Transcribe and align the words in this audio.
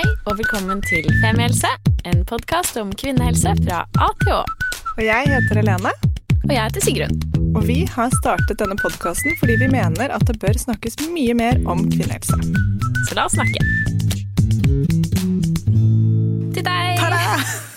Hei 0.00 0.06
og 0.30 0.38
velkommen 0.38 0.78
til 0.80 1.04
Femihelse, 1.20 1.68
en 2.08 2.22
podkast 2.24 2.78
om 2.80 2.88
kvinnehelse 2.96 3.50
fra 3.58 3.82
A 4.00 4.06
til 4.22 4.30
Å. 4.32 4.38
Og 4.94 5.02
jeg 5.04 5.28
heter 5.28 5.60
Helene, 5.60 5.92
Og 6.46 6.54
jeg 6.54 6.62
heter 6.62 6.84
Sigrun. 6.86 7.18
og 7.52 7.66
vi 7.68 7.82
har 7.84 8.08
startet 8.16 8.56
denne 8.62 8.78
podkasten 8.80 9.36
fordi 9.42 9.58
vi 9.60 9.68
mener 9.68 10.08
at 10.16 10.24
det 10.24 10.38
bør 10.40 10.56
snakkes 10.56 10.96
mye 11.12 11.34
mer 11.36 11.60
om 11.68 11.84
kvinnehelse. 11.90 12.38
Så 13.10 13.18
la 13.18 13.26
oss 13.28 13.36
snakke. 13.36 13.60
Til 16.56 16.64
deg! 16.64 17.04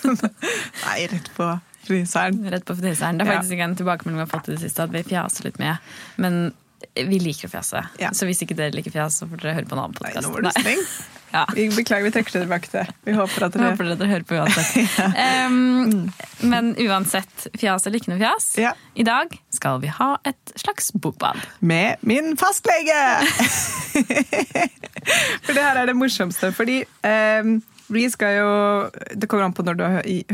Nei, 0.85 0.97
rett 1.11 1.29
på 1.35 1.51
fryseren. 1.83 2.39
Rett 2.55 2.63
på 2.63 2.77
fryseren. 2.79 3.19
Det 3.19 3.27
er 3.27 3.33
Ja. 3.33 3.39
faktisk 3.41 3.57
ikke 3.57 3.67
en 3.67 3.75
tilbakemelding 3.75 4.21
vi 4.21 4.27
har 4.29 4.31
fått 4.31 4.47
i 4.47 4.55
det 4.55 4.61
siste, 4.63 4.87
at 4.87 4.95
vi 4.95 5.03
fjaser 5.03 5.43
litt 5.49 5.59
med. 5.59 5.75
Men 6.15 6.53
vi 6.95 7.19
liker 7.19 7.49
fjase. 7.51 7.81
Ja. 8.01 8.11
Så 8.13 8.25
hvis 8.29 8.41
ikke 8.45 8.55
dere 8.57 8.73
liker 8.75 8.93
fjas, 8.93 9.19
så 9.21 9.27
får 9.29 9.41
dere 9.43 9.57
høre 9.59 9.69
på 9.69 9.75
en 9.77 9.83
annen 9.83 9.97
Nei, 9.99 10.11
podkast. 10.13 10.27
nå 10.27 10.33
var 10.37 10.47
du 10.47 10.53
streng. 10.59 10.87
Ja. 11.33 11.47
Vi 11.49 11.63
beklager, 11.73 12.03
vi 12.05 12.11
trekker 12.13 12.29
det 12.35 12.41
tilbake 12.43 12.67
til. 12.69 12.89
Vi 13.07 13.13
håper 13.17 13.47
at 13.47 13.55
dere 13.55 13.69
håper 13.71 13.87
dere 13.97 14.05
hører 14.11 14.25
på 14.29 14.35
uansett. 14.37 14.99
um, 15.49 16.11
men 16.45 16.67
uansett, 16.77 17.47
fjas 17.57 17.87
eller 17.89 17.97
ikke 17.97 18.11
noe 18.11 18.19
fjas, 18.21 18.51
Ja. 18.61 18.75
i 18.93 19.01
dag 19.07 19.33
skal 19.49 19.79
vi 19.81 19.89
ha 19.89 20.11
et 20.29 20.53
slags 20.61 20.91
bokbad. 20.93 21.41
Med 21.65 21.97
min 22.05 22.35
fastlege! 22.37 22.99
For 25.41 25.53
det 25.57 25.63
her 25.63 25.79
er 25.81 25.89
det 25.89 25.95
morsomste. 25.97 26.51
Fordi 26.55 26.83
um, 27.01 27.55
vi 27.93 28.05
skal 28.13 28.37
jo 28.37 28.51
Det 29.17 29.25
kommer 29.29 29.47
an 29.47 29.55
på 29.57 29.65
når 29.65 29.79
du 29.81 29.83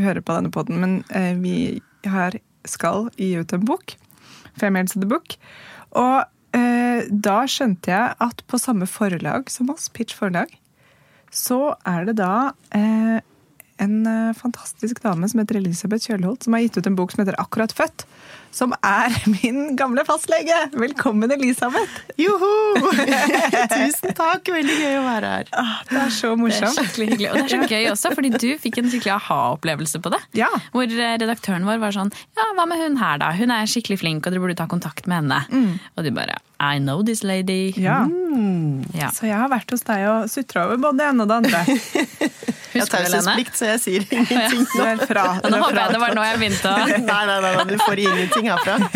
hører 0.04 0.20
på 0.20 0.36
denne 0.36 0.52
poden, 0.54 0.80
men 0.84 0.98
uh, 1.16 1.32
vi 1.40 1.80
her 2.04 2.36
skal 2.68 3.08
gi 3.16 3.32
ut 3.40 3.56
en 3.56 3.64
bok. 3.64 3.96
Femihelse 4.60 5.00
the 5.00 5.08
Book. 5.08 5.38
Og 5.96 6.28
da 7.10 7.36
skjønte 7.46 7.92
jeg 7.92 8.16
at 8.26 8.42
på 8.50 8.58
samme 8.58 8.88
forlag 8.90 9.50
som 9.52 9.70
oss, 9.72 9.88
Pitch 9.94 10.16
forlag, 10.18 10.50
så 11.30 11.76
er 11.86 12.08
det 12.08 12.16
da 12.18 12.50
eh, 12.74 13.20
en 13.80 14.06
eh, 14.06 14.36
fantastisk 14.36 15.00
dame 15.02 15.28
som 15.30 15.40
heter 15.40 15.60
Elisabeth 15.60 16.10
Kjølholt, 16.10 16.44
som 16.44 16.56
har 16.56 16.64
gitt 16.66 16.78
ut 16.80 16.90
en 16.90 16.98
bok 16.98 17.14
som 17.14 17.22
heter 17.22 17.38
Akkurat 17.40 17.72
født. 17.74 18.04
Som 18.50 18.72
er 18.82 19.14
min 19.36 19.76
gamle 19.78 20.02
fastlege! 20.04 20.56
Velkommen, 20.74 21.30
Elisabeth! 21.30 22.00
Joho! 22.18 22.48
Tusen 23.70 24.14
takk, 24.18 24.50
veldig 24.50 24.74
gøy 24.80 24.96
å 24.98 25.04
være 25.06 25.30
her. 25.36 25.52
Ah, 25.54 25.76
det 25.90 26.00
er 26.02 26.12
så 26.16 26.32
morsomt. 26.38 26.74
Det 26.74 26.82
er 26.82 26.88
skikkelig 26.90 27.08
hyggelig. 27.12 27.30
Og 27.30 27.38
det 27.38 27.44
er 27.44 27.52
så 27.54 27.70
gøy 27.70 27.88
også, 27.92 28.12
fordi 28.18 28.32
du 28.34 28.48
fikk 28.64 28.80
en 28.82 28.90
skikkelig 28.90 29.14
aha-opplevelse 29.20 30.02
på 30.02 30.12
det. 30.16 30.20
Ja. 30.42 30.50
Hvor 30.74 30.90
eh, 30.90 31.14
redaktøren 31.22 31.68
vår 31.68 31.78
var 31.82 31.94
sånn 31.94 32.10
Ja, 32.38 32.50
hva 32.58 32.66
med 32.70 32.82
hun 32.82 32.98
her, 33.00 33.22
da? 33.22 33.30
Hun 33.38 33.54
er 33.54 33.70
skikkelig 33.70 34.00
flink, 34.02 34.26
og 34.26 34.34
dere 34.34 34.42
burde 34.42 34.58
ta 34.58 34.66
kontakt 34.70 35.06
med 35.10 35.22
henne. 35.30 35.78
Og 35.94 36.06
du 36.06 36.10
bare 36.18 36.40
I 36.60 36.82
know 36.82 37.04
this 37.06 37.22
lady. 37.24 37.70
Mm. 37.78 37.86
ja. 37.86 38.02
Ja. 38.98 39.08
Så 39.14 39.30
jeg 39.30 39.38
har 39.38 39.48
vært 39.52 39.70
hos 39.72 39.86
deg 39.86 40.02
og 40.10 40.26
sutra 40.28 40.66
over 40.66 40.82
både 40.82 40.98
det 41.00 41.06
ene 41.12 41.24
og 41.24 41.30
det 41.30 41.38
andre. 41.44 41.62
Jeg 42.70 42.84
har 42.84 42.86
Husker 42.86 43.02
du, 43.02 43.10
Lene? 43.10 43.18
taushetsplikt, 43.18 43.56
så 43.58 43.66
jeg 43.66 43.80
sier 43.82 44.04
ingenting. 44.14 44.60
Du 44.70 45.00
fra. 45.10 45.22
Ja, 45.42 45.48
nå 45.50 45.58
håper 45.58 45.78
jeg 45.80 45.90
det 45.96 45.98
var 46.04 46.12
nå 46.14 46.22
jeg 46.22 46.36
begynte 46.38 46.70
å 46.70 46.84
Nei, 46.84 46.98
nei, 47.02 47.24
nei, 47.26 47.38
nei, 47.56 47.64
du 47.66 47.72
får 47.82 48.02
ingenting 48.04 48.39
herfra. 48.48 48.78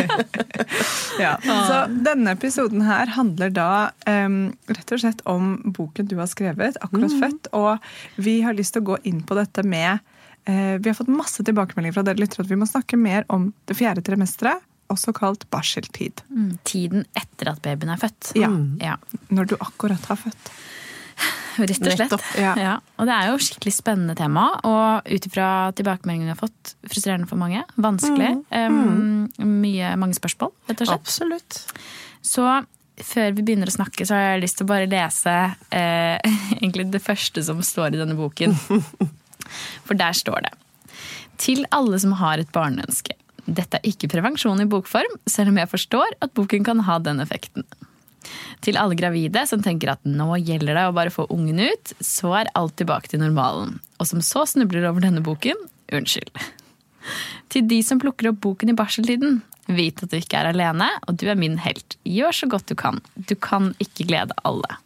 Ja. 1.21 1.37
Så 1.45 1.77
denne 2.03 2.33
episoden 2.35 2.83
her 2.83 3.07
handler 3.15 3.53
da 3.55 3.69
um, 4.09 4.39
rett 4.67 4.93
og 4.95 5.01
slett 5.03 5.21
om 5.31 5.53
boken 5.77 6.09
du 6.11 6.17
har 6.19 6.27
skrevet, 6.31 6.79
akkurat 6.83 7.15
født. 7.21 7.51
Og 7.55 8.23
vi 8.25 8.41
har 8.43 8.57
lyst 8.57 8.75
til 8.75 8.83
å 8.83 8.89
gå 8.89 8.99
inn 9.07 9.21
på 9.27 9.37
dette 9.39 9.63
med 9.67 10.01
uh, 10.49 10.75
Vi 10.83 10.89
har 10.91 10.97
fått 10.99 11.13
masse 11.13 11.45
tilbakemeldinger 11.47 11.95
fra 11.99 12.07
dere 12.09 12.19
lyttere 12.23 12.47
at 12.47 12.51
vi 12.51 12.59
må 12.59 12.67
snakke 12.71 12.99
mer 12.99 13.27
om 13.33 13.53
det 13.71 13.77
fjerde 13.79 14.03
trimesteret, 14.07 14.65
også 14.93 15.15
kalt 15.17 15.47
barseltid. 15.55 16.25
Mm, 16.29 16.51
Tiden 16.67 17.07
etter 17.17 17.53
at 17.55 17.63
babyen 17.65 17.95
er 17.95 18.03
født. 18.03 18.35
Ja. 18.39 18.51
Ja, 18.83 18.99
Når 19.31 19.53
du 19.53 19.57
akkurat 19.61 20.11
har 20.11 20.19
født. 20.21 20.51
Rett 21.55 21.71
og 21.71 21.79
slett. 21.79 22.01
Nettopp, 22.05 22.29
ja. 22.41 22.77
Og 22.99 23.09
det 23.09 23.17
er 23.17 23.31
jo 23.31 23.41
skikkelig 23.47 23.75
spennende 23.77 24.17
tema, 24.19 24.47
og 24.67 25.09
ut 25.09 25.29
ifra 25.29 25.49
tilbakemeldingene 25.79 26.33
vi 26.33 26.35
har 26.35 26.41
fått, 26.41 26.75
frustrerende 26.91 27.31
for 27.31 27.41
mange. 27.41 27.65
Vanskelig. 27.81 28.33
Um, 28.51 29.29
mye, 29.39 29.95
mange 30.01 30.19
spørsmål, 30.19 30.55
rett 30.71 30.83
og 30.83 30.91
slett. 30.91 31.05
Absolutt. 31.05 31.61
Så 32.25 32.47
før 33.03 33.35
vi 33.35 33.43
begynner 33.43 33.71
å 33.71 33.75
snakke, 33.75 34.07
så 34.07 34.17
har 34.17 34.27
jeg 34.35 34.45
lyst 34.45 34.61
til 34.61 34.67
å 34.67 34.71
bare 34.71 34.91
lese 34.91 35.35
eh, 35.75 36.35
egentlig 36.61 36.89
det 36.95 37.03
første 37.05 37.43
som 37.47 37.63
står 37.65 37.95
i 37.95 38.03
denne 38.03 38.17
boken. 38.19 38.55
For 39.87 39.99
der 39.99 40.15
står 40.17 40.47
det 40.47 40.55
Til 41.43 41.67
alle 41.75 41.99
som 42.01 42.15
har 42.21 42.41
et 42.41 42.53
barneønske. 42.55 43.17
Dette 43.45 43.77
er 43.77 43.89
ikke 43.91 44.09
prevensjon 44.09 44.63
i 44.63 44.69
bokform, 44.71 45.19
selv 45.29 45.53
om 45.53 45.59
jeg 45.61 45.69
forstår 45.69 46.15
at 46.25 46.33
boken 46.37 46.65
kan 46.65 46.81
ha 46.87 46.97
den 47.03 47.21
effekten. 47.21 47.67
Til 48.65 48.79
alle 48.81 48.97
gravide 48.99 49.45
som 49.49 49.63
tenker 49.65 49.93
at 49.95 50.05
nå 50.09 50.29
gjelder 50.41 50.79
det 50.79 50.85
å 50.89 50.97
bare 50.97 51.13
få 51.15 51.27
ungen 51.33 51.63
ut, 51.63 51.95
så 52.01 52.33
er 52.41 52.53
alt 52.59 52.77
tilbake 52.81 53.13
til 53.13 53.23
normalen. 53.23 53.79
Og 54.01 54.11
som 54.11 54.23
så 54.25 54.47
snubler 54.49 54.89
over 54.89 55.05
denne 55.05 55.25
boken, 55.25 55.59
unnskyld. 55.95 56.33
Til 57.53 57.67
de 57.69 57.83
som 57.85 58.01
plukker 58.03 58.31
opp 58.31 58.41
boken 58.45 58.73
i 58.73 58.77
barseltiden, 58.79 59.43
vit 59.69 60.01
at 60.03 60.13
du 60.13 60.19
ikke 60.19 60.41
er 60.41 60.51
alene, 60.53 60.89
og 61.09 61.19
du 61.21 61.29
er 61.31 61.39
min 61.39 61.59
helt. 61.65 61.99
Gjør 62.09 62.37
så 62.41 62.49
godt 62.51 62.69
du 62.71 62.77
kan. 62.79 63.01
Du 63.15 63.37
kan 63.37 63.73
ikke 63.83 64.09
glede 64.09 64.37
alle. 64.49 64.79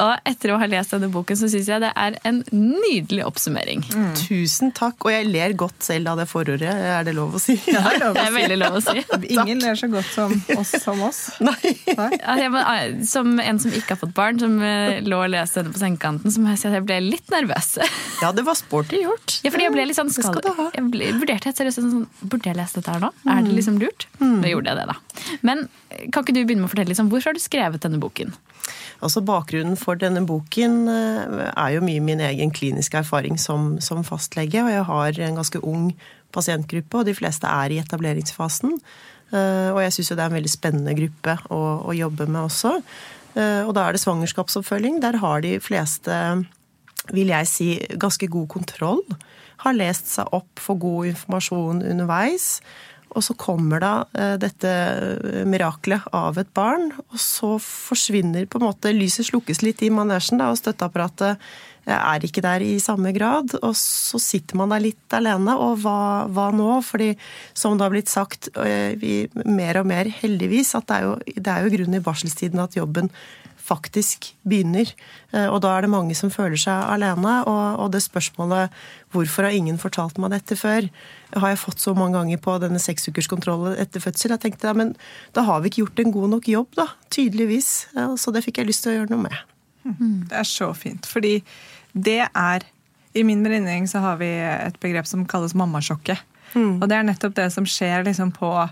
Og 0.00 0.28
etter 0.28 0.54
å 0.54 0.56
ha 0.60 0.66
lest 0.70 0.94
denne 0.94 1.10
boken, 1.12 1.36
så 1.36 1.48
syns 1.52 1.68
jeg 1.68 1.82
det 1.82 1.90
er 1.92 2.14
en 2.28 2.38
nydelig 2.48 3.26
oppsummering. 3.26 3.82
Tusen 4.16 4.72
takk. 4.76 5.04
Og 5.04 5.12
jeg 5.12 5.28
ler 5.28 5.52
godt 5.58 5.84
selv 5.84 6.14
av 6.14 6.22
det 6.22 6.26
forordet, 6.30 6.70
er 6.70 7.04
det 7.04 7.12
lov 7.16 7.36
å 7.36 7.42
si? 7.42 7.58
det 7.66 7.76
er 7.76 7.98
lov 8.00 8.16
Det 8.16 8.22
er 8.24 8.34
veldig 8.36 8.58
lov 8.62 8.78
å 8.78 8.82
si. 8.86 9.02
Ingen 9.36 9.60
ler 9.60 9.76
så 9.78 9.90
godt 9.92 10.08
som 10.14 10.32
oss. 10.56 10.72
Som 10.82 11.02
oss. 11.04 11.20
Nei. 11.48 11.74
Nei? 11.98 12.08
Ja, 12.16 12.38
jeg 12.40 12.54
må, 12.54 12.62
som 13.08 13.36
en 13.42 13.60
som 13.62 13.76
ikke 13.76 13.96
har 13.96 14.00
fått 14.00 14.14
barn, 14.16 14.40
som 14.40 14.56
eh, 14.64 15.02
lå 15.04 15.20
og 15.26 15.32
leste 15.34 15.60
denne 15.60 15.74
på 15.74 15.82
sengekanten, 15.82 16.32
så 16.32 16.40
må 16.40 16.54
jeg 16.54 16.62
si 16.62 16.70
at 16.70 16.78
jeg 16.78 16.86
ble 16.88 16.98
litt 17.04 17.34
nervøs. 17.34 17.74
Ja, 18.22 18.32
det 18.32 18.46
var 18.48 18.56
sporty 18.58 19.02
gjort. 19.04 19.38
Ja, 19.44 19.52
fordi 19.52 19.68
jeg 19.68 19.76
ble 19.76 19.86
litt 19.90 19.98
sånn 19.98 20.12
skal. 20.14 20.40
Jeg 20.72 20.86
ble, 20.94 21.12
vurderte 21.20 21.50
helt 21.50 21.60
seriøst 21.60 21.82
sånn, 21.82 22.08
Burde 22.22 22.48
jeg 22.48 22.56
lese 22.56 22.78
dette 22.78 22.94
her 22.94 23.02
nå? 23.02 23.12
Er 23.28 23.44
det 23.44 23.52
liksom 23.58 23.76
lurt? 23.82 24.08
Da 24.18 24.48
gjorde 24.48 24.72
jeg 24.72 24.80
det, 24.80 24.88
da. 24.88 25.36
Men 25.44 25.66
kan 26.14 26.24
ikke 26.24 26.34
du 26.34 26.42
begynne 26.46 26.64
med 26.64 26.70
å 26.70 26.72
fortelle 26.72 26.92
liksom, 26.94 27.10
hvorfor 27.12 27.32
har 27.32 27.36
du 27.36 27.42
skrevet 27.42 27.84
denne 27.84 28.00
boken? 28.02 28.32
Altså 29.02 29.22
Bakgrunnen 29.26 29.76
for 29.82 29.98
denne 30.00 30.22
boken 30.28 30.82
eh, 30.88 31.46
er 31.52 31.74
jo 31.76 31.84
mye 31.84 32.02
min 32.04 32.22
egen 32.22 32.52
kliniske 32.54 33.00
erfaring 33.02 33.38
som, 33.40 33.74
som 33.82 34.04
fastlege. 34.06 34.62
Og 34.62 34.70
jeg 34.72 34.84
har 34.88 35.22
en 35.26 35.40
ganske 35.40 35.62
ung 35.66 35.90
pasientgruppe, 36.32 37.02
og 37.02 37.08
de 37.08 37.16
fleste 37.18 37.48
er 37.50 37.74
i 37.74 37.80
etableringsfasen. 37.82 38.78
Eh, 39.32 39.68
Og 39.72 39.82
jeg 39.84 39.96
syns 39.96 40.12
jo 40.12 40.16
det 40.18 40.24
er 40.24 40.32
en 40.32 40.38
veldig 40.38 40.52
spennende 40.52 40.96
gruppe 40.96 41.36
å, 41.52 41.60
å 41.88 41.96
jobbe 41.96 42.28
med 42.30 42.44
også. 42.46 42.78
Eh, 43.34 43.62
Og 43.66 43.74
da 43.76 43.86
er 43.88 43.96
det 43.96 44.02
svangerskapsoppfølging. 44.04 45.00
Der 45.04 45.20
har 45.22 45.44
de 45.44 45.58
fleste, 45.60 46.16
vil 47.12 47.32
jeg 47.34 47.50
si, 47.50 47.68
ganske 48.00 48.28
god 48.32 48.48
kontroll. 48.52 49.04
Har 49.64 49.76
lest 49.76 50.08
seg 50.10 50.30
opp, 50.34 50.50
for 50.58 50.80
god 50.80 51.12
informasjon 51.12 51.84
underveis. 51.86 52.60
Og 53.12 53.24
så 53.24 53.36
kommer 53.38 53.82
da 53.82 53.92
eh, 54.16 54.36
dette 54.40 54.70
miraklet 55.48 56.06
av 56.16 56.38
et 56.40 56.48
barn, 56.56 56.90
og 57.10 57.20
så 57.20 57.56
forsvinner 57.62 58.48
på 58.48 58.60
en 58.60 58.68
måte 58.70 58.94
Lyset 58.94 59.28
slukkes 59.30 59.62
litt 59.64 59.82
i 59.84 59.92
manesjen, 59.92 60.40
da, 60.40 60.50
og 60.52 60.60
støtteapparatet 60.60 61.36
eh, 61.86 61.98
er 61.98 62.24
ikke 62.24 62.44
der 62.44 62.64
i 62.64 62.78
samme 62.82 63.12
grad. 63.16 63.56
Og 63.60 63.76
så 63.78 64.20
sitter 64.22 64.60
man 64.60 64.72
der 64.72 64.84
litt 64.86 65.18
alene, 65.18 65.58
og 65.60 65.82
hva, 65.84 66.24
hva 66.32 66.48
nå? 66.56 66.78
Fordi 66.86 67.12
som 67.52 67.76
det 67.76 67.86
har 67.86 67.94
blitt 67.94 68.12
sagt 68.12 68.52
eh, 68.56 68.96
vi, 69.00 69.26
mer 69.44 69.82
og 69.82 69.88
mer, 69.92 70.10
heldigvis, 70.22 70.74
at 70.78 70.88
det 70.88 70.98
er 70.98 71.08
jo, 71.08 71.14
det 71.36 71.54
er 71.54 71.66
jo 71.66 71.76
grunnen 71.76 72.00
i 72.00 72.04
barselstiden 72.04 72.64
at 72.64 72.78
jobben 72.80 73.12
faktisk 73.62 74.32
begynner. 74.48 74.90
Eh, 75.32 75.46
Og 75.46 75.60
da 75.62 75.76
er 75.76 75.82
det 75.82 75.90
mange 75.90 76.14
som 76.18 76.30
føler 76.30 76.58
seg 76.58 76.74
alene. 76.90 77.44
Og, 77.46 77.90
det 77.92 78.02
spørsmålet 78.02 78.70
'hvorfor 79.12 79.44
har 79.44 79.50
ingen 79.52 79.78
fortalt 79.78 80.18
meg 80.18 80.30
dette 80.30 80.56
før?' 80.56 80.90
har 81.34 81.48
jeg 81.48 81.58
fått 81.58 81.78
så 81.80 81.94
mange 81.96 82.12
ganger 82.18 82.36
på 82.36 82.58
denne 82.60 82.78
seksukerskontrollen 82.78 83.78
etter 83.78 84.00
fødsel. 84.00 84.30
Jeg 84.30 84.40
tenkte 84.40 84.68
ja, 84.68 84.72
men 84.74 84.94
da 85.32 85.42
har 85.42 85.60
vi 85.60 85.68
ikke 85.70 85.86
gjort 85.86 85.98
en 86.00 86.12
god 86.12 86.28
nok 86.30 86.44
jobb, 86.48 86.68
da. 86.76 86.86
Tydeligvis. 87.10 87.86
Så 88.20 88.32
det 88.32 88.44
fikk 88.44 88.58
jeg 88.58 88.66
lyst 88.66 88.82
til 88.82 88.92
å 88.92 88.96
gjøre 89.06 89.10
noe 89.10 89.22
med. 89.22 89.36
Det 90.28 90.36
er 90.38 90.44
så 90.44 90.74
fint. 90.76 91.06
Fordi 91.06 91.42
det 91.94 92.28
er 92.34 92.60
I 93.14 93.22
min 93.22 93.42
venninnegjeng 93.44 93.86
så 93.88 94.00
har 94.00 94.16
vi 94.16 94.26
et 94.26 94.78
begrep 94.80 95.06
som 95.06 95.26
kalles 95.26 95.52
mammasjokket. 95.54 96.18
Og 96.82 96.88
det 96.88 96.92
er 96.96 97.02
nettopp 97.02 97.34
det 97.34 97.52
som 97.52 97.64
skjer 97.64 98.04
liksom 98.04 98.32
på 98.32 98.70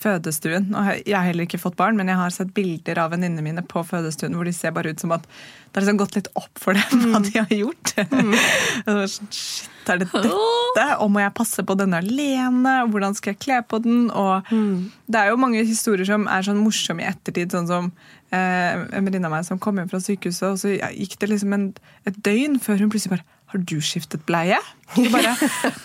fødestuen. 0.00 0.70
Og 0.72 0.90
jeg 1.04 1.16
har 1.16 1.26
heller 1.28 1.46
ikke 1.46 1.60
fått 1.60 1.78
barn, 1.78 1.98
men 1.98 2.08
jeg 2.10 2.18
har 2.20 2.34
sett 2.34 2.54
bilder 2.56 3.02
av 3.02 3.12
venninnene 3.14 3.44
mine 3.44 3.64
på 3.66 3.82
fødestuen 3.86 4.36
hvor 4.36 4.48
de 4.48 4.54
ser 4.56 4.72
bare 4.76 4.94
ut 4.94 5.02
som 5.02 5.12
at 5.16 5.26
det 5.28 5.78
har 5.78 5.84
liksom 5.84 6.00
gått 6.00 6.16
litt 6.18 6.30
opp 6.40 6.58
for 6.58 6.78
dem 6.78 7.02
hva 7.12 7.20
de 7.22 7.34
har 7.36 7.52
gjort. 7.54 7.92
Mm. 8.10 8.32
sånn, 9.14 9.28
Shit, 9.30 9.90
er 9.90 10.00
det 10.00 10.08
dette? 10.10 10.86
Og 11.02 11.10
må 11.12 11.22
jeg 11.22 11.34
passe 11.36 11.64
på 11.66 11.76
denne 11.78 12.00
alene? 12.02 12.74
Og 12.84 12.94
hvordan 12.94 13.14
skal 13.18 13.34
jeg 13.34 13.42
kle 13.44 13.60
på 13.70 13.80
den? 13.84 14.08
Og 14.10 14.50
det 14.50 15.20
er 15.20 15.30
jo 15.30 15.40
mange 15.40 15.62
historier 15.66 16.08
som 16.08 16.26
er 16.30 16.46
sånn 16.46 16.62
morsomme 16.64 17.04
i 17.04 17.10
ettertid, 17.10 17.52
sånn 17.54 17.68
som 17.70 17.92
eh, 18.34 18.80
en 18.80 19.06
venninne 19.06 19.30
av 19.30 19.36
meg 19.36 19.46
som 19.46 19.60
kom 19.62 19.78
hjem 19.80 19.90
fra 19.92 20.02
sykehuset, 20.02 20.48
og 20.48 20.58
så 20.62 20.74
gikk 20.74 21.18
det 21.20 21.30
liksom 21.34 21.54
en, 21.56 21.68
et 22.08 22.18
døgn 22.26 22.58
før 22.62 22.82
hun 22.82 22.92
plutselig 22.92 23.18
bare 23.18 23.39
har 23.50 23.62
du 23.66 23.76
skiftet 23.82 24.22
bleie? 24.28 24.58
Og 24.98 25.06
bare 25.12 25.32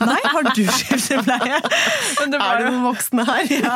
Nei, 0.10 0.18
har 0.34 0.48
du 0.56 0.62
skiftet 0.74 1.22
bleie? 1.26 1.58
er 1.60 2.30
det 2.32 2.40
noen 2.70 2.84
voksne 2.86 3.26
her? 3.28 3.52
Ja, 3.54 3.76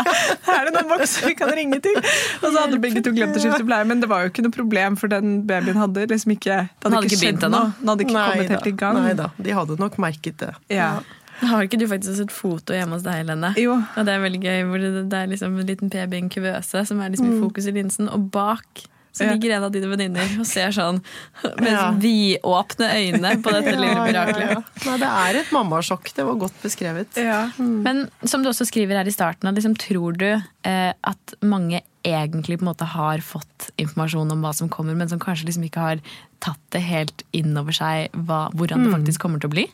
er 0.56 0.70
det 0.70 0.74
noen 0.76 0.90
voksne 0.96 1.30
vi 1.32 1.36
kan 1.38 1.52
ringe 1.58 1.80
til? 1.86 1.98
Og 2.00 2.48
så 2.48 2.56
hadde 2.64 2.80
begge 2.82 3.04
to 3.06 3.14
glemt 3.16 3.38
å 3.38 3.44
skifte 3.44 3.66
bleie, 3.68 3.86
men 3.90 4.02
det 4.04 4.10
var 4.12 4.26
jo 4.26 4.32
ikke 4.34 4.46
noe 4.46 4.54
problem, 4.56 4.98
for 5.00 5.12
den 5.12 5.40
babyen 5.50 5.78
hadde 5.82 6.08
liksom 6.12 6.34
ikke 6.38 6.58
Den 6.58 6.68
hadde, 6.68 6.96
hadde 7.00 7.10
ikke 7.10 7.22
begynt 7.24 7.42
skjedd 7.42 7.48
ennå. 7.50 7.64
noe. 7.64 7.78
Den 7.82 7.94
hadde 7.94 8.06
ikke 8.08 8.18
Nei 8.18 8.28
kommet 8.32 8.50
da. 8.50 8.58
helt 8.58 8.70
i 8.74 8.76
gang. 8.84 9.00
Nei 9.04 9.16
da, 9.22 9.30
de 9.50 9.58
hadde 9.62 9.80
nok 9.82 9.98
merket 10.06 10.38
det. 10.46 10.52
Ja. 10.74 10.92
Har 11.40 11.64
ikke 11.64 11.78
du 11.80 11.86
faktisk 11.88 12.12
også 12.18 12.26
et 12.28 12.34
foto 12.36 12.76
hjemme 12.76 12.98
hos 12.98 13.06
deg, 13.06 13.22
Helene? 13.22 13.54
Jo. 13.58 13.78
Og 13.96 14.08
det 14.08 14.12
er 14.16 14.24
veldig 14.26 14.42
gøy, 14.44 14.58
hvor 14.68 14.82
det, 14.84 14.90
det 15.14 15.20
er 15.24 15.30
liksom 15.32 15.54
en 15.62 15.70
liten 15.70 15.92
baby 15.94 16.18
i 16.18 16.24
en 16.26 16.32
kuvøse 16.34 16.82
som 16.90 17.00
er 17.06 17.14
liksom 17.14 17.30
i 17.32 17.38
fokus 17.40 17.70
i 17.70 17.76
linsen, 17.78 18.10
og 18.12 18.26
bak 18.34 18.84
så 19.14 19.26
Ja. 19.26 19.32
ligger 19.34 19.56
en 19.58 19.64
av 19.64 19.72
dine 19.72 19.88
venninner 19.90 20.40
og 20.40 20.46
ser 20.46 20.70
sånn 20.76 21.02
med 21.60 21.72
Ja. 21.72 21.92
vidåpne 21.92 22.90
øyne 22.94 23.32
på 23.44 23.52
dette 23.52 23.74
Ja, 23.74 23.80
lille 23.80 24.06
miraklet. 24.06 24.50
ja. 24.52 24.64
Nei, 24.86 24.98
det 24.98 25.10
er 25.10 25.40
et 25.42 25.52
mammasjokk. 25.52 26.14
Det 26.16 26.26
var 26.26 26.36
godt 26.36 26.62
beskrevet. 26.64 27.08
Ja. 27.18 27.50
Men 27.58 28.10
som 28.26 28.44
du 28.44 28.50
også 28.50 28.66
skriver 28.70 28.98
her 29.02 29.08
i 29.08 29.12
starten, 29.16 29.48
at 29.50 29.56
liksom, 29.56 29.76
tror 29.76 30.18
du 30.18 30.28
eh, 30.64 30.94
at 31.04 31.34
mange 31.42 31.82
egentlig 32.08 32.60
på 32.60 32.64
en 32.64 32.72
måte 32.72 32.88
har 32.88 33.22
fått 33.26 33.70
informasjon 33.82 34.32
om 34.32 34.44
hva 34.44 34.54
som 34.56 34.70
kommer, 34.72 34.96
men 34.96 35.10
som 35.12 35.20
kanskje 35.20 35.50
liksom 35.50 35.66
ikke 35.68 35.84
har 35.84 36.04
tatt 36.40 36.62
det 36.72 36.80
helt 36.86 37.24
inn 37.36 37.58
over 37.60 37.76
seg 37.76 38.14
hva, 38.28 38.46
hvordan 38.56 38.86
det 38.86 38.94
faktisk 38.94 39.24
kommer 39.26 39.42
til 39.44 39.50
å 39.50 39.56
bli? 39.58 39.66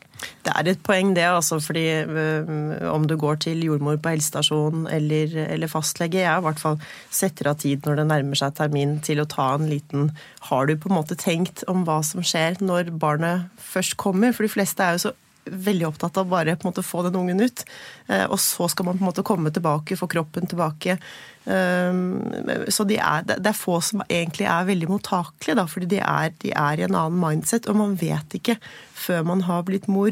Det 0.42 0.50
er 0.50 0.70
et 0.72 0.80
poeng 0.86 1.12
det, 1.14 1.26
altså, 1.28 1.60
fordi 1.62 1.84
øh, 2.02 2.48
om 2.90 3.06
du 3.06 3.14
går 3.20 3.38
til 3.44 3.62
jordmor 3.62 4.00
på 4.02 4.16
helsestasjon 4.16 4.88
eller, 4.90 5.36
eller 5.46 5.70
fastlege, 5.70 6.24
jeg 6.24 6.42
i 6.42 6.46
hvert 6.48 6.62
fall 6.62 6.80
setter 7.14 7.52
av 7.52 7.60
tid 7.62 7.86
når 7.86 8.00
det 8.00 8.08
nærmer 8.10 8.40
seg 8.40 8.56
termin 8.58 8.98
til 9.06 9.22
å 9.22 9.28
ta 9.30 9.52
en 9.54 9.68
liten 9.70 10.10
Har 10.50 10.66
du 10.66 10.74
på 10.74 10.90
en 10.90 10.98
måte 10.98 11.18
tenkt 11.18 11.62
om 11.70 11.84
hva 11.86 12.00
som 12.06 12.24
skjer 12.26 12.58
når 12.64 12.90
barnet 12.98 13.46
først 13.62 13.94
kommer? 14.00 14.34
For 14.34 14.46
de 14.46 14.54
fleste 14.56 14.82
er 14.82 14.98
jo 14.98 15.06
så 15.06 15.14
veldig 15.46 15.86
opptatt 15.88 16.18
av 16.20 16.28
bare 16.30 16.56
på 16.56 16.66
en 16.66 16.72
måte 16.72 16.84
få 16.84 17.02
den 17.06 17.16
ungen 17.18 17.40
ut. 17.40 17.64
eh, 18.08 18.24
Og 18.24 18.38
så 18.38 18.68
skal 18.68 18.86
man 18.86 18.98
på 18.98 19.04
en 19.04 19.10
måte 19.10 19.24
komme 19.26 19.50
tilbake, 19.50 19.96
få 19.96 20.08
kroppen 20.10 20.46
tilbake. 20.46 20.98
Um, 21.46 22.22
Så 22.68 22.84
de 22.84 22.96
er, 22.98 23.22
det 23.22 23.46
er 23.46 23.54
få 23.54 23.80
som 23.80 24.02
egentlig 24.08 24.48
er 24.50 24.66
veldig 24.66 24.88
mottakelige, 24.90 25.54
da, 25.54 25.66
fordi 25.66 25.86
de 25.86 26.00
er, 26.02 26.32
de 26.42 26.50
er 26.50 26.80
i 26.80 26.86
en 26.88 26.94
annen 26.94 27.20
mindset. 27.20 27.68
Og 27.70 27.76
man 27.76 27.94
vet 27.96 28.34
ikke 28.34 28.58
før 28.94 29.22
man 29.24 29.44
har 29.46 29.62
blitt 29.62 29.86
mor 29.86 30.10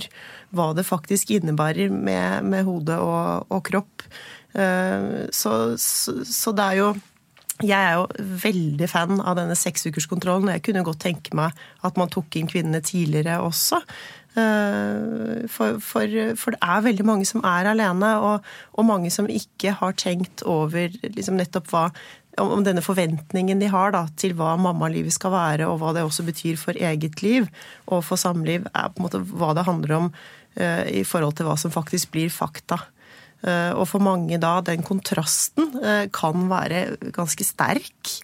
hva 0.55 0.73
det 0.75 0.87
faktisk 0.87 1.31
innebærer 1.35 1.91
med, 1.91 2.45
med 2.45 2.65
hode 2.65 2.99
og, 2.99 3.47
og 3.51 3.65
kropp. 3.67 4.07
Uh, 4.55 5.27
Så, 5.35 5.75
så, 5.79 6.23
så 6.25 6.53
det 6.55 6.71
er 6.71 6.81
jo 6.85 6.95
jeg 7.63 7.79
er 7.79 7.93
jo 7.95 8.25
veldig 8.43 8.87
fan 8.91 9.21
av 9.23 9.37
denne 9.39 9.55
seksukerskontrollen, 9.55 10.49
og 10.49 10.57
jeg 10.57 10.63
kunne 10.67 10.83
godt 10.83 11.05
tenke 11.05 11.37
meg 11.39 11.55
at 11.87 11.97
man 11.97 12.11
tok 12.11 12.35
inn 12.35 12.49
kvinnene 12.51 12.81
tidligere 12.83 13.37
også. 13.47 13.79
Eh, 14.35 15.47
For, 15.51 15.79
for, 15.79 16.11
for 16.41 16.55
det 16.57 16.61
er 16.63 16.85
veldig 16.85 17.05
mange 17.07 17.27
som 17.29 17.45
er 17.47 17.69
alene, 17.71 18.11
og, 18.19 18.47
og 18.75 18.87
mange 18.89 19.11
som 19.13 19.29
ikke 19.31 19.77
har 19.79 19.95
tenkt 20.01 20.43
over 20.43 20.91
liksom 21.05 21.37
nettopp 21.39 21.69
hva 21.71 21.89
om 22.43 22.65
denne 22.67 22.83
forventningen 22.83 23.61
de 23.63 23.69
har 23.71 23.93
da, 23.95 24.09
til 24.19 24.35
hva 24.35 24.57
mammalivet 24.59 25.15
skal 25.15 25.31
være, 25.35 25.69
og 25.71 25.79
hva 25.79 25.93
det 25.95 26.03
også 26.03 26.25
betyr 26.27 26.57
for 26.59 26.75
eget 26.75 27.23
liv 27.23 27.47
og 27.87 28.03
for 28.03 28.19
samliv, 28.19 28.67
er 28.75 28.91
på 28.91 28.99
en 28.99 29.07
måte 29.07 29.21
hva 29.23 29.53
det 29.55 29.67
handler 29.69 29.95
om 30.01 30.09
uh, 30.11 30.83
i 30.91 31.05
forhold 31.07 31.37
til 31.39 31.47
hva 31.47 31.55
som 31.61 31.71
faktisk 31.71 32.11
blir 32.11 32.33
fakta. 32.35 32.81
Uh, 33.45 33.79
Og 33.79 33.87
for 33.87 34.03
mange 34.03 34.41
da, 34.43 34.57
den 34.67 34.83
kontrasten 34.83 35.77
uh, 35.79 36.11
kan 36.11 36.49
være 36.51 36.97
ganske 37.15 37.47
sterk. 37.47 38.17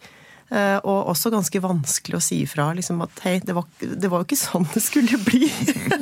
Eh, 0.50 0.76
Og 0.84 1.10
også 1.12 1.32
ganske 1.32 1.62
vanskelig 1.62 2.18
å 2.18 2.22
si 2.24 2.42
ifra. 2.44 2.70
Liksom 2.76 3.00
at 3.04 3.22
hei, 3.24 3.38
det 3.44 3.56
var, 3.56 3.66
det 3.80 4.10
var 4.10 4.22
jo 4.22 4.28
ikke 4.28 4.40
sånn 4.40 4.68
det 4.74 4.82
skulle 4.84 5.20
bli. 5.24 5.50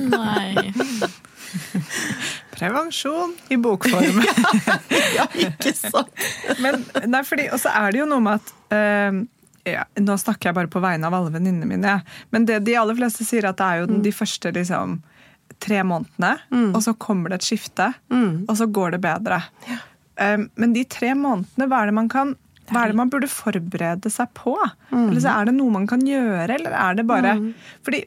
Nei. 0.09 0.73
Prevensjon 2.59 3.35
i 3.49 3.57
bokform. 3.57 4.23
ja, 5.19 5.27
ikke 5.39 5.73
sant? 5.77 6.13
Men, 6.61 6.83
nei, 7.07 7.23
fordi, 7.25 7.49
og 7.55 7.61
så 7.63 7.73
er 7.73 7.95
det 7.95 8.03
jo 8.03 8.09
noe 8.11 8.25
med 8.25 8.41
at 8.41 8.51
uh, 8.75 9.21
ja, 9.69 9.85
Nå 10.03 10.17
snakker 10.21 10.51
jeg 10.51 10.57
bare 10.59 10.73
på 10.73 10.83
vegne 10.83 11.09
av 11.09 11.17
alle 11.17 11.33
venninnene 11.35 11.69
mine. 11.69 11.95
ja. 11.99 12.25
Men 12.35 12.49
det 12.49 12.63
de 12.67 12.77
aller 12.81 12.99
fleste 12.99 13.27
sier, 13.29 13.47
at 13.49 13.61
det 13.61 13.69
er 13.69 13.83
jo 13.83 13.89
den, 13.91 14.03
de 14.05 14.13
første 14.17 14.53
liksom, 14.57 14.99
tre 15.63 15.83
månedene, 15.87 16.35
og 16.73 16.81
så 16.85 16.95
kommer 17.01 17.33
det 17.33 17.41
et 17.41 17.49
skifte, 17.51 17.91
og 18.49 18.55
så 18.57 18.69
går 18.71 18.97
det 18.97 19.01
bedre. 19.05 19.41
Eh, 20.19 20.39
men 20.55 20.75
de 20.75 20.85
tre 20.89 21.15
månedene, 21.19 21.69
hva 21.69 21.83
er 21.83 21.91
det 21.91 21.97
man 21.99 22.11
kan 22.13 22.35
hva 22.71 22.85
er 22.85 22.93
det 22.93 22.97
man 23.01 23.11
burde 23.13 23.29
forberede 23.31 24.11
seg 24.13 24.31
på? 24.37 24.55
Eller 24.93 25.21
så 25.25 25.35
er 25.41 25.49
det 25.51 25.55
noe 25.57 25.71
man 25.75 25.87
kan 25.91 26.01
gjøre, 26.05 26.49
eller 26.59 26.73
er 26.77 26.95
det 27.01 27.07
bare 27.09 27.37
Fordi 27.87 28.05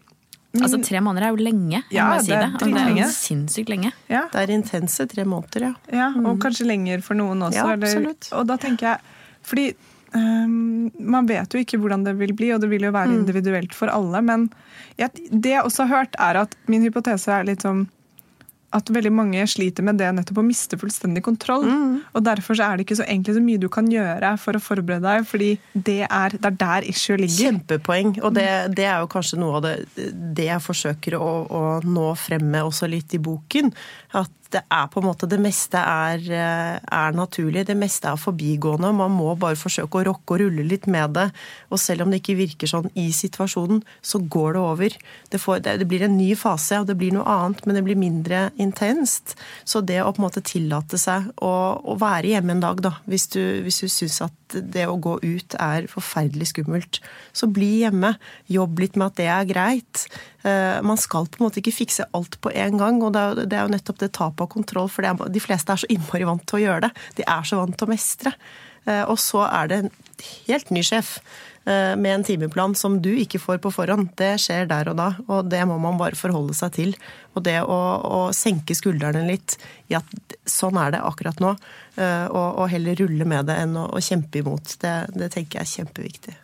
Altså, 0.51 0.81
tre 0.83 0.99
måneder 0.99 1.29
er 1.29 1.31
jo 1.31 1.37
lenge. 1.39 1.77
Jeg 1.87 1.95
Ja, 1.95 2.09
må 2.11 2.17
si 2.19 2.27
det 2.33 2.39
det. 2.41 2.47
Og 2.67 2.73
det 2.75 2.81
er 2.81 2.97
jo 2.97 3.05
sinnssykt 3.15 3.69
lenge. 3.71 3.91
ja, 4.11 4.25
Det 4.33 4.41
er 4.41 4.51
intense 4.51 5.05
tre 5.07 5.23
måneder, 5.23 5.61
ja. 5.69 5.73
Ja, 5.95 6.07
og 6.27 6.41
kanskje 6.43 6.65
lenger 6.67 6.99
for 7.01 7.15
noen 7.15 7.39
også. 7.39 7.55
Ja, 7.55 7.71
eller, 7.71 8.11
og 8.35 8.47
da 8.49 8.57
tenker 8.59 8.89
jeg, 8.89 8.99
fordi 9.47 9.69
um, 10.13 10.91
man 10.99 11.25
vet 11.29 11.55
jo 11.55 11.61
ikke 11.63 11.79
hvordan 11.79 12.03
det 12.03 12.17
vil 12.19 12.33
bli, 12.35 12.51
og 12.51 12.59
det 12.65 12.69
vil 12.69 12.83
jo 12.83 12.91
være 12.91 13.15
individuelt 13.15 13.73
for 13.73 13.87
alle, 13.87 14.19
men 14.27 14.49
jeg, 14.99 15.09
det 15.31 15.53
jeg 15.55 15.63
også 15.63 15.87
har 15.87 16.01
hørt 16.01 16.19
er 16.19 16.41
at 16.43 16.55
min 16.67 16.83
hypotese 16.83 17.31
er 17.31 17.47
litt 17.47 17.63
sånn 17.63 17.85
at 18.75 18.91
veldig 18.93 19.11
mange 19.13 19.43
sliter 19.51 19.85
med 19.85 19.99
det 19.99 20.09
nettopp 20.15 20.41
å 20.41 20.45
miste 20.45 20.79
fullstendig 20.79 21.23
kontroll. 21.25 21.65
Og 22.15 22.23
derfor 22.25 22.57
så 22.57 22.69
er 22.69 22.77
det 22.77 22.85
ikke 22.85 22.99
så 23.01 23.07
egentlig 23.07 23.35
så 23.37 23.43
mye 23.43 23.61
du 23.61 23.67
kan 23.71 23.89
gjøre 23.91 24.33
for 24.41 24.57
å 24.57 24.63
forberede 24.63 25.03
deg, 25.05 25.27
fordi 25.27 25.51
det 25.73 25.99
er, 26.07 26.37
det 26.37 26.51
er 26.51 26.59
der 26.63 26.89
issue 26.91 27.19
ligger. 27.19 27.51
Kjempepoeng. 27.51 28.15
Og 28.23 28.35
det, 28.37 28.47
det 28.77 28.87
er 28.87 29.03
jo 29.03 29.11
kanskje 29.11 29.41
noe 29.41 29.59
av 29.59 29.65
det, 29.67 29.75
det 30.37 30.47
jeg 30.47 30.65
forsøker 30.65 31.17
å, 31.19 31.31
å 31.47 31.63
nå 31.85 32.11
frem 32.19 32.47
med 32.53 32.71
også 32.71 32.89
litt 32.91 33.17
i 33.17 33.21
boken. 33.23 33.73
At 34.17 34.31
det 34.51 34.61
er 34.71 34.87
på 34.91 35.01
en 35.01 35.07
måte 35.09 35.29
Det 35.29 35.39
meste 35.41 35.79
er, 35.79 36.21
eh, 36.31 36.79
er 36.81 37.15
naturlig, 37.15 37.65
det 37.67 37.77
meste 37.77 38.09
er 38.09 38.19
forbigående. 38.19 38.93
Man 38.95 39.11
må 39.15 39.35
bare 39.39 39.59
forsøke 39.59 40.01
å 40.01 40.05
rokke 40.09 40.35
og 40.35 40.41
rulle 40.43 40.65
litt 40.67 40.87
med 40.87 41.13
det. 41.13 41.31
Og 41.71 41.79
selv 41.79 42.03
om 42.03 42.11
det 42.11 42.21
ikke 42.21 42.37
virker 42.39 42.67
sånn 42.67 42.91
i 42.95 43.09
situasjonen, 43.15 43.83
så 44.01 44.19
går 44.19 44.53
det 44.53 44.61
over. 44.61 44.97
Det, 45.31 45.39
får, 45.39 45.61
det, 45.63 45.87
blir 45.87 46.03
en 46.03 46.17
ny 46.17 46.33
fase, 46.35 46.79
og 46.81 46.87
det 46.87 46.97
blir 46.99 47.15
noe 47.15 47.25
annet, 47.25 47.65
men 47.65 47.75
det 47.75 47.85
blir 47.87 47.99
mindre 47.99 48.51
intenst. 48.57 49.35
Så 49.63 49.81
det 49.81 50.01
å 50.01 50.11
på 50.11 50.21
en 50.21 50.27
måte 50.27 50.43
tillate 50.43 50.99
seg 50.99 51.31
å, 51.41 51.53
å 51.81 51.97
være 51.99 52.35
hjemme 52.35 52.57
en 52.57 52.65
dag, 52.65 52.81
da, 52.83 52.95
hvis 53.05 53.29
du, 53.31 53.41
hvis 53.63 53.81
du 53.83 53.87
syns 53.91 54.21
at 54.27 54.35
det 54.51 54.87
å 54.89 54.99
gå 54.99 55.17
ut 55.23 55.55
er 55.59 55.87
forferdelig 55.91 56.51
skummelt, 56.51 56.99
så 57.31 57.47
bli 57.47 57.81
hjemme. 57.85 58.15
Jobb 58.51 58.81
litt 58.83 58.97
med 58.99 59.11
at 59.11 59.19
det 59.21 59.29
er 59.31 59.47
greit. 59.49 60.05
Eh, 60.43 60.81
Man 60.83 60.99
skal 60.99 61.27
på 61.29 61.39
en 61.39 61.47
måte 61.47 61.61
ikke 61.61 61.75
fikse 61.75 62.07
alt 62.17 62.39
på 62.41 62.51
en 62.51 62.79
gang, 62.81 63.01
og 63.05 63.13
det 63.15 63.53
er 63.53 63.65
jo 63.65 63.73
nettopp 63.73 64.01
det 64.01 64.11
tapet 64.17 64.40
av 64.43 64.51
kontroll, 64.53 64.89
for 64.91 65.05
er, 65.07 65.15
de 65.31 65.43
fleste 65.43 65.73
er 65.73 65.83
så 65.83 65.89
innmari 65.91 66.27
vant 66.27 66.43
til 66.47 66.59
å 66.59 66.65
gjøre 66.65 66.87
det. 66.87 66.91
De 67.19 67.27
er 67.27 67.47
så 67.47 67.61
vant 67.61 67.77
til 67.77 67.87
å 67.89 67.93
mestre. 67.93 68.35
Eh, 68.89 69.03
Og 69.05 69.17
så 69.21 69.45
er 69.47 69.71
det 69.71 69.79
en 69.83 69.91
helt 70.47 70.69
ny 70.73 70.81
sjef 70.85 71.19
eh, 71.65 71.93
med 71.97 72.11
en 72.15 72.23
timeplan 72.25 72.73
som 72.77 72.99
du 73.01 73.11
ikke 73.13 73.41
får 73.41 73.61
på 73.61 73.71
forhånd. 73.73 74.09
Det 74.17 74.33
skjer 74.41 74.65
der 74.69 74.89
og 74.91 74.97
da, 74.97 75.09
og 75.27 75.49
det 75.51 75.61
må 75.69 75.77
man 75.81 75.99
bare 76.01 76.17
forholde 76.17 76.55
seg 76.57 76.73
til. 76.77 76.95
Og 77.35 77.45
det 77.45 77.59
å, 77.61 77.79
å 78.01 78.21
senke 78.35 78.77
skuldrene 78.77 79.23
litt 79.27 79.57
i 79.91 79.97
at 79.99 80.37
sånn 80.49 80.79
er 80.81 80.95
det 80.95 81.05
akkurat 81.05 81.41
nå, 81.43 81.55
eh, 82.01 82.27
og, 82.29 82.61
og 82.63 82.69
heller 82.73 82.97
rulle 83.03 83.29
med 83.29 83.49
det 83.49 83.59
enn 83.61 83.77
å, 83.77 83.87
å 83.93 84.01
kjempe 84.01 84.41
imot, 84.41 84.77
det, 84.81 84.95
det 85.13 85.31
tenker 85.37 85.61
jeg 85.61 85.67
er 85.67 85.73
kjempeviktig. 85.77 86.37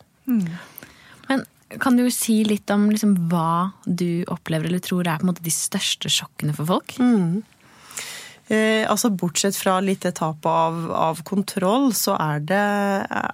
Men 1.28 1.46
kan 1.82 1.98
du 1.98 2.06
si 2.14 2.38
litt 2.48 2.70
om 2.72 2.86
liksom, 2.88 3.14
hva 3.28 3.74
du 3.84 4.24
opplever 4.32 4.70
eller 4.70 4.80
tror 4.80 5.04
er 5.04 5.20
på 5.20 5.26
en 5.26 5.32
måte 5.34 5.44
de 5.44 5.52
største 5.52 6.08
sjokkene 6.12 6.54
for 6.56 6.70
folk? 6.70 6.94
Eh, 8.48 8.84
altså 8.88 9.10
Bortsett 9.12 9.56
fra 9.60 9.74
litt 9.84 10.06
det 10.06 10.14
tapet 10.16 10.48
av, 10.48 10.76
av 10.96 11.18
kontroll, 11.28 11.90
så 11.92 12.14
er 12.16 12.44
det, 12.48 12.60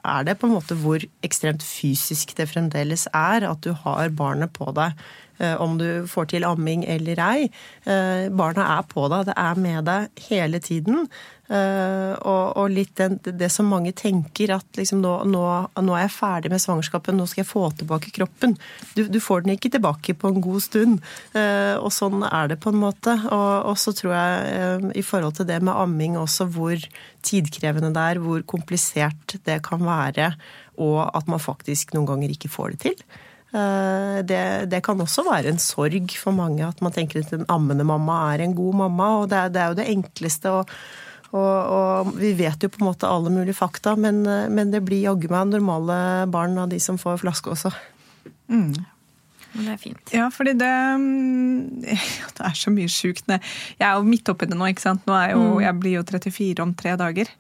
er 0.03 0.25
det 0.27 0.35
på 0.41 0.49
en 0.49 0.57
måte 0.57 0.75
hvor 0.81 1.05
ekstremt 1.23 1.63
fysisk 1.63 2.35
det 2.39 2.49
fremdeles 2.51 3.07
er 3.15 3.47
at 3.47 3.63
du 3.63 3.71
har 3.85 4.11
barnet 4.19 4.51
på 4.57 4.73
deg. 4.75 4.99
eh, 5.39 5.55
Om 5.63 5.79
du 5.79 6.07
får 6.11 6.33
til 6.35 6.45
amming 6.49 6.83
eller 6.91 7.23
ei. 7.23 7.47
Eh, 7.87 8.27
Barna 8.35 8.67
er 8.79 8.83
på 8.91 9.07
deg, 9.13 9.31
det 9.31 9.39
er 9.39 9.55
med 9.55 9.85
deg 9.87 10.27
hele 10.29 10.59
tiden. 10.59 11.07
Eh, 11.53 12.13
Og, 12.25 12.57
og 12.57 12.71
litt 12.73 12.95
den, 12.97 13.19
det 13.21 13.51
som 13.53 13.67
mange 13.69 13.91
tenker, 13.93 14.55
at 14.55 14.79
liksom 14.79 15.03
nå, 15.03 15.13
nå, 15.29 15.43
nå 15.77 15.97
er 15.97 16.07
jeg 16.07 16.15
ferdig 16.15 16.51
med 16.53 16.63
svangerskapet, 16.63 17.13
nå 17.13 17.27
skal 17.29 17.43
jeg 17.43 17.51
få 17.51 17.65
tilbake 17.77 18.13
kroppen. 18.17 18.55
Du, 18.97 19.03
du 19.13 19.19
får 19.21 19.45
den 19.45 19.53
ikke 19.57 19.73
tilbake 19.75 20.15
på 20.17 20.31
en 20.31 20.41
god 20.41 20.63
stund. 20.65 21.03
Eh, 21.37 21.75
Og 21.77 21.93
sånn 21.93 22.25
er 22.25 22.49
det 22.49 22.61
på 22.65 22.73
en 22.73 22.81
måte. 22.81 23.13
Og, 23.29 23.53
og 23.73 23.77
så 23.83 23.93
tror 23.93 24.15
jeg 24.15 24.55
eh, 24.55 24.89
i 25.03 25.05
forhold 25.05 25.37
til 25.37 25.49
det 25.51 25.61
med 25.61 25.77
amming 25.77 26.17
også 26.17 26.49
hvor 26.55 26.81
tidkrevende 27.25 27.93
det 27.93 28.07
er, 28.15 28.23
hvor 28.25 28.41
komplisert 28.49 29.37
det 29.45 29.61
kan 29.69 29.85
være, 29.85 30.33
og 30.81 31.05
at 31.13 31.29
man 31.29 31.41
faktisk 31.43 31.93
noen 31.95 32.09
ganger 32.09 32.33
ikke 32.33 32.53
får 32.53 32.75
det 32.75 32.81
til. 32.89 33.07
Det, 33.55 34.39
det 34.67 34.81
kan 34.83 34.99
også 34.99 35.23
være 35.29 35.53
en 35.53 35.61
sorg 35.63 36.11
for 36.19 36.35
mange 36.35 36.65
at 36.67 36.81
man 36.83 36.91
tenker 36.91 37.21
at 37.23 37.31
en 37.37 37.45
ammende 37.55 37.85
mamma 37.87 38.17
er 38.33 38.43
en 38.43 38.55
god 38.59 38.75
mamma, 38.81 39.11
og 39.21 39.29
det 39.31 39.39
er, 39.39 39.53
det 39.55 39.61
er 39.63 39.69
jo 39.71 39.77
det 39.79 39.87
enkleste. 39.93 40.51
og 40.51 40.73
og, 41.35 41.75
og 41.75 42.15
vi 42.17 42.31
vet 42.39 42.63
jo 42.63 42.71
på 42.71 42.81
en 42.81 42.89
måte 42.93 43.11
alle 43.11 43.33
mulige 43.35 43.59
fakta, 43.59 43.97
men, 43.99 44.23
men 44.25 44.71
det 44.71 44.85
blir 44.87 45.03
jaggu 45.09 45.27
meg 45.33 45.51
normale 45.51 45.97
barn 46.31 46.55
av 46.63 46.71
de 46.71 46.79
som 46.83 47.01
får 47.01 47.19
flaske 47.25 47.51
også. 47.51 47.73
Men 49.55 49.69
det 49.69 49.75
er 49.75 49.81
fint. 49.81 50.15
Ja, 50.15 50.29
fordi 50.35 50.55
det 50.59 50.71
mm, 50.71 51.83
Det 52.37 52.47
er 52.49 52.57
så 52.59 52.73
mye 52.75 52.91
sjukt. 52.91 53.29
Jeg 53.31 53.87
er 53.87 53.99
jo 53.99 54.07
midt 54.07 54.31
oppi 54.33 54.49
det 54.51 54.59
nå, 54.59 54.69
ikke 54.73 54.85
sant. 54.85 55.05
Nå 55.07 55.15
er 55.19 55.35
jo, 55.35 55.61
Jeg 55.63 55.79
blir 55.81 55.99
jo 56.01 56.07
34 56.09 56.65
om 56.65 56.75
tre 56.79 56.97
dager. 57.01 57.31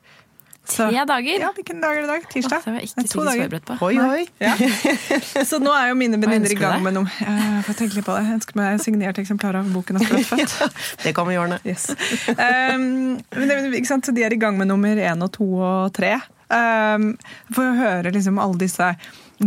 Så- 0.64 0.86
Tre 0.88 1.04
dager? 1.04 1.40
Ja, 1.40 1.50
hvilken 1.52 1.80
dag 1.82 1.96
er 1.96 2.00
det 2.00 2.04
i 2.04 2.12
dag? 2.12 2.22
Tirsdag? 2.32 2.62
det 2.64 2.72
var 2.72 2.80
jeg 2.80 2.88
ikke 2.88 3.08
to 3.12 3.24
dager. 3.24 3.60
på. 3.68 3.74
Oi, 3.84 3.98
oi! 4.00 4.22
Ja. 4.40 4.54
Så 5.50 5.58
nå 5.60 5.72
er 5.76 5.90
jo 5.90 5.94
mine 6.00 6.16
venninner 6.16 6.50
i 6.54 6.56
gang 6.56 6.82
med 6.82 6.96
noe. 6.96 7.10
Jeg 7.20 7.64
får 7.66 7.76
tenke 7.82 7.98
litt 7.98 8.06
på 8.06 8.14
det. 8.16 8.22
Jeg 8.24 8.38
ønsker 8.38 8.56
meg 8.56 8.80
signert 8.80 9.20
eksemplar 9.20 9.58
av 9.60 9.68
boken 9.74 10.00
akkurat 10.00 10.24
født. 10.30 10.54
Det 11.04 11.12
kan 11.16 11.28
vi 11.28 11.36
ordne. 11.36 11.58
Yes. 11.68 11.90
Um, 12.32 13.20
men 13.36 13.50
det, 13.52 13.58
ikke 13.76 13.90
sant? 13.92 14.08
Så 14.08 14.16
de 14.16 14.24
er 14.24 14.32
i 14.32 14.40
gang 14.40 14.56
med 14.56 14.72
nummer 14.72 14.96
én 14.96 15.22
og 15.26 15.34
to 15.36 15.50
og 15.60 15.92
tre. 15.96 16.14
Um, 16.48 17.10
for 17.52 17.68
å 17.68 17.76
høre 17.76 18.12
liksom 18.14 18.40
alle 18.40 18.56
disse 18.64 18.88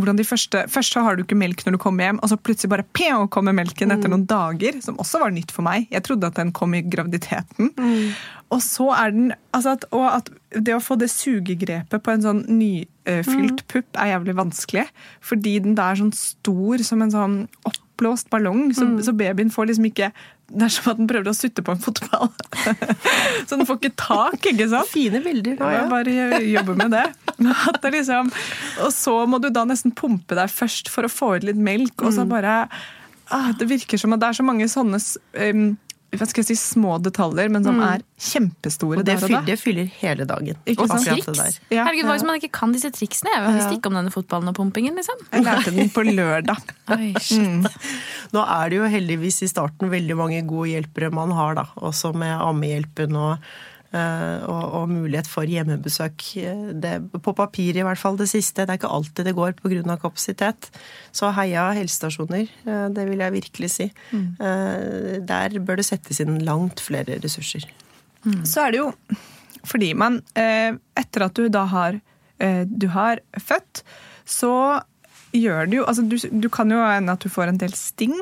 hvordan 0.02 0.20
de 0.20 0.26
første, 0.28 0.64
Først 0.72 0.96
så 0.96 1.04
har 1.06 1.18
du 1.18 1.24
ikke 1.24 1.38
melk 1.38 1.64
når 1.66 1.78
du 1.78 1.82
kommer 1.82 2.08
hjem, 2.08 2.20
og 2.22 2.32
så 2.32 2.38
plutselig 2.40 2.72
bare 2.74 2.86
peo, 2.98 3.26
kommer 3.34 3.56
melken 3.56 3.94
etter 3.94 4.12
noen 4.12 4.26
dager. 4.30 4.80
Som 4.84 5.00
også 5.02 5.22
var 5.24 5.34
nytt 5.36 5.54
for 5.56 5.66
meg. 5.68 5.88
Jeg 5.94 6.06
trodde 6.08 6.30
at 6.30 6.40
den 6.40 6.54
kom 6.56 6.76
i 6.78 6.84
graviditeten. 6.86 7.72
Og 8.54 8.62
så 8.64 8.92
er 8.96 9.12
den 9.12 9.34
altså 9.56 9.74
at, 9.76 9.88
Og 9.92 10.06
at 10.08 10.30
det 10.56 10.76
å 10.76 10.84
få 10.84 10.96
det 11.00 11.10
sugegrepet 11.12 12.04
på 12.04 12.14
en 12.14 12.24
sånn 12.24 12.46
nyfylt 12.48 13.66
pupp 13.72 14.00
er 14.00 14.14
jævlig 14.14 14.38
vanskelig. 14.38 14.86
Fordi 15.26 15.58
den 15.66 15.76
da 15.78 15.92
er 15.92 16.00
sånn 16.00 16.16
stor 16.16 16.84
som 16.88 17.04
en 17.04 17.14
sånn 17.14 17.38
oppblåst 17.68 18.30
ballong, 18.32 18.70
så, 18.78 18.88
så 19.04 19.14
babyen 19.18 19.52
får 19.54 19.72
liksom 19.72 19.90
ikke 19.90 20.12
Det 20.48 20.64
er 20.64 20.72
som 20.72 20.94
at 20.94 21.00
den 21.02 21.10
prøver 21.10 21.28
å 21.28 21.36
sutte 21.36 21.64
på 21.66 21.74
en 21.76 21.82
fotball. 21.84 22.30
så 23.48 23.58
den 23.58 23.68
får 23.68 23.82
ikke 23.82 23.98
tak, 24.00 24.40
ikke 24.54 24.70
sant? 24.72 24.88
Fine 24.94 25.20
bilder. 25.26 25.58
Ja, 25.60 25.82
jeg 25.82 25.90
bare 25.92 26.44
jobber 26.48 26.80
med 26.80 26.96
det. 26.96 27.27
At 27.70 27.82
det 27.84 27.94
liksom, 27.94 28.32
og 28.86 28.92
så 28.96 29.16
må 29.30 29.40
du 29.44 29.50
da 29.54 29.66
nesten 29.70 29.94
pumpe 29.96 30.36
deg 30.38 30.50
først 30.50 30.90
for 30.94 31.06
å 31.08 31.12
få 31.12 31.36
ut 31.38 31.44
litt 31.48 31.58
melk, 31.60 31.94
og 32.02 32.14
så 32.16 32.26
Mm. 32.26 32.30
bare 32.34 32.54
ah, 33.32 33.52
Det 33.60 33.68
virker 33.70 34.00
som 34.00 34.14
at 34.14 34.20
det 34.24 34.30
er 34.32 34.40
så 34.40 34.44
mange 34.48 34.66
sånne 34.72 34.98
um, 35.52 35.78
hva 36.16 36.24
skal 36.24 36.40
jeg 36.40 36.56
si, 36.56 36.56
små 36.56 36.96
detaljer, 37.04 37.50
men 37.52 37.66
som 37.68 37.82
er 37.84 38.00
kjempestore 38.18 38.96
Mm. 38.96 39.00
Og 39.02 39.06
det 39.06 39.12
der 39.12 39.18
og 39.18 39.22
fyller, 39.28 39.42
da. 39.42 39.46
det 39.52 39.58
fyller 39.60 39.90
hele 40.00 40.26
dagen. 40.26 40.56
Ikke 40.66 40.88
sant? 40.88 41.04
Triks? 41.28 41.58
Ja, 41.70 41.84
Herregud, 41.84 42.08
hva 42.08 42.16
hvis 42.16 42.24
man 42.26 42.40
ikke 42.40 42.50
kan 42.56 42.72
disse 42.72 42.90
triksene? 42.96 43.34
Jeg 43.36 43.58
visste 43.58 43.76
ikke 43.76 43.92
om 43.92 43.98
denne 44.00 44.14
fotballen 44.16 44.48
og 44.48 44.56
pumpingen, 44.56 44.96
liksom. 44.96 45.20
Jeg 45.34 45.44
lærte 45.44 45.74
den 45.76 45.92
på 45.92 46.06
lørdag. 46.08 46.64
Oi, 46.96 47.12
shit. 47.20 47.68
Nå 48.34 48.46
er 48.48 48.70
det 48.72 48.80
jo 48.80 48.88
heldigvis 48.96 49.42
i 49.44 49.52
starten 49.52 49.92
veldig 49.92 50.16
mange 50.18 50.40
gode 50.48 50.72
hjelpere 50.72 51.12
man 51.14 51.36
har, 51.36 51.60
da. 51.60 51.68
Også 51.76 52.14
med 52.16 52.32
ammehjelpen 52.40 53.14
og, 53.20 53.44
og, 53.94 54.64
og 54.82 54.90
mulighet 54.92 55.30
for 55.32 55.48
hjemmebesøk. 55.48 56.26
Eh, 56.42 56.66
Det, 56.74 56.94
på 57.24 57.34
papir 57.36 57.78
i 57.78 57.86
hvert 57.86 58.02
fall 58.02 58.18
det 58.20 58.30
siste. 58.30 58.66
Det 58.66 58.74
er 58.74 58.82
ikke 58.82 58.92
alltid 58.92 59.26
det 59.26 59.36
går 59.36 59.56
pga. 59.62 59.98
kapasitet. 59.98 60.70
Så 61.12 61.32
heia 61.34 61.72
helsestasjoner, 61.74 62.48
eh, 62.66 62.90
det 62.90 63.08
vil 63.10 63.20
jeg 63.20 63.34
virkelig 63.34 63.72
si. 63.72 63.92
Mm. 64.12 64.28
Der 65.26 65.60
bør 65.60 65.78
det 65.78 65.86
settes 65.86 66.20
inn 66.20 66.40
langt 66.46 66.80
flere 66.80 67.20
ressurser. 67.24 67.66
Så 68.44 68.66
er 68.68 68.72
det 68.72 68.80
jo 68.82 68.92
fordi 69.68 69.94
man 69.98 70.22
eh, 70.38 70.76
Etter 70.98 71.28
at 71.28 71.38
du 71.38 71.48
da 71.52 71.66
har, 71.70 72.00
eh, 72.40 72.64
du 72.66 72.88
har 72.94 73.22
født, 73.40 73.84
så 74.28 74.82
gjør 75.42 75.70
det 75.70 75.78
jo 75.80 75.86
altså 75.88 76.04
du, 76.10 76.16
du 76.44 76.48
kan 76.54 76.72
jo 76.72 76.80
hende 76.84 77.14
at 77.14 77.24
du 77.24 77.30
får 77.30 77.52
en 77.52 77.58
del 77.62 77.74
sting. 77.78 78.16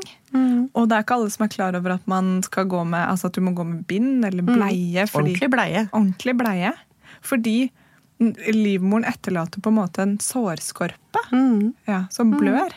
Og 0.76 0.90
det 0.90 0.98
er 0.98 1.04
ikke 1.06 1.16
alle 1.16 1.32
som 1.32 1.46
er 1.46 1.52
klar 1.54 1.76
over 1.78 1.94
at 1.96 2.08
man 2.12 2.42
skal 2.44 2.68
gå 2.68 2.84
med 2.84 3.00
altså 3.08 3.28
at 3.30 3.36
du 3.38 3.42
må 3.46 3.52
gå 3.56 3.64
med 3.64 3.86
bind 3.88 4.26
eller 4.28 4.44
bleie. 4.44 5.06
Fordi, 5.08 5.32
Ordentlig 5.32 5.50
bleie. 5.54 5.86
ordentlig 5.94 6.36
bleie. 6.38 6.72
Fordi 7.22 7.58
livmoren 8.56 9.06
etterlater 9.08 9.60
på 9.62 9.72
en 9.72 9.76
måte 9.80 10.02
en 10.04 10.18
sårskorpe 10.24 11.24
ja, 11.88 12.06
som 12.12 12.32
blør. 12.36 12.72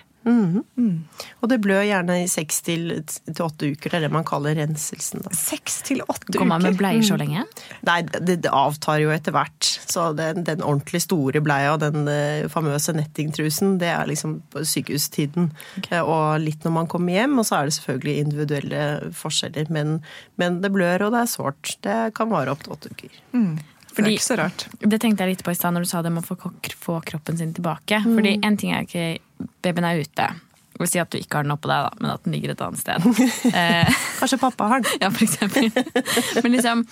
Og 1.43 1.51
det 1.51 1.61
blør 1.65 1.85
gjerne 1.87 2.19
i 2.23 2.29
seks 2.31 2.61
til 2.67 2.91
åtte 2.95 3.71
uker. 3.73 3.91
Det 3.91 3.99
er 3.99 4.07
det 4.07 4.13
man 4.15 4.27
kaller 4.29 4.57
renselsen. 4.59 5.23
da. 5.25 5.33
Seks 5.37 5.81
til 5.89 6.03
åtte 6.07 6.37
Går 6.37 6.49
man 6.49 6.65
med 6.65 6.79
bleier 6.79 7.05
så 7.07 7.19
lenge? 7.21 7.45
Nei, 7.87 8.01
det, 8.09 8.41
det 8.45 8.53
avtar 8.53 9.01
jo 9.03 9.13
etter 9.15 9.35
hvert. 9.37 9.71
Så 9.89 10.11
den, 10.19 10.45
den 10.49 10.65
ordentlig 10.65 11.03
store 11.05 11.43
bleia 11.45 11.77
den 11.81 12.09
uh, 12.09 12.49
famøse 12.53 12.95
nettingtrusen, 12.97 13.79
det 13.83 13.93
er 13.95 14.11
liksom 14.11 14.39
på 14.53 14.65
sykehustiden. 14.69 15.51
Okay. 15.81 16.03
Og 16.03 16.43
litt 16.45 16.67
når 16.67 16.77
man 16.81 16.91
kommer 16.91 17.17
hjem, 17.17 17.39
og 17.41 17.49
så 17.49 17.61
er 17.61 17.69
det 17.69 17.79
selvfølgelig 17.79 18.27
individuelle 18.27 18.85
forskjeller. 19.17 19.73
Men, 19.75 19.99
men 20.41 20.63
det 20.65 20.73
blør, 20.75 21.09
og 21.09 21.17
det 21.17 21.25
er 21.25 21.35
sårt. 21.39 21.75
Det 21.87 21.99
kan 22.19 22.33
vare 22.33 22.55
opp 22.55 22.65
til 22.67 22.77
åtte 22.77 22.95
uker. 22.95 23.19
Det 24.05 24.11
er 24.13 24.17
ikke 24.17 24.27
så 24.27 24.39
rart. 24.41 24.67
Det 24.81 25.01
tenkte 25.03 25.25
jeg 25.25 25.37
litt 25.37 25.45
på 25.47 25.55
i 25.55 25.59
stad 25.59 25.75
når 25.75 25.87
du 25.87 25.91
sa 25.91 26.03
det 26.05 26.13
med 26.15 26.25
å 26.25 26.29
få, 26.29 26.53
få 26.79 26.99
kroppen 27.07 27.39
sin 27.41 27.55
tilbake. 27.57 28.03
Mm. 28.05 28.19
Fordi 28.19 28.35
en 28.49 28.59
ting 28.61 28.75
er 28.75 28.87
ikke 28.87 29.07
babyen 29.65 29.89
er 29.89 30.03
ute. 30.03 30.29
Jeg 30.79 30.85
vil 30.85 30.91
si 30.93 31.01
at 31.03 31.11
du 31.11 31.19
ikke 31.19 31.41
har 31.41 31.47
den 31.47 31.55
oppå 31.57 31.71
deg, 31.71 31.89
da, 31.89 32.03
men 32.03 32.13
at 32.15 32.27
den 32.27 32.37
ligger 32.37 32.55
et 32.55 32.61
annet 32.63 32.83
sted. 32.83 33.09
eh, 33.63 33.97
Kanskje 34.21 34.39
pappa 34.43 34.69
har 34.71 34.85
den. 34.85 35.01
ja, 35.03 35.11
for 35.11 35.27
eksempel. 35.27 35.73
Men 36.45 36.55
liksom, 36.55 36.85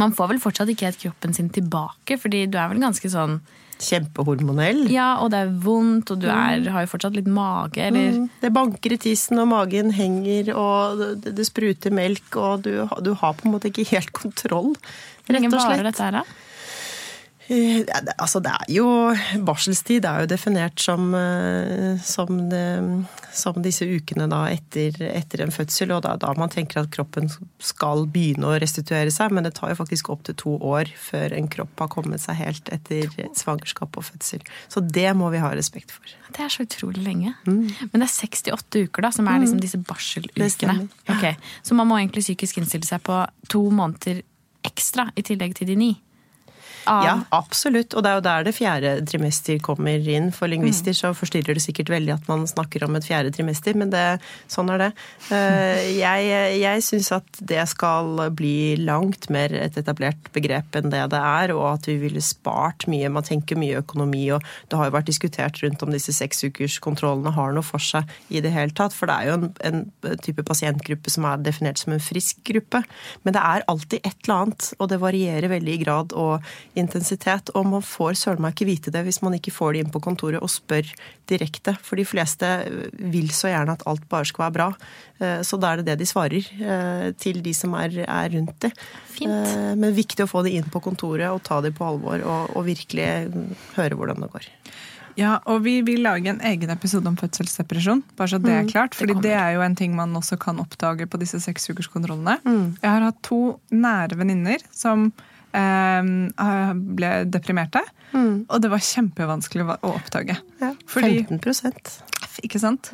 man 0.00 0.14
får 0.16 0.32
vel 0.32 0.40
fortsatt 0.40 0.72
ikke 0.72 0.88
helt 0.88 1.02
kroppen 1.02 1.36
sin 1.36 1.52
tilbake, 1.52 2.16
fordi 2.20 2.46
du 2.48 2.56
er 2.60 2.72
vel 2.72 2.80
ganske 2.84 3.12
sånn 3.12 3.42
Kjempehormonell. 3.84 4.84
Ja, 4.92 5.16
og 5.22 5.32
det 5.34 5.40
er 5.44 5.52
vondt, 5.64 6.12
og 6.14 6.20
du 6.22 6.28
er, 6.30 6.62
har 6.70 6.84
jo 6.84 6.90
fortsatt 6.92 7.16
litt 7.18 7.30
mage, 7.30 7.82
eller 7.82 8.12
Mm. 8.14 8.28
Det 8.40 8.52
banker 8.54 8.92
i 8.94 8.98
tissen, 9.00 9.38
og 9.42 9.48
magen 9.50 9.90
henger, 9.90 10.52
og 10.54 11.00
det, 11.24 11.32
det 11.34 11.46
spruter 11.48 11.90
melk, 11.94 12.36
og 12.36 12.62
du, 12.62 12.86
du 13.02 13.12
har 13.18 13.34
på 13.34 13.48
en 13.48 13.54
måte 13.56 13.70
ikke 13.72 13.88
helt 13.90 14.12
kontroll. 14.14 14.74
Hvor 15.24 15.38
lenge 15.38 15.52
varer 15.52 15.86
dette 15.88 16.04
her, 16.04 16.20
da? 16.20 16.24
Eh, 17.46 17.84
Altså, 18.18 18.40
det 18.40 18.52
er 18.52 18.70
jo 18.72 18.86
Barselstid 19.44 20.06
er 20.08 20.22
jo 20.22 20.30
definert 20.30 20.80
som, 20.80 21.12
eh, 21.14 22.00
som, 22.00 22.48
det, 22.48 23.04
som 23.36 23.58
disse 23.62 23.84
ukene 23.84 24.28
da 24.30 24.46
etter, 24.48 24.96
etter 25.10 25.44
en 25.44 25.52
fødsel, 25.52 25.92
og 25.92 26.04
da, 26.06 26.14
da 26.20 26.32
man 26.38 26.52
tenker 26.52 26.80
at 26.80 26.92
kroppen 26.94 27.28
skal 27.60 28.06
begynne 28.08 28.48
å 28.48 28.56
restituere 28.62 29.12
seg, 29.12 29.34
men 29.34 29.44
det 29.44 29.54
tar 29.58 29.74
jo 29.74 29.80
faktisk 29.82 30.10
opptil 30.14 30.38
to 30.40 30.56
år 30.64 30.88
før 30.96 31.36
en 31.36 31.50
kropp 31.52 31.84
har 31.84 31.92
kommet 31.92 32.24
seg 32.24 32.40
helt 32.40 32.70
etter 32.72 33.12
svangerskap 33.36 33.98
og 34.00 34.08
fødsel. 34.08 34.44
Så 34.72 34.80
det 34.80 35.10
må 35.18 35.28
vi 35.34 35.42
ha 35.42 35.52
respekt 35.52 35.92
for. 35.92 36.16
Det 36.34 36.46
er 36.46 36.52
så 36.52 36.64
utrolig 36.64 37.04
lenge. 37.04 37.34
Men 37.44 38.00
det 38.00 38.06
er 38.06 38.14
68 38.14 38.86
uker 38.88 39.04
da, 39.04 39.12
som 39.14 39.28
er 39.28 39.42
liksom 39.42 39.60
disse 39.62 39.78
barselukene. 39.78 40.88
Okay. 41.04 41.36
Så 41.62 41.76
man 41.76 41.90
må 41.90 42.00
egentlig 42.00 42.24
psykisk 42.24 42.62
innstille 42.62 42.88
seg 42.88 43.04
på 43.04 43.20
to 43.52 43.66
måneder 43.74 44.24
ekstra 44.64 45.10
i 45.16 45.22
tillegg 45.22 45.56
til 45.58 45.70
de 45.70 45.76
ni. 45.78 45.90
Av- 46.86 47.04
Ja, 47.04 47.14
absolutt. 47.32 47.94
Og 47.94 48.02
det 48.04 48.10
er 48.10 48.14
jo 48.18 48.24
der 48.26 48.44
det 48.44 48.54
fjerde 48.56 48.92
trimester 49.08 49.58
kommer 49.64 49.98
inn. 50.08 50.30
For 50.32 50.46
lingvister 50.50 50.92
så 50.96 51.12
forstyrrer 51.16 51.54
det 51.56 51.62
sikkert 51.64 51.88
veldig 51.92 52.14
at 52.14 52.28
man 52.28 52.46
snakker 52.46 52.84
om 52.86 52.96
et 52.96 53.06
fjerde 53.06 53.32
trimester, 53.34 53.74
men 53.76 53.90
det, 53.90 54.04
sånn 54.52 54.70
er 54.74 54.78
det. 54.86 54.90
Eh, 55.30 55.82
Jeg, 56.04 56.60
jeg 56.60 56.82
syns 56.84 57.10
at 57.16 57.38
det 57.40 57.62
skal 57.70 58.18
bli 58.36 58.76
langt 58.80 59.28
mer 59.32 59.52
et 59.56 59.76
etablert 59.80 60.28
begrep 60.34 60.74
enn 60.76 60.90
det 60.92 61.04
det 61.14 61.20
er, 61.20 61.52
og 61.54 61.66
at 61.78 61.86
vi 61.88 61.96
ville 62.02 62.20
spart 62.24 62.86
mye. 62.90 63.08
Man 63.12 63.24
tenker 63.26 63.56
mye 63.60 63.80
økonomi, 63.82 64.24
og 64.34 64.42
det 64.68 64.78
har 64.78 64.88
jo 64.90 64.94
vært 64.96 65.08
diskutert 65.10 65.60
rundt 65.62 65.82
om 65.84 65.92
disse 65.94 66.12
seksukerskontrollene 66.14 67.32
har 67.34 67.52
noe 67.56 67.64
for 67.66 67.82
seg 67.82 68.08
i 68.34 68.40
det 68.44 68.52
hele 68.54 68.74
tatt. 68.76 68.94
For 68.96 69.08
det 69.10 69.16
er 69.16 69.30
jo 69.30 69.36
en, 69.38 69.48
en 70.04 70.18
type 70.24 70.44
pasientgruppe 70.46 71.12
som 71.12 71.26
er 71.28 71.42
definert 71.44 71.80
som 71.80 71.94
en 71.94 72.02
frisk 72.02 72.42
gruppe. 72.46 72.82
Men 73.24 73.36
det 73.36 73.42
er 73.44 73.66
alltid 73.70 74.00
et 74.04 74.16
eller 74.26 74.44
annet, 74.44 74.70
og 74.78 74.90
det 74.92 75.00
varierer 75.02 75.50
veldig 75.52 75.74
i 75.74 75.82
grad 75.84 76.14
og 76.18 76.44
intensitet. 76.78 77.50
Og 77.54 77.66
man 77.68 77.84
får 77.84 78.18
søren 78.20 78.42
meg 78.44 78.54
ikke 78.54 78.68
vite 78.68 78.92
det 78.94 79.04
hvis 79.06 79.20
man 79.24 79.36
ikke 79.38 79.54
får 79.54 79.74
det 79.74 79.84
inn 79.84 79.92
på 79.94 80.02
kontoret 80.04 80.42
og 80.42 80.52
spør 80.52 80.90
direkte. 81.30 81.76
For 81.84 82.00
de 82.00 82.06
fleste 82.08 82.50
vil 82.98 83.30
så 83.34 83.52
gjerne 83.52 83.76
at 83.78 83.84
alt 83.90 84.06
bare 84.10 84.28
skal 84.28 84.46
være 84.46 84.56
bra. 84.58 84.68
Eh, 85.20 85.40
Så 85.46 85.58
da 85.60 85.72
er 85.72 85.82
det 85.82 85.88
det 85.92 85.98
de 86.02 86.08
svarer 86.08 86.42
eh, 86.44 87.12
til 87.20 87.42
de 87.44 87.54
som 87.56 87.74
er, 87.78 87.94
er 88.04 88.32
rundt 88.34 88.56
det. 88.66 88.72
Fint. 89.14 89.30
Eh, 89.30 89.74
Men 89.78 89.94
viktig 89.96 90.26
å 90.26 90.30
få 90.30 90.44
det 90.46 90.54
inn 90.56 90.70
på 90.70 90.82
kontoret 90.84 91.30
og 91.30 91.42
ta 91.46 91.60
det 91.64 91.74
på 91.76 91.86
alvor 91.86 92.20
og, 92.24 92.56
og 92.56 92.66
virkelig 92.66 93.08
høre 93.78 93.98
hvordan 93.98 94.24
det 94.24 94.32
går. 94.34 94.50
Ja, 95.14 95.36
og 95.46 95.62
vi 95.62 95.76
vil 95.86 96.02
lage 96.02 96.26
en 96.32 96.40
egen 96.42 96.72
episode 96.74 97.06
om 97.06 97.14
fødselsdepresjon. 97.16 98.02
bare 98.18 98.32
så 98.32 98.40
det 98.42 98.50
er 98.50 98.66
klart, 98.66 98.96
fordi 98.98 99.14
det, 99.22 99.30
er 99.30 99.52
jo 99.54 99.62
en 99.62 99.76
ting 99.78 99.94
man 99.94 100.14
også 100.18 100.36
kan 100.42 100.58
oppdage 100.58 101.06
på 101.06 101.20
disse 101.22 101.38
seksukerskontrollene. 101.38 102.40
Jeg 102.82 102.90
har 102.90 103.04
hatt 103.06 103.20
to 103.22 103.60
nære 103.70 104.18
venninner 104.18 104.64
som 104.74 105.12
eh, 105.54 106.72
ble 106.74 107.12
deprimerte. 107.30 107.82
Og 108.14 108.60
det 108.62 108.70
var 108.70 108.82
kjempevanskelig 108.82 109.64
å 109.74 109.94
oppdage. 109.94 110.36
Ja, 110.60 110.72
Fordi- 110.86 111.24
15 111.26 111.40
Ikke 112.42 112.58
sant? 112.58 112.90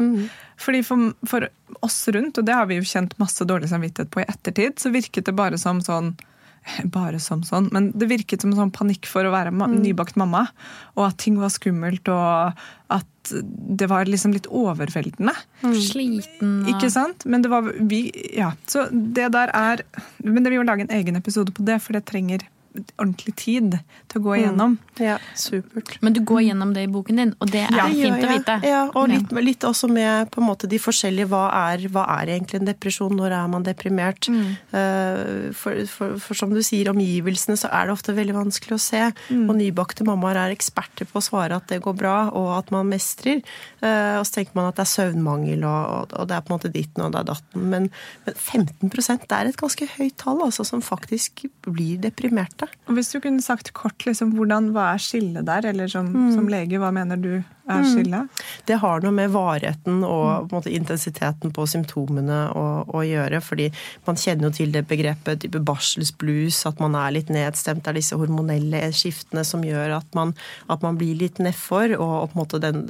Fordi 0.61 0.83
for, 0.85 1.13
for 1.27 1.49
oss 1.83 2.09
rundt, 2.13 2.39
og 2.39 2.45
det 2.45 2.55
har 2.55 2.67
vi 2.67 2.77
jo 2.77 2.83
kjent 2.83 3.17
masse 3.19 3.45
dårlig 3.49 3.71
samvittighet 3.71 4.11
på 4.13 4.21
i 4.21 4.29
ettertid, 4.29 4.77
så 4.79 4.93
virket 4.93 5.25
det 5.25 5.35
bare 5.37 5.59
som 5.59 5.81
sånn 5.81 6.15
bare 6.97 7.21
som 7.23 7.45
sånn, 7.47 7.69
men 7.75 7.91
det 7.99 8.11
virket 8.11 8.45
som 8.45 8.53
sånn 8.57 8.73
panikk 8.75 9.09
for 9.11 9.27
å 9.27 9.33
være 9.35 9.53
ma 9.55 9.69
nybakt 9.71 10.19
mamma. 10.21 10.47
Og 10.99 11.07
at 11.09 11.19
ting 11.23 11.39
var 11.41 11.53
skummelt, 11.55 12.09
og 12.13 12.53
at 12.91 13.07
det 13.31 13.87
var 13.91 14.09
liksom 14.09 14.33
litt 14.35 14.49
overveldende. 14.49 15.35
Sliten 15.77 16.63
og 16.65 16.71
Ikke 16.73 16.89
sant? 16.93 17.27
Men 17.29 17.45
det 17.45 17.51
var 17.53 17.69
vi 17.79 18.09
Ja. 18.37 18.53
Så 18.67 18.89
det 18.91 19.29
der 19.33 19.53
er 19.55 19.83
Men 20.25 20.43
det 20.43 20.51
vil 20.51 20.61
jo 20.61 20.67
lage 20.67 20.87
en 20.87 20.97
egen 20.97 21.17
episode 21.17 21.53
på 21.53 21.65
det, 21.65 21.81
for 21.83 21.93
det 21.93 22.07
trenger 22.09 22.47
ordentlig 23.01 23.35
tid 23.41 23.75
til 24.11 24.21
å 24.21 24.25
gå 24.25 24.37
igjennom. 24.39 24.77
Ja, 25.01 25.17
supert. 25.35 25.97
Men 26.05 26.15
du 26.17 26.21
går 26.27 26.45
gjennom 26.49 26.75
det 26.77 26.85
i 26.87 26.91
boken 26.93 27.19
din, 27.21 27.33
og 27.41 27.51
det 27.51 27.65
er 27.67 27.77
Ja, 27.77 27.87
fint 27.91 28.21
ja, 28.23 28.29
å 28.29 28.33
vite. 28.35 28.57
Ja, 28.69 28.83
og 28.95 29.09
litt, 29.11 29.33
litt 29.43 29.67
også 29.67 29.89
med 29.91 30.31
på 30.31 30.41
en 30.43 30.47
måte 30.47 30.69
de 30.71 30.79
forskjellige 30.79 31.29
Hva 31.31 31.47
er, 31.73 31.87
hva 31.93 32.05
er 32.21 32.35
egentlig 32.37 32.61
en 32.61 32.69
depresjon? 32.71 33.17
Når 33.17 33.35
er 33.41 33.49
man 33.53 33.67
deprimert? 33.67 34.29
Mm. 34.31 34.55
For, 35.57 35.83
for, 35.91 36.17
for 36.23 36.39
som 36.39 36.53
du 36.55 36.61
sier, 36.65 36.91
omgivelsene 36.93 37.59
så 37.59 37.71
er 37.75 37.89
det 37.89 37.95
ofte 37.97 38.15
veldig 38.17 38.37
vanskelig 38.39 38.77
å 38.77 38.83
se. 38.83 39.03
Og 39.35 39.53
nybakte 39.59 40.07
mammaer 40.09 40.39
er 40.45 40.55
eksperter 40.55 41.09
på 41.11 41.19
å 41.21 41.25
svare 41.25 41.59
at 41.59 41.69
det 41.73 41.81
går 41.85 41.97
bra, 41.99 42.17
og 42.37 42.53
at 42.59 42.71
man 42.75 42.89
mestrer. 42.91 43.43
Eh, 43.81 44.17
Og 44.21 44.27
så 44.27 44.39
tenker 44.41 44.57
man 44.59 44.71
at 44.71 44.79
det 44.79 44.87
er 44.87 44.93
søvnmangel, 44.95 45.65
og, 45.67 46.15
og 46.17 46.29
det 46.31 46.37
er 46.37 46.45
på 46.47 46.53
en 46.53 46.59
måte 46.59 46.73
ditten 46.73 47.05
og 47.05 47.13
det 47.15 47.23
er 47.23 47.29
datten. 47.33 47.67
Men, 47.73 47.91
men 48.27 48.35
15% 48.39 49.27
det 49.31 49.37
er 49.37 49.51
et 49.51 49.61
ganske 49.61 49.87
høyt 49.97 50.17
tall, 50.21 50.41
altså, 50.47 50.67
som 50.67 50.83
faktisk 50.85 51.45
blir 51.67 52.01
deprimerte. 52.61 52.89
Og 52.91 52.99
Hvis 52.99 53.13
du 53.13 53.21
kunne 53.23 53.43
sagt 53.43 53.73
kort 53.73 54.07
liksom, 54.07 54.35
hvordan, 54.37 54.73
hva 54.75 54.93
er 54.95 55.01
skillet 55.03 55.47
der, 55.49 55.71
eller 55.73 55.89
som, 55.89 56.11
som 56.35 56.49
lege, 56.51 56.79
hva 56.83 56.93
mener 56.95 57.17
du 57.21 57.33
er 57.71 57.85
skillet? 57.87 58.41
Det 58.67 58.81
har 58.83 59.03
noe 59.05 59.15
med 59.15 59.31
varigheten 59.31 60.01
og 60.03 60.49
på 60.49 60.57
en 60.57 60.57
måte, 60.59 60.73
intensiteten 60.75 61.53
på 61.55 61.67
symptomene 61.71 62.41
å, 62.59 62.65
å 62.91 63.03
gjøre. 63.07 63.39
fordi 63.41 63.69
man 64.09 64.19
kjenner 64.19 64.49
jo 64.49 64.53
til 64.57 64.73
det 64.75 64.83
begrepet 64.91 65.45
type 65.45 65.61
barselsblues, 65.63 66.59
at 66.67 66.81
man 66.83 66.97
er 66.99 67.15
litt 67.15 67.31
nedstemt. 67.31 67.85
Det 67.85 67.93
er 67.93 68.01
disse 68.01 68.19
hormonelle 68.19 68.83
skiftene 68.97 69.45
som 69.47 69.63
gjør 69.63 69.95
at 70.01 70.19
man, 70.19 70.35
at 70.67 70.83
man 70.83 70.99
blir 70.99 71.15
litt 71.21 71.39
nedfor. 71.39 71.95
Og, 71.95 72.17
og 72.25 72.33
på 72.33 72.39
en 72.39 72.43
måte 72.43 72.63
den, 72.65 72.83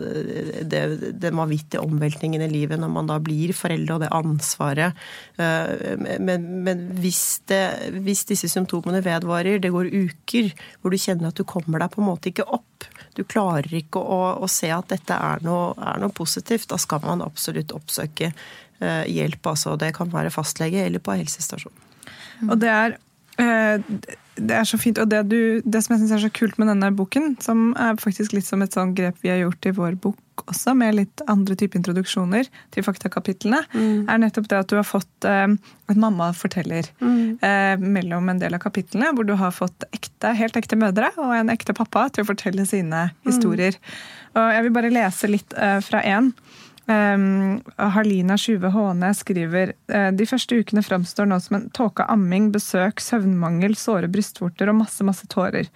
det, 0.72 0.82
den 1.20 1.36
vanvittige 1.36 1.84
omveltningen 1.84 2.40
i 2.46 2.50
livet 2.50 2.80
når 2.80 2.94
man 2.96 3.10
da 3.10 3.18
blir 3.20 3.52
foreldre 3.56 3.98
og 3.98 4.04
det 4.06 4.12
ansvaret. 4.16 4.96
Eh, 5.36 5.96
Men, 6.20 6.46
men 6.64 6.86
hvis, 7.00 7.42
det, 7.50 7.60
hvis 8.04 8.24
disse 8.28 8.48
symptomene 8.48 9.02
vedvarer, 9.04 9.59
det 9.62 9.72
går 9.74 9.90
uker 9.92 10.50
hvor 10.80 10.92
du 10.92 10.98
kjenner 11.00 11.30
at 11.30 11.38
du 11.38 11.44
kommer 11.48 11.82
deg 11.82 11.92
på 11.92 12.02
en 12.02 12.08
måte 12.08 12.30
ikke 12.30 12.46
opp, 12.48 12.86
du 13.16 13.22
klarer 13.28 13.72
ikke 13.80 14.00
å, 14.00 14.20
å 14.40 14.48
se 14.50 14.70
at 14.72 14.90
dette 14.92 15.16
er 15.16 15.44
noe, 15.46 15.74
er 15.76 16.00
noe 16.02 16.14
positivt, 16.14 16.68
da 16.70 16.78
skal 16.80 17.02
man 17.04 17.24
absolutt 17.24 17.74
oppsøke 17.76 18.30
eh, 18.30 19.04
hjelp. 19.10 19.52
Altså. 19.52 19.76
Det 19.80 19.92
kan 19.96 20.12
være 20.12 20.32
fastlege 20.34 20.84
eller 20.86 21.02
på 21.04 21.16
helsestasjon. 21.18 21.86
Og 22.48 22.56
det 22.60 22.70
er, 22.72 22.96
eh, 23.42 23.80
det 24.40 24.56
er 24.56 24.66
så 24.68 24.78
fint. 24.80 24.98
Og 25.02 25.10
det, 25.10 25.22
du, 25.30 25.60
det 25.64 25.82
som 25.84 25.94
jeg 25.94 26.02
syns 26.02 26.16
er 26.16 26.24
så 26.24 26.32
kult 26.34 26.58
med 26.60 26.70
denne 26.72 26.90
boken, 26.96 27.34
som 27.44 27.70
er 27.78 28.00
faktisk 28.00 28.34
litt 28.36 28.48
som 28.48 28.62
et 28.64 28.74
sånt 28.76 28.96
grep 28.98 29.20
vi 29.24 29.32
har 29.32 29.42
gjort 29.42 29.68
i 29.68 29.74
vår 29.76 29.98
bok 30.00 30.18
også, 30.48 30.72
med 30.78 30.96
litt 30.96 31.22
andre 31.28 31.56
type 31.58 31.76
introduksjoner 31.76 32.48
til 32.72 32.84
faktakapitlene, 32.86 33.60
er 34.08 34.22
nettopp 34.22 34.48
det 34.48 34.60
at 34.62 34.70
du 34.72 34.78
har 34.78 34.86
fått 34.88 35.28
eh, 35.28 35.52
at 35.90 36.00
mamma 36.00 36.30
forteller 36.36 36.88
eh, 37.44 37.76
mellom 37.76 38.30
en 38.32 38.40
del 38.40 38.56
av 38.56 38.62
kapitlene, 38.64 39.12
hvor 39.16 39.28
du 39.28 39.34
har 39.36 39.52
fått 39.52 39.84
ekte, 39.92 40.32
helt 40.38 40.56
ekte 40.56 40.78
mødre 40.80 41.12
og 41.20 41.34
en 41.36 41.52
ekte 41.52 41.76
pappa 41.76 42.08
til 42.08 42.24
å 42.24 42.30
fortelle 42.30 42.64
sine 42.68 43.10
historier. 43.28 43.76
Og 44.32 44.52
jeg 44.56 44.66
vil 44.66 44.76
bare 44.78 44.94
lese 44.94 45.30
litt 45.30 45.56
eh, 45.58 45.78
fra 45.84 46.00
én. 46.06 46.32
Um, 46.90 47.60
Harlina 47.76 48.34
Sjuve 48.40 48.66
Håne 48.74 49.12
skriver 49.14 49.74
eh, 49.92 50.08
de 50.16 50.24
første 50.26 50.56
ukene 50.58 50.82
framstår 50.82 51.28
nå 51.30 51.36
som 51.38 51.58
en 51.60 51.68
tåke 51.76 52.02
av 52.02 52.16
amming, 52.16 52.48
besøk, 52.50 52.98
søvnmangel, 53.04 53.76
såre 53.78 54.08
brystvorter 54.10 54.72
og 54.72 54.80
masse 54.80 55.06
masse 55.06 55.28
tårer. 55.30 55.68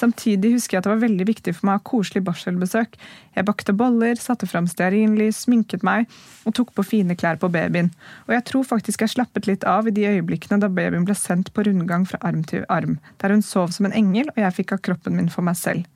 Samtidig 0.00 0.56
husker 0.56 0.74
jeg 0.74 0.82
at 0.82 0.88
det 0.88 0.94
var 0.96 1.04
veldig 1.04 1.28
viktig 1.28 1.54
for 1.54 1.68
meg 1.68 1.76
å 1.76 1.78
ha 1.78 1.86
koselig 1.92 2.24
barselbesøk. 2.26 2.98
Jeg 3.38 3.46
bakte 3.46 3.76
boller, 3.78 4.18
satte 4.18 4.48
fram 4.50 4.66
stearinlys, 4.66 5.44
sminket 5.44 5.86
meg 5.86 6.10
og 6.48 6.56
tok 6.58 6.74
på 6.74 6.88
fine 6.88 7.14
klær 7.20 7.38
på 7.38 7.52
babyen. 7.52 7.92
Og 8.26 8.34
jeg 8.34 8.48
tror 8.50 8.66
faktisk 8.66 9.04
jeg 9.04 9.14
slappet 9.14 9.46
litt 9.46 9.66
av 9.70 9.86
i 9.86 9.94
de 9.94 10.08
øyeblikkene 10.16 10.58
da 10.64 10.72
babyen 10.72 11.06
ble 11.06 11.14
sendt 11.14 11.54
på 11.54 11.68
rundgang 11.68 12.08
fra 12.10 12.18
arm 12.26 12.42
til 12.42 12.66
arm, 12.72 12.98
der 13.22 13.36
hun 13.36 13.44
sov 13.44 13.70
som 13.76 13.86
en 13.86 13.94
engel 13.94 14.32
og 14.34 14.42
jeg 14.42 14.62
fikk 14.62 14.74
ha 14.74 14.82
kroppen 14.90 15.14
min 15.14 15.30
for 15.30 15.46
meg 15.46 15.60
selv. 15.62 15.86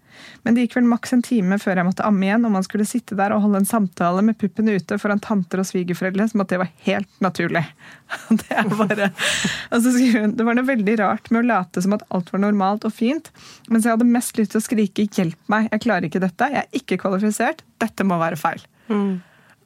Men 0.43 0.57
det 0.57 0.67
gikk 0.67 0.77
vel 0.79 0.89
maks 0.91 1.15
en 1.17 1.25
time 1.25 1.59
før 1.61 1.81
jeg 1.81 1.89
måtte 1.89 2.07
amme 2.07 2.27
igjen, 2.27 2.47
og 2.49 2.55
man 2.55 2.67
skulle 2.67 2.89
sitte 2.89 3.19
der 3.19 3.35
og 3.35 3.45
holde 3.45 3.63
en 3.63 3.69
samtale 3.69 4.25
med 4.27 4.39
puppene 4.41 4.77
ute 4.79 4.99
foran 5.01 5.23
tanter 5.23 5.63
og 5.63 5.69
svigerforeldre, 5.69 6.29
som 6.31 6.45
at 6.45 6.53
det 6.53 6.61
var 6.63 6.73
helt 6.87 7.11
naturlig. 7.25 7.65
Det 8.41 8.57
er 8.57 8.69
bare 8.75 9.11
og 9.73 9.83
så 9.85 9.93
skriver 9.95 10.25
hun, 10.25 10.37
Det 10.39 10.47
var 10.47 10.57
noe 10.59 10.67
veldig 10.67 10.97
rart 11.01 11.31
med 11.31 11.45
å 11.45 11.49
late 11.51 11.83
som 11.85 11.95
at 11.97 12.05
alt 12.11 12.33
var 12.35 12.43
normalt 12.43 12.87
og 12.89 12.95
fint, 12.95 13.31
mens 13.69 13.87
jeg 13.87 13.95
hadde 13.95 14.09
mest 14.09 14.39
lyst 14.39 14.55
til 14.55 14.63
å 14.63 14.67
skrike 14.67 15.07
'hjelp 15.07 15.53
meg, 15.53 15.69
jeg 15.71 15.85
klarer 15.87 16.09
ikke 16.09 16.23
dette, 16.23 16.51
jeg 16.51 16.65
er 16.65 16.81
ikke 16.81 17.01
kvalifisert, 17.05 17.65
dette 17.83 18.07
må 18.07 18.19
være 18.21 18.41
feil'. 18.41 18.67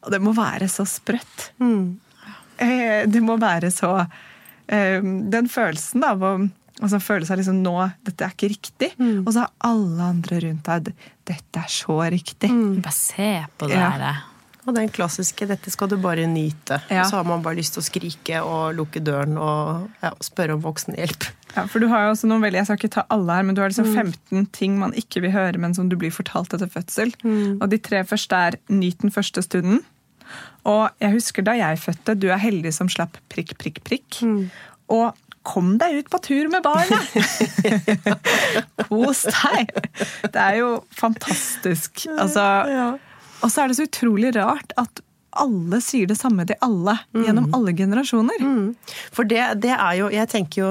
Og 0.05 0.13
det 0.13 0.21
må 0.21 0.35
være 0.37 0.69
så 0.69 0.85
sprøtt. 0.89 1.51
Mm. 1.63 1.97
Det 3.11 3.23
må 3.25 3.37
være 3.41 3.71
så 3.75 3.97
eh, 4.69 5.01
Den 5.03 5.49
følelsen 5.51 6.05
av 6.07 6.23
å 6.23 6.35
altså 6.81 7.01
føle 7.01 7.27
seg 7.27 7.39
liksom 7.39 7.63
nå 7.63 7.75
Dette 8.05 8.25
er 8.27 8.31
ikke 8.35 8.51
riktig. 8.51 8.93
Og 9.27 9.33
så 9.33 9.45
har 9.45 9.51
alle 9.61 10.03
andre 10.03 10.41
rundt 10.49 10.65
deg 10.65 10.93
Dette 11.25 11.61
er 11.63 11.69
så 11.71 11.99
riktig. 12.11 12.51
Bare 12.83 12.93
se 12.93 13.47
på 13.59 13.69
det 13.69 13.77
Ja. 13.79 13.91
her. 13.91 14.23
Og 14.67 14.75
den 14.75 14.89
klassiske 14.89 15.47
'dette 15.47 15.71
skal 15.71 15.89
du 15.89 15.97
bare 16.01 16.25
nyte'. 16.25 16.81
Ja. 16.91 17.03
Og 17.03 17.11
så 17.11 17.17
har 17.17 17.25
man 17.25 17.43
bare 17.43 17.57
lyst 17.57 17.75
til 17.75 17.83
å 17.83 17.85
skrike 17.85 18.43
og 18.43 18.75
lukke 18.75 19.01
døren 19.05 19.37
og 19.37 19.91
ja, 20.03 20.11
spørre 20.21 20.55
om 20.55 20.63
voksenhjelp. 20.63 21.27
Ja, 21.55 21.67
for 21.67 21.79
du 21.81 21.89
har 21.89 22.07
jo 22.07 22.13
også 22.15 22.27
noen 22.27 22.41
veldig, 22.41 22.57
Jeg 22.57 22.67
skal 22.67 22.77
ikke 22.79 22.91
ta 22.95 23.05
alle 23.11 23.33
her, 23.33 23.43
men 23.43 23.55
du 23.55 23.61
har 23.61 23.69
liksom 23.69 23.95
15 23.95 24.47
ting 24.53 24.79
man 24.79 24.93
ikke 24.93 25.21
vil 25.21 25.31
høre, 25.33 25.59
men 25.59 25.75
som 25.75 25.89
du 25.89 25.97
blir 25.97 26.11
fortalt 26.11 26.55
etter 26.55 26.67
fødsel. 26.67 27.13
Og 27.61 27.69
de 27.71 27.79
tre 27.79 28.03
første 28.05 28.33
er 28.35 28.53
'nyt 28.71 28.99
den 29.03 29.11
første 29.11 29.43
stunden'. 29.43 29.85
Og 30.65 30.91
jeg 31.01 31.13
husker 31.13 31.43
da 31.45 31.53
jeg 31.53 31.79
fødte 31.79 32.19
'du 32.19 32.31
er 32.31 32.39
heldig 32.39 32.73
som 32.73 32.89
slapp 32.89 33.19
prikk, 33.29 33.59
prikk, 33.59 33.85
prikk'. 33.85 34.51
Og 34.89 35.15
kom 35.45 35.75
deg 35.81 36.01
ut 36.01 36.11
på 36.13 36.19
tur 36.25 36.49
med 36.53 36.65
barnet! 36.65 37.05
Kos 38.89 39.25
deg! 39.29 39.73
Det 40.25 40.41
er 40.41 40.61
jo 40.63 40.71
fantastisk. 40.95 42.07
Altså, 42.17 42.45
Og 43.45 43.51
så 43.53 43.65
er 43.65 43.69
det 43.73 43.77
så 43.79 43.89
utrolig 43.89 44.35
rart 44.37 44.73
at 44.81 45.03
alle 45.35 45.81
sier 45.83 46.07
det 46.07 46.17
samme 46.21 46.45
til 46.47 46.57
alle 46.63 46.95
gjennom 47.27 47.49
alle 47.57 47.73
generasjoner. 47.77 48.45
For 49.13 49.27
det, 49.27 49.43
det 49.65 49.73
er 49.75 49.97
jo 49.99 50.11
Jeg 50.15 50.31
tenker 50.31 50.61
jo 50.63 50.69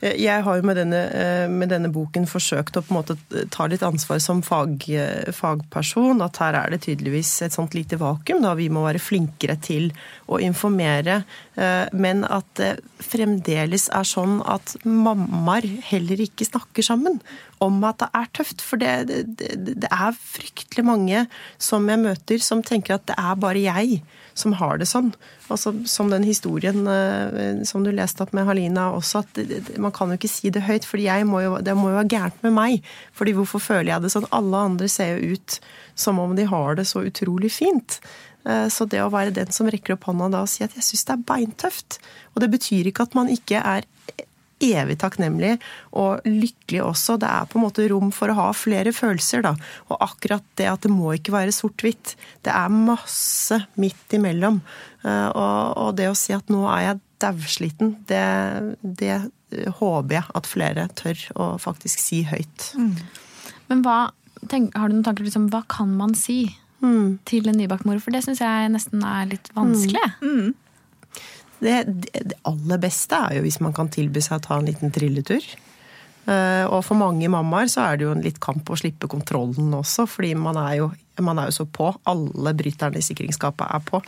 jeg 0.00 0.44
har 0.46 0.58
jo 0.58 0.62
med 0.62 0.76
denne, 0.78 1.00
eh, 1.10 1.48
med 1.50 1.72
denne 1.72 1.88
boken 1.90 2.26
forsøkt 2.30 2.76
å 2.78 2.82
på 2.86 2.92
en 2.92 2.98
måte 3.00 3.46
ta 3.50 3.66
litt 3.66 3.82
ansvar 3.82 4.20
som 4.22 4.42
fag, 4.46 4.84
eh, 4.94 5.32
fagperson. 5.34 6.22
At 6.22 6.36
her 6.38 6.54
er 6.54 6.70
det 6.70 6.82
tydeligvis 6.86 7.42
et 7.42 7.52
sånt 7.52 7.74
lite 7.74 7.98
vakuum. 7.98 8.42
da 8.42 8.54
Vi 8.54 8.68
må 8.68 8.84
være 8.86 9.02
flinkere 9.02 9.60
til 9.60 9.90
å 10.28 10.38
informere. 10.38 11.24
eh, 11.56 11.88
Men 11.92 12.24
at 12.24 12.44
det 12.54 12.80
fremdeles 13.00 13.88
er 13.88 14.04
sånn 14.04 14.40
at 14.46 14.76
mammaer 14.84 15.66
heller 15.82 16.16
ikke 16.16 16.46
snakker 16.46 16.82
sammen 16.82 17.20
om 17.60 17.82
at 17.82 17.98
det 17.98 18.08
er 18.14 18.26
tøft. 18.32 18.60
For 18.60 18.76
det, 18.76 19.08
det, 19.08 19.80
det 19.80 19.90
er 19.90 20.12
fryktelig 20.12 20.84
mange 20.84 21.26
som 21.58 21.86
jeg 21.88 21.98
møter 21.98 22.38
som 22.38 22.62
tenker 22.62 22.94
at 22.94 23.06
det 23.06 23.16
er 23.18 23.34
bare 23.34 23.58
jeg 23.58 24.02
som 24.38 24.54
har 24.58 24.78
det 24.78 24.86
sånn. 24.88 25.10
Altså, 25.50 25.72
som 25.90 26.12
den 26.12 26.24
historien 26.26 26.86
eh, 26.86 27.64
som 27.68 27.84
du 27.84 27.90
leste 27.94 28.22
opp 28.24 28.34
med 28.36 28.46
Halina 28.48 28.88
også, 28.94 29.24
at 29.24 29.74
man 29.80 29.94
kan 29.94 30.12
jo 30.12 30.18
ikke 30.20 30.30
si 30.30 30.52
det 30.54 30.64
høyt, 30.68 30.86
for 30.86 31.00
det 31.00 31.26
må 31.28 31.42
jo 31.42 31.58
være 31.98 32.08
gærent 32.12 32.46
med 32.46 32.56
meg. 32.56 32.86
fordi 33.12 33.34
hvorfor 33.34 33.62
føler 33.62 33.92
jeg 33.92 34.02
det 34.02 34.14
sånn? 34.14 34.30
Alle 34.30 34.64
andre 34.70 34.88
ser 34.88 35.16
jo 35.16 35.34
ut 35.34 35.60
som 35.98 36.18
om 36.22 36.36
de 36.38 36.46
har 36.46 36.78
det 36.78 36.86
så 36.86 37.02
utrolig 37.02 37.50
fint. 37.52 38.00
Eh, 38.46 38.68
Så 38.68 38.86
det 38.88 39.02
å 39.02 39.10
være 39.10 39.34
den 39.34 39.50
som 39.52 39.68
rekker 39.68 39.96
opp 39.96 40.08
hånda 40.08 40.30
da 40.30 40.42
og 40.46 40.48
si 40.48 40.64
at 40.64 40.74
jeg 40.74 40.86
syns 40.86 41.04
det 41.04 41.16
er 41.16 41.28
beintøft. 41.34 41.98
Og 42.34 42.42
det 42.42 42.50
betyr 42.50 42.86
ikke 42.86 43.08
at 43.08 43.14
man 43.18 43.28
ikke 43.28 43.60
er 43.60 43.84
evig 44.64 44.96
takknemlig 44.98 45.54
og 45.96 46.24
lykkelig 46.26 46.82
også. 46.84 47.16
Det 47.22 47.28
er 47.30 47.48
på 47.50 47.58
en 47.58 47.64
måte 47.66 47.86
rom 47.90 48.10
for 48.14 48.32
å 48.32 48.36
ha 48.38 48.46
flere 48.56 48.92
følelser, 48.96 49.42
da. 49.46 49.52
Og 49.88 49.98
akkurat 50.04 50.44
det 50.58 50.66
at 50.70 50.82
det 50.86 50.90
må 50.92 51.12
ikke 51.16 51.34
være 51.36 51.54
sort-hvitt. 51.54 52.16
Det 52.46 52.52
er 52.54 52.68
masse 52.74 53.60
midt 53.78 54.16
imellom. 54.18 54.60
Eh, 55.04 55.28
Og, 55.34 55.76
og 55.78 55.96
det 55.96 56.08
å 56.10 56.16
si 56.18 56.32
at 56.34 56.48
nå 56.50 56.64
er 56.72 56.88
jeg 56.88 57.00
dausliten, 57.18 57.96
det, 58.06 58.22
det 58.82 59.16
håper 59.80 60.14
jeg 60.18 60.24
at 60.38 60.46
flere 60.46 60.88
tør 60.94 61.22
å 61.34 61.46
faktisk 61.58 61.98
si 62.02 62.20
høyt. 62.28 62.68
Men 63.68 63.82
hva, 63.82 64.10
tenk, 64.50 64.70
har 64.78 64.88
du 64.88 64.94
noen 64.98 65.04
tanker 65.06 65.26
liksom, 65.26 65.48
hva 65.50 65.64
kan 65.68 65.90
man 65.98 66.14
si 66.14 66.44
til 67.26 67.48
en 67.50 67.56
nybakt 67.58 67.84
mor? 67.88 67.98
For 67.98 68.14
det 68.14 68.20
syns 68.22 68.38
jeg 68.38 68.70
nesten 68.70 69.02
er 69.02 69.26
litt 69.32 69.50
vanskelig. 69.56 70.04
Det, 70.22 70.54
det, 71.60 71.78
det 72.12 72.36
aller 72.48 72.78
beste 72.82 73.18
er 73.18 73.38
jo 73.38 73.46
hvis 73.46 73.60
man 73.64 73.74
kan 73.76 73.90
tilby 73.92 74.22
seg 74.24 74.38
å 74.38 74.44
ta 74.44 74.58
en 74.58 74.68
liten 74.68 74.92
trilletur. 74.94 75.44
Eh, 76.28 76.64
Og 76.68 76.82
for 76.84 76.98
mange 77.00 77.28
mammaer 77.32 77.70
så 77.72 77.86
er 77.88 77.96
det 77.98 78.06
jo 78.06 78.14
en 78.14 78.24
litt 78.24 78.40
kamp 78.44 78.68
å 78.70 78.76
slippe 78.78 79.08
kontrollen 79.10 79.72
også, 79.74 80.06
fordi 80.10 80.34
man 80.38 80.58
er 80.60 80.74
jo, 80.82 80.90
man 81.24 81.40
er 81.40 81.48
jo 81.50 81.56
så 81.62 81.66
på. 81.66 81.90
Alle 82.06 82.52
bryterne 82.58 83.00
i 83.00 83.04
sikringsskapet 83.06 83.66
er 83.66 83.84
på. 83.88 84.02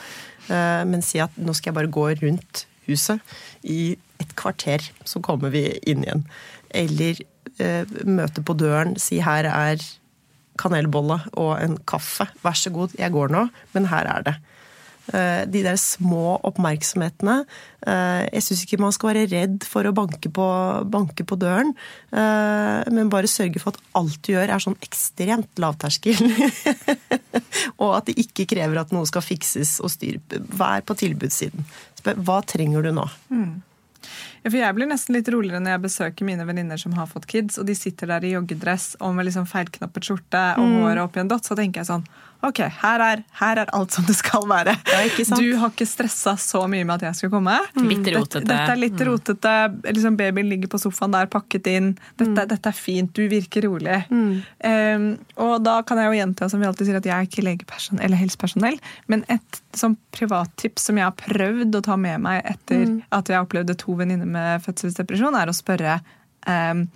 Eh, 0.48 0.82
Men 0.84 1.02
si 1.02 1.18
at 1.22 1.34
nå 1.40 1.54
skal 1.56 1.72
jeg 1.72 1.78
bare 1.80 1.94
gå 1.98 2.06
rundt 2.22 2.66
huset 2.86 3.20
i 3.64 3.96
et 4.20 4.34
kvarter, 4.36 4.84
så 5.04 5.22
kommer 5.24 5.50
vi 5.54 5.64
inn 5.88 6.04
igjen. 6.04 6.26
Eller 6.76 7.22
eh, 7.58 7.88
møte 8.04 8.44
på 8.44 8.54
døren, 8.58 8.96
si 9.00 9.20
her 9.24 9.48
er 9.48 9.80
kanelbolle 10.60 11.22
og 11.40 11.54
en 11.56 11.78
kaffe. 11.88 12.26
Vær 12.44 12.58
så 12.58 12.72
god, 12.74 12.92
jeg 12.98 13.14
går 13.14 13.32
nå, 13.32 13.46
men 13.72 13.86
her 13.88 14.08
er 14.10 14.26
det. 14.26 14.34
Eh, 15.10 15.42
de 15.50 15.62
der 15.64 15.78
små 15.80 16.38
oppmerksomhetene. 16.46 17.40
Eh, 17.82 18.24
jeg 18.36 18.44
syns 18.46 18.64
ikke 18.64 18.80
man 18.82 18.94
skal 18.94 19.10
være 19.10 19.28
redd 19.32 19.64
for 19.66 19.88
å 19.88 19.94
banke 19.96 20.30
på, 20.30 20.46
banke 20.92 21.26
på 21.26 21.38
døren, 21.40 21.72
eh, 22.12 22.90
men 22.92 23.10
bare 23.12 23.30
sørge 23.30 23.62
for 23.62 23.74
at 23.74 23.80
alt 23.98 24.20
du 24.26 24.34
gjør 24.34 24.54
er 24.54 24.62
sånn 24.62 24.78
ekstremt 24.86 25.62
lavterskel. 25.62 26.20
og 27.82 27.96
at 27.96 28.10
det 28.10 28.20
ikke 28.22 28.46
krever 28.54 28.82
at 28.82 28.94
noe 28.94 29.08
skal 29.10 29.24
fikses 29.24 29.78
og 29.82 29.90
styre. 29.96 30.22
Vær 30.54 30.86
på 30.86 30.98
tilbudssiden. 31.02 31.66
Spør 31.98 32.22
hva 32.26 32.38
trenger 32.46 32.86
du 32.86 32.94
nå? 32.94 33.08
Mm. 33.32 33.58
Ja, 34.40 34.48
for 34.48 34.56
Jeg 34.56 34.74
blir 34.76 34.88
nesten 34.88 35.16
litt 35.16 35.28
roligere 35.28 35.60
når 35.60 35.74
jeg 35.74 35.84
besøker 35.84 36.24
mine 36.28 36.46
venninner 36.48 36.80
som 36.80 36.94
har 36.96 37.10
fått 37.10 37.26
kids, 37.28 37.58
og 37.60 37.66
de 37.68 37.74
sitter 37.76 38.08
der 38.14 38.24
i 38.24 38.32
joggedress 38.32 38.94
og 39.02 39.12
med 39.16 39.28
liksom 39.28 39.48
feilknappet 39.50 40.06
skjorte 40.06 40.44
og 40.56 40.70
mm. 40.70 40.78
håret 40.86 41.02
opp 41.02 41.18
i 41.18 41.24
en 41.24 41.32
dott. 41.32 41.48
Så 41.48 41.58
tenker 41.58 41.82
jeg 41.82 41.90
sånn 41.90 42.06
Ok, 42.46 42.60
her 42.80 43.02
er, 43.04 43.22
her 43.36 43.58
er, 43.60 43.70
alt 43.76 43.92
som 43.92 44.06
det 44.08 44.14
skal 44.16 44.46
være. 44.48 44.72
Ja, 44.88 45.00
du 45.36 45.48
har 45.60 45.72
ikke 45.72 45.86
stressa 45.88 46.36
så 46.40 46.62
mye 46.70 46.86
med 46.88 46.96
at 46.96 47.10
jeg 47.10 47.18
skulle 47.18 47.34
komme. 47.34 47.56
Litt 47.76 48.08
rotete. 48.14 48.40
Dette, 48.40 48.48
dette 48.48 48.72
er 48.72 48.80
litt 48.80 48.96
mm. 48.96 49.04
rotete. 49.10 49.54
Liksom 49.98 50.16
babyen 50.16 50.48
ligger 50.48 50.72
på 50.72 50.80
sofaen 50.80 51.12
der 51.16 51.28
pakket 51.32 51.68
inn. 51.68 51.90
Dette, 52.14 52.32
mm. 52.32 52.40
dette 52.54 52.72
er 52.72 52.76
fint. 52.76 53.12
Du 53.16 53.28
virker 53.28 53.66
rolig. 53.68 53.98
Mm. 54.08 54.32
Um, 54.64 55.06
og 55.44 55.58
da 55.66 55.76
kan 55.86 56.00
jeg 56.00 56.08
jo 56.08 56.20
gjenta 56.20 56.48
som 56.52 56.62
vi 56.62 56.68
alltid 56.70 56.88
sier, 56.88 57.00
at 57.02 57.10
jeg 57.10 57.16
er 57.16 57.28
ikke 57.28 57.44
legepersonell 57.44 58.06
eller 58.08 58.22
helsepersonell. 58.22 58.80
Men 59.12 59.26
et 59.32 59.60
sånn 59.76 59.98
privattips 60.16 60.88
som 60.88 61.00
jeg 61.00 61.08
har 61.10 61.16
prøvd 61.20 61.76
å 61.76 61.84
ta 61.90 61.98
med 62.00 62.24
meg 62.24 62.40
etter 62.48 62.86
mm. 62.86 62.96
at 63.20 63.32
jeg 63.32 63.44
opplevde 63.44 63.76
to 63.80 63.98
venninner 64.00 64.28
med 64.28 64.64
fødselsdepresjon, 64.64 65.36
er 65.36 65.52
å 65.52 65.56
spørre 65.56 66.00
um, 66.48 66.86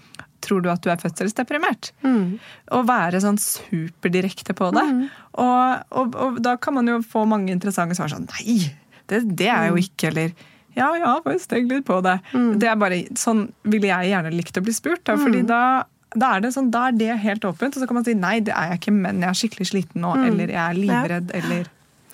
tror 0.44 0.64
du 0.64 0.70
at 0.72 0.84
du 0.84 0.90
er 0.92 1.00
fødselsdeprimert? 1.00 1.92
Mm. 2.04 2.38
Og 2.76 2.88
være 2.88 3.22
sånn 3.24 3.40
superdirekte 3.40 4.56
på 4.56 4.70
det. 4.76 4.86
Mm. 4.86 5.04
Og, 5.42 5.84
og, 6.00 6.18
og, 6.26 6.40
da 6.44 6.56
kan 6.60 6.78
man 6.78 6.90
jo 6.90 7.00
få 7.04 7.24
mange 7.28 7.54
interessante 7.54 7.96
svar 7.98 8.12
sånn 8.12 8.28
Nei, 8.30 8.60
det, 9.10 9.24
det 9.36 9.48
er 9.50 9.70
jo 9.70 9.78
mm. 9.78 9.86
ikke 9.88 10.10
Eller 10.12 10.34
ja, 10.74 10.88
ja, 10.98 11.16
bare 11.22 11.38
steg 11.38 11.68
litt 11.70 11.84
på 11.86 12.00
det. 12.02 12.18
Mm. 12.34 12.54
Det 12.58 12.66
er 12.66 12.78
bare, 12.80 12.96
Sånn 13.18 13.46
ville 13.70 13.90
jeg 13.90 14.10
gjerne 14.10 14.32
likt 14.34 14.56
å 14.58 14.62
bli 14.64 14.74
spurt. 14.74 15.04
Da, 15.06 15.14
fordi 15.20 15.44
mm. 15.44 15.50
da, 15.50 15.60
da, 16.14 16.32
er 16.34 16.42
det 16.42 16.50
sånn, 16.56 16.72
da 16.74 16.88
er 16.88 16.96
det 16.98 17.12
helt 17.22 17.46
åpent. 17.46 17.76
Og 17.76 17.84
så 17.84 17.86
kan 17.86 18.00
man 18.00 18.06
si 18.06 18.16
nei, 18.18 18.40
det 18.42 18.54
er 18.56 18.72
jeg 18.72 18.82
ikke, 18.82 18.96
men 18.96 19.22
jeg 19.22 19.30
er 19.30 19.38
skikkelig 19.38 19.68
sliten 19.70 20.02
nå. 20.02 20.16
Mm. 20.18 20.26
Eller 20.32 20.54
jeg 20.56 20.62
er 20.64 20.80
livredd. 20.80 21.30
Eller 21.38 21.70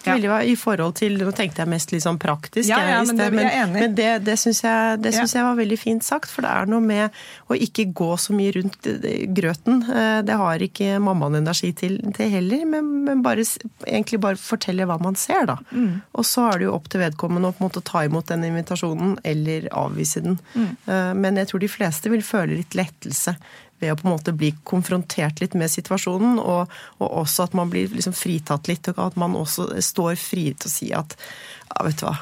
ja. 0.06 0.40
i 0.42 0.56
forhold 0.56 0.96
til, 1.00 1.18
Nå 1.20 1.32
tenkte 1.36 1.62
jeg 1.62 1.70
mest 1.70 1.92
litt 1.92 2.04
sånn 2.04 2.18
praktisk, 2.20 2.70
ja, 2.70 2.80
ja, 2.86 3.00
men, 3.04 3.18
det, 3.18 3.28
men, 3.34 3.48
men 3.74 3.94
det, 3.96 4.08
det 4.26 4.36
syns 4.40 4.62
jeg, 4.64 5.00
det 5.04 5.12
synes 5.16 5.34
jeg 5.36 5.46
var 5.46 5.58
veldig 5.58 5.78
fint 5.80 6.06
sagt. 6.06 6.30
For 6.32 6.46
det 6.46 6.52
er 6.52 6.70
noe 6.70 6.82
med 6.84 7.16
å 7.50 7.58
ikke 7.58 7.88
gå 7.96 8.10
så 8.20 8.34
mye 8.36 8.54
rundt 8.56 8.88
grøten. 9.36 9.82
Eh, 9.84 10.20
det 10.26 10.38
har 10.40 10.64
ikke 10.64 10.98
mammaen 11.02 11.40
energi 11.42 11.72
til, 11.76 11.98
til 12.16 12.32
heller, 12.32 12.64
men, 12.68 12.90
men, 13.06 13.24
bare, 13.26 13.44
egentlig 13.86 14.22
bare 14.22 14.40
fortelle 14.40 14.88
hva 14.88 14.98
man 15.02 15.18
ser, 15.20 15.46
da. 15.50 15.58
Mm. 15.70 16.00
Og 16.16 16.28
så 16.28 16.48
er 16.50 16.60
det 16.60 16.68
jo 16.68 16.76
opp 16.76 16.90
til 16.92 17.04
vedkommende 17.04 17.50
å 17.50 17.56
på 17.56 17.64
en 17.64 17.68
måte 17.68 17.84
ta 17.86 18.04
imot 18.06 18.30
den 18.30 18.46
invitasjonen 18.48 19.18
eller 19.26 19.68
avvise 19.76 20.24
den. 20.24 20.38
Mm. 20.54 20.70
Eh, 20.86 21.10
men 21.20 21.40
jeg 21.40 21.52
tror 21.52 21.64
de 21.64 21.72
fleste 21.72 22.12
vil 22.12 22.24
føle 22.24 22.60
litt 22.62 22.78
lettelse 22.78 23.36
ved 23.80 23.94
å 23.94 23.98
på 23.98 24.08
en 24.08 24.14
måte 24.14 24.34
bli 24.36 24.52
konfrontert 24.68 25.40
litt 25.42 25.56
med 25.58 25.72
situasjonen, 25.72 26.40
og, 26.42 26.72
og 27.00 27.20
også 27.24 27.48
at 27.48 27.56
man 27.58 27.72
blir 27.72 27.92
liksom 27.94 28.16
fritatt 28.16 28.70
litt, 28.70 28.92
og 28.94 29.06
at 29.10 29.20
man 29.20 29.38
også 29.38 29.70
står 29.84 30.18
fri 30.20 30.50
til 30.52 30.70
å 30.70 30.74
si 30.74 30.92
at 30.96 31.16
ja, 31.16 31.86
vet 31.86 32.02
du 32.02 32.06
hva, 32.08 32.16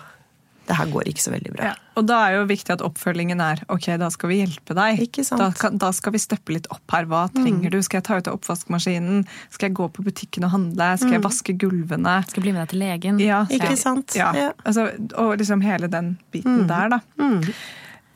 det 0.69 0.77
her 0.77 0.91
går 0.93 1.09
ikke 1.09 1.23
så 1.23 1.33
veldig 1.33 1.53
bra. 1.55 1.71
Ja, 1.71 1.77
og 1.97 2.05
da 2.11 2.19
er 2.27 2.35
jo 2.37 2.43
viktig 2.49 2.75
at 2.75 2.83
oppfølgingen 2.85 3.41
er 3.41 3.63
ok, 3.73 3.87
da 4.01 4.11
skal 4.13 4.33
vi 4.33 4.41
hjelpe 4.43 4.77
deg. 4.77 5.01
Ikke 5.07 5.25
sant? 5.25 5.41
Da, 5.41 5.71
da 5.73 5.89
skal 5.97 6.13
vi 6.13 6.21
steppe 6.21 6.53
litt 6.53 6.69
opp 6.75 6.93
her. 6.93 7.09
Hva 7.09 7.23
trenger 7.33 7.71
mm. 7.71 7.73
du? 7.73 7.79
Skal 7.87 8.03
jeg 8.03 8.07
ta 8.11 8.19
ut 8.19 8.29
av 8.29 8.37
oppvaskmaskinen? 8.37 9.25
Skal 9.55 9.71
jeg 9.71 9.79
gå 9.79 9.89
på 9.97 10.05
butikken 10.05 10.45
og 10.45 10.53
handle? 10.53 10.91
Skal 11.01 11.17
jeg 11.17 11.23
mm. 11.23 11.27
vaske 11.31 11.57
gulvene? 11.63 12.19
Skal 12.29 12.43
jeg 12.43 12.47
bli 12.47 12.55
med 12.55 12.63
deg 12.67 12.75
til 12.75 12.85
legen? 12.85 13.25
Ja, 13.25 13.41
ikke 13.49 13.73
sant? 13.81 14.13
Ja, 14.19 14.29
ja. 14.37 14.53
Altså, 14.69 14.91
og 15.17 15.35
liksom 15.41 15.65
hele 15.65 15.89
den 15.93 16.19
biten 16.35 16.67
mm. 16.67 16.69
der, 16.69 16.93
da. 16.99 17.01
Mm. 17.17 17.41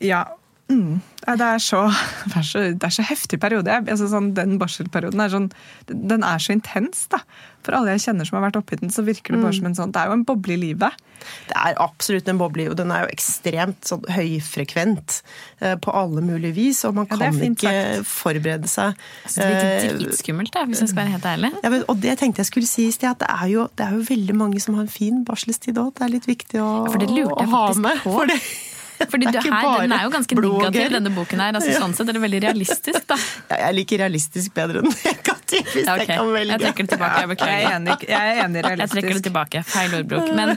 Ja, 0.03 0.23
Mm. 0.71 1.01
Det, 1.23 1.45
er 1.45 1.57
så, 1.57 1.85
det, 2.29 2.35
er 2.39 2.45
så, 2.47 2.59
det, 2.59 2.83
er 2.83 2.93
så, 2.95 3.05
heftig 3.07 3.39
periode. 3.43 3.79
Altså, 3.83 4.09
sånn, 4.11 4.33
den 4.37 4.59
barselperioden 4.61 5.23
er, 5.23 5.33
sånn, 5.33 5.49
den 5.89 6.23
er 6.27 6.43
så 6.43 6.55
intens. 6.55 7.07
da. 7.11 7.23
For 7.63 7.75
alle 7.77 7.95
jeg 7.95 8.03
kjenner 8.09 8.27
som 8.27 8.39
har 8.39 8.49
vært 8.49 8.59
oppi 8.59 8.79
den, 8.81 8.91
så 8.91 9.05
virker 9.07 9.35
det 9.35 9.39
bare 9.43 9.53
mm. 9.53 9.57
som 9.59 9.67
en 9.69 9.77
sånn 9.77 9.91
Det 9.95 10.01
er 10.01 10.09
jo 10.09 10.15
en 10.17 10.25
boble 10.27 10.55
i 10.55 10.59
livet. 10.59 11.03
Det 11.47 11.55
er 11.55 11.77
absolutt 11.79 12.27
en 12.27 12.39
boble, 12.41 12.65
og 12.71 12.75
den 12.75 12.91
er 12.91 13.05
jo 13.05 13.13
ekstremt 13.13 13.87
sånn, 13.87 14.03
høyfrekvent 14.11 15.21
eh, 15.63 15.77
på 15.79 15.93
alle 15.95 16.23
mulige 16.25 16.57
vis. 16.57 16.83
Og 16.89 16.97
man 16.97 17.07
kan 17.07 17.23
ikke 17.23 17.71
sagt. 17.71 18.11
forberede 18.11 18.71
seg. 18.71 18.99
Altså, 19.23 19.47
det 19.47 19.61
er 19.63 19.87
dritskummelt, 20.01 20.51
da, 20.55 20.65
hvis 20.67 20.83
jeg 20.83 20.91
skal 20.91 21.05
være 21.05 21.15
helt 21.15 21.29
ærlig. 21.31 21.53
Ja, 21.63 21.71
men, 21.71 21.87
og 21.87 22.03
det 22.03 22.17
tenkte 22.19 22.43
jeg 22.43 22.51
skulle 22.51 22.67
si 22.67 22.89
i 22.89 22.95
sted, 22.95 23.13
at 23.13 23.23
det 23.23 23.31
er, 23.31 23.47
jo, 23.53 23.69
det 23.79 23.87
er, 23.87 23.95
jo, 23.95 24.03
veldig 24.11 24.37
mange 24.43 24.59
som 24.63 24.75
har 24.75 24.87
en 24.87 24.91
fin 24.91 25.23
barselstid 25.27 25.79
òg. 25.79 25.95
Det 25.95 26.07
er 26.07 26.13
litt 26.17 26.27
viktig 26.27 26.59
å, 26.59 26.69
ja, 26.91 27.25
å 27.31 27.49
ha 27.55 27.65
med. 27.79 28.03
På. 28.03 28.17
For 28.19 28.31
det 28.31 28.41
fordi 29.13 29.29
du, 29.29 29.39
her, 29.39 29.69
Den 29.83 29.95
er 29.95 30.05
jo 30.07 30.13
ganske 30.13 30.37
negativ, 30.39 30.89
denne 30.97 31.13
boken 31.15 31.43
her. 31.43 31.57
Altså, 31.59 31.71
ja. 31.73 31.81
Sånn 31.83 31.95
sett 31.97 32.11
er 32.11 32.17
det 32.17 32.23
veldig 32.23 32.43
realistisk, 32.47 33.01
da. 33.09 33.19
Ja, 33.53 33.57
jeg 33.67 33.77
liker 33.77 33.99
realistisk 34.03 34.53
bedre 34.55 34.81
enn 34.81 34.89
negativ, 35.07 35.67
hvis 35.73 35.85
ja, 35.85 35.95
okay. 35.95 36.07
jeg 36.07 36.09
kan 36.11 36.31
velge. 36.33 36.53
Jeg 36.53 36.63
trekker 36.63 36.87
det 36.87 36.93
tilbake. 36.95 37.19
Jeg 37.23 37.31
beklager. 37.33 37.59
Jeg 37.59 37.67
er 37.67 37.75
enig, 37.77 37.97
jeg 38.07 38.33
er 38.33 38.41
enig 38.45 38.63
realistisk. 38.65 38.83
Jeg 38.83 38.93
trekker 38.93 39.19
det 39.19 39.25
tilbake. 39.27 39.63
Feil 39.73 39.97
ordbruk. 39.99 40.31
Men 40.37 40.55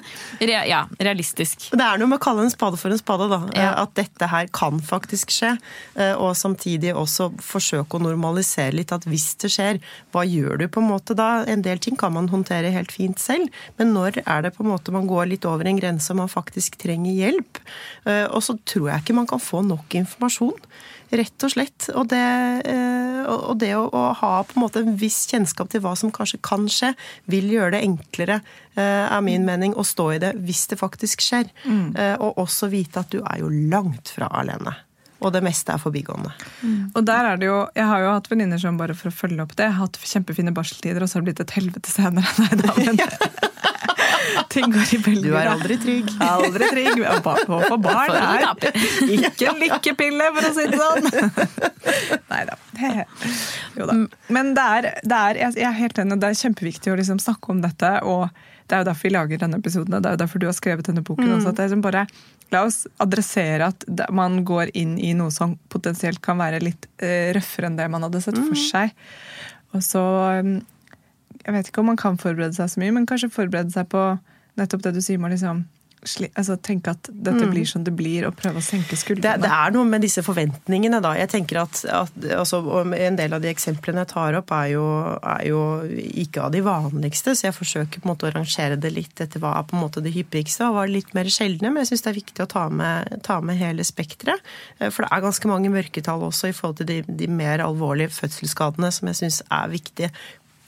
ja, 0.71 0.83
realistisk. 1.03 1.69
Det 1.73 1.87
er 1.87 2.01
noe 2.01 2.11
med 2.11 2.21
å 2.21 2.25
kalle 2.27 2.47
en 2.47 2.53
spade 2.53 2.81
for 2.81 2.95
en 2.95 3.01
spade, 3.01 3.29
da. 3.33 3.41
Ja. 3.57 3.73
At 3.83 3.97
dette 3.99 4.31
her 4.31 4.49
kan 4.55 4.81
faktisk 4.85 5.35
skje. 5.35 5.57
Eh, 5.97 6.15
og 6.15 6.37
samtidig 6.39 6.95
også 6.97 7.31
forsøke 7.43 7.99
å 7.99 8.03
normalisere 8.03 8.75
litt 8.77 8.95
at 8.95 9.07
hvis 9.09 9.29
det 9.43 9.51
skjer, 9.53 9.81
hva 10.15 10.25
gjør 10.27 10.63
du 10.63 10.67
på 10.73 10.83
en 10.83 10.91
måte 10.91 11.17
da? 11.19 11.45
En 11.49 11.65
del 11.65 11.81
ting 11.83 11.99
kan 11.99 12.15
man 12.15 12.31
håndtere 12.33 12.73
helt 12.75 12.95
fint 12.95 13.21
selv, 13.23 13.53
men 13.81 13.95
når 13.97 14.21
er 14.25 14.47
det 14.47 14.55
på 14.57 14.65
en 14.65 14.73
måte 14.73 14.95
man 14.95 15.09
går 15.11 15.31
litt 15.33 15.47
over 15.49 15.69
en 15.69 15.81
grense 15.81 16.13
og 16.13 16.21
man 16.23 16.33
faktisk 16.33 16.79
trenger 16.83 17.17
hjelp? 17.17 17.61
Og 18.37 18.45
så 18.45 18.57
tror 18.69 18.91
jeg 18.91 19.05
ikke 19.05 19.17
man 19.17 19.29
kan 19.31 19.43
få 19.43 19.63
nok 19.65 19.97
informasjon. 19.97 20.61
Rett 21.17 21.45
og 21.47 21.53
slett. 21.53 21.89
Og 21.95 22.09
det, 22.11 22.23
eh, 22.67 23.21
og 23.31 23.59
det 23.63 23.73
å, 23.79 23.89
ha 24.21 24.33
på 24.47 24.57
en 24.57 24.65
måte 24.65 24.83
en 24.83 24.97
viss 25.01 25.25
kjennskap 25.31 25.71
til 25.73 25.83
hva 25.85 25.95
som 25.99 26.13
kanskje 26.15 26.43
kan 26.45 26.67
skje, 26.71 26.93
vil 27.31 27.49
gjøre 27.55 27.77
det 27.77 27.85
enklere, 27.87 28.41
eh, 28.75 29.07
er 29.07 29.23
min 29.25 29.47
mening, 29.47 29.75
å 29.75 29.87
stå 29.87 30.11
i 30.17 30.23
det 30.23 30.35
hvis 30.43 30.67
det 30.73 30.81
faktisk 30.83 31.25
skjer. 31.25 31.49
Mm. 31.65 31.95
Eh, 31.97 32.17
og 32.19 32.43
også 32.43 32.71
vite 32.73 33.01
at 33.01 33.15
du 33.15 33.23
er 33.23 33.41
jo 33.45 33.49
langt 33.49 34.13
fra 34.13 34.29
alene. 34.29 34.75
Og 35.25 35.33
det 35.33 35.41
meste 35.41 35.73
er 35.73 35.81
forbigående. 35.81 36.35
Mm. 36.61 36.93
Og 36.93 37.05
der 37.07 37.31
er 37.31 37.39
det 37.41 37.47
jo, 37.49 37.67
Jeg 37.75 37.87
har 37.89 38.01
jo 38.03 38.13
hatt 38.13 38.29
venninner 38.29 38.61
som 38.61 38.77
bare 38.77 38.95
for 38.95 39.09
å 39.09 39.17
følge 39.17 39.43
opp 39.43 39.57
det, 39.57 39.71
har 39.71 39.87
hatt 39.87 39.97
kjempefine 39.97 40.53
barseltider, 40.53 41.01
og 41.01 41.09
så 41.09 41.17
har 41.17 41.25
det 41.25 41.31
blitt 41.31 41.45
et 41.47 41.57
helvete 41.57 41.89
senere. 41.89 42.29
Nei, 42.43 42.53
da, 42.61 42.75
men, 42.77 43.01
Ting 44.55 44.73
går 44.73 44.95
i 44.97 44.99
bølger. 45.05 45.29
Du 45.29 45.37
er 45.39 45.51
aldri 45.53 45.79
trygg. 45.83 46.11
Aldri 46.27 46.71
trygg. 46.73 47.05
På 47.27 47.79
barn 47.83 48.17
er 48.17 48.47
ikke 49.17 49.51
en 49.51 49.63
lykkepille, 49.63 50.31
for 50.37 50.49
å 50.49 50.53
si 50.57 50.67
det 50.73 50.81
sånn. 50.83 52.21
Nei 52.33 52.43
da. 52.49 52.59
Jo 53.77 53.89
da. 53.89 53.97
Men 54.33 54.53
det 54.57 54.67
er, 54.79 54.91
det 55.03 55.23
er, 55.23 55.41
jeg 55.57 55.69
er 55.69 55.81
helt 55.81 56.03
enig, 56.03 56.21
det 56.23 56.31
er 56.33 56.43
kjempeviktig 56.43 56.93
å 56.93 57.01
liksom 57.01 57.23
snakke 57.23 57.55
om 57.55 57.65
dette. 57.65 57.97
og 58.05 58.29
det 58.67 58.75
er 58.75 58.83
jo 58.83 58.89
derfor 58.89 59.07
vi 59.07 59.13
lager 59.15 59.39
denne 59.39 59.61
episoden, 59.61 59.95
og 59.95 60.03
det 60.03 60.09
er 60.11 60.17
jo 60.17 60.23
derfor 60.25 60.43
du 60.43 60.49
har 60.49 60.57
skrevet 60.57 60.89
denne 60.89 61.05
boken. 61.07 61.29
Mm. 61.29 61.37
også, 61.37 61.53
at 61.53 61.59
det 61.59 61.67
er 61.67 61.75
som 61.75 61.85
bare, 61.85 62.07
La 62.55 62.61
oss 62.63 62.85
adressere 63.03 63.67
at 63.73 63.85
man 64.15 64.45
går 64.47 64.71
inn 64.79 64.95
i 65.03 65.11
noe 65.19 65.33
som 65.35 65.57
potensielt 65.73 66.21
kan 66.23 66.39
være 66.39 66.61
litt 66.63 66.87
uh, 67.03 67.33
røffere 67.35 67.67
enn 67.67 67.79
det 67.79 67.89
man 67.91 68.07
hadde 68.07 68.21
sett 68.23 68.39
for 68.39 68.55
mm. 68.55 68.61
seg. 68.69 68.93
Og 69.75 69.83
så 69.83 70.03
um, 70.47 70.53
jeg 71.47 71.55
vet 71.55 71.71
ikke 71.71 71.83
om 71.83 71.93
man 71.93 72.01
kan 72.01 72.19
forberede 72.19 72.57
seg 72.59 72.73
så 72.73 72.83
mye, 72.83 72.95
men 72.97 73.07
kanskje 73.07 73.31
forberede 73.31 73.71
seg 73.75 73.89
på 73.93 74.03
nettopp 74.59 74.83
det 74.87 74.97
du 74.97 75.03
sier 75.05 75.21
med 75.23 75.35
liksom 75.37 75.65
altså, 76.37 76.57
tenke 76.63 76.93
at 76.93 77.09
dette 77.11 77.47
mm. 77.47 77.51
blir 77.51 77.67
som 77.69 77.85
det 77.85 77.93
blir, 77.97 78.27
og 78.29 78.37
prøve 78.39 78.61
å 78.61 78.65
senke 78.65 78.97
skuldrene. 78.99 79.37
Det, 79.41 79.47
det 79.47 79.53
er 79.53 79.75
noe 79.75 79.87
med 79.89 80.05
disse 80.05 80.23
forventningene, 80.25 81.01
da. 81.05 81.15
Jeg 81.19 81.31
tenker 81.33 81.61
at, 81.65 81.83
at 81.91 82.29
altså, 82.37 82.63
En 82.97 83.19
del 83.19 83.35
av 83.37 83.43
de 83.43 83.51
eksemplene 83.51 84.05
jeg 84.05 84.13
tar 84.13 84.39
opp, 84.39 84.53
er 84.55 84.73
jo, 84.75 84.85
er 85.19 85.43
jo, 85.49 85.63
ikke 86.23 86.47
av 86.47 86.55
de 86.55 86.63
vanligste, 86.67 87.35
så 87.37 87.49
jeg 87.49 87.57
forsøker 87.57 88.03
på 88.03 88.09
en 88.09 88.13
måte 88.13 88.31
å 88.31 88.35
rangere 88.35 88.79
det 88.81 88.93
litt 88.95 89.23
etter 89.23 89.43
hva 89.43 89.57
er 89.59 89.69
på 89.69 89.77
en 89.77 89.85
måte 89.87 90.05
det 90.05 90.15
hyppigste, 90.15 90.69
og 90.69 90.77
hva 90.77 90.87
er 90.87 90.95
litt 90.95 91.13
mer 91.17 91.31
sjeldne. 91.33 91.73
Men 91.73 91.85
jeg 91.85 91.95
syns 91.95 92.07
det 92.07 92.13
er 92.13 92.21
viktig 92.21 92.47
å 92.47 92.51
ta 92.57 92.67
med, 92.71 93.21
ta 93.27 93.41
med 93.45 93.61
hele 93.61 93.87
spekteret. 93.87 94.43
Eh, 94.79 94.91
for 94.91 95.05
det 95.05 95.13
er 95.13 95.27
ganske 95.27 95.53
mange 95.53 95.73
mørketall 95.75 96.27
også 96.29 96.53
i 96.53 96.57
forhold 96.57 96.83
til 96.83 96.91
de, 96.93 97.03
de 97.07 97.31
mer 97.31 97.65
alvorlige 97.65 98.15
fødselsskadene 98.17 98.93
som 98.95 99.11
jeg 99.11 99.25
syns 99.25 99.43
er 99.51 99.73
viktige 99.73 100.13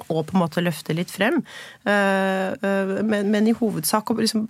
og 0.07 0.23
på 0.29 0.37
en 0.37 0.43
måte 0.43 0.63
løfte 0.63 0.95
litt 0.97 1.11
frem. 1.13 1.41
Eh, 1.89 2.55
eh, 2.55 2.93
men, 3.07 3.31
men 3.33 3.51
i 3.51 3.55
hovedsak, 3.57 4.13
liksom, 4.19 4.47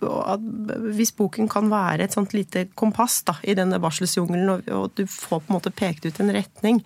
hvis 0.95 1.15
boken 1.19 1.49
kan 1.51 1.71
være 1.73 2.07
et 2.07 2.17
sånt 2.17 2.35
lite 2.37 2.67
kompass 2.79 3.21
da, 3.29 3.39
i 3.43 3.57
denne 3.59 3.81
barselsjungelen, 3.83 4.53
og, 4.53 4.71
og, 4.75 4.93
du 4.99 5.05
får 5.09 5.43
på 5.43 5.53
en 5.53 5.59
måte 5.59 5.75
pekt 5.75 6.07
ut 6.09 6.21
en 6.23 6.35
retning, 6.37 6.83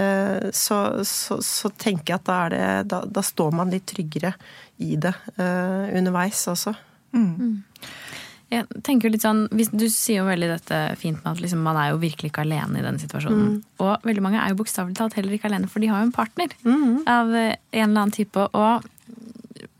eh, 0.00 0.48
så, 0.56 0.80
så, 1.06 1.40
så 1.44 1.72
tenker 1.76 2.14
jeg 2.14 2.22
at 2.22 2.28
da, 2.30 2.40
det, 2.52 2.64
da, 2.92 3.04
da, 3.06 3.24
står 3.26 3.54
man 3.56 3.72
litt 3.72 3.88
tryggere 3.90 4.34
i 4.82 4.94
det 5.00 5.14
underveis 5.36 6.42
også. 6.52 6.74
Mm. 7.16 7.62
Mm. 8.46 8.56
Jeg 8.56 8.82
tenker 8.86 9.10
litt 9.10 9.24
sånn, 9.24 9.46
Du 9.50 9.86
sier 9.90 10.22
jo 10.22 10.26
veldig 10.28 10.50
dette 10.52 10.80
fint 11.00 11.22
med 11.22 11.32
at 11.34 11.42
liksom, 11.42 11.62
man 11.66 11.78
er 11.80 11.92
jo 11.92 12.02
virkelig 12.02 12.30
ikke 12.30 12.44
alene 12.46 12.80
i 12.80 12.84
den 12.86 13.00
situasjonen. 13.02 13.56
Mm. 13.56 13.62
Og 13.82 14.06
veldig 14.06 14.22
mange 14.22 14.42
er 14.42 14.52
jo 14.52 14.60
bokstavelig 14.62 14.98
talt 14.98 15.16
heller 15.18 15.34
ikke 15.36 15.50
alene, 15.50 15.70
for 15.70 15.82
de 15.82 15.90
har 15.90 16.02
jo 16.02 16.10
en 16.10 16.14
partner 16.14 16.54
mm. 16.62 17.00
av 17.06 17.32
en 17.34 17.56
eller 17.72 18.00
annen 18.00 18.14
type. 18.14 18.46
Og 18.54 18.86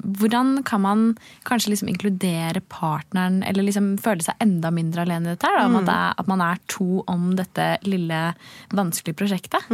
hvordan 0.06 0.62
kan 0.66 0.80
man 0.80 1.04
kanskje 1.42 1.72
liksom 1.72 1.88
inkludere 1.90 2.62
partneren, 2.70 3.42
eller 3.46 3.66
liksom 3.66 3.94
føle 4.02 4.24
seg 4.24 4.38
enda 4.42 4.70
mindre 4.74 5.02
alene 5.02 5.32
i 5.32 5.34
dette? 5.34 5.50
Da, 5.50 5.66
om 5.66 5.78
at, 5.80 5.88
det 5.88 5.96
er, 5.96 6.16
at 6.22 6.30
man 6.30 6.44
er 6.44 6.62
to 6.70 7.02
om 7.10 7.28
dette 7.38 7.68
lille, 7.86 8.22
vanskelige 8.74 9.18
prosjektet? 9.18 9.66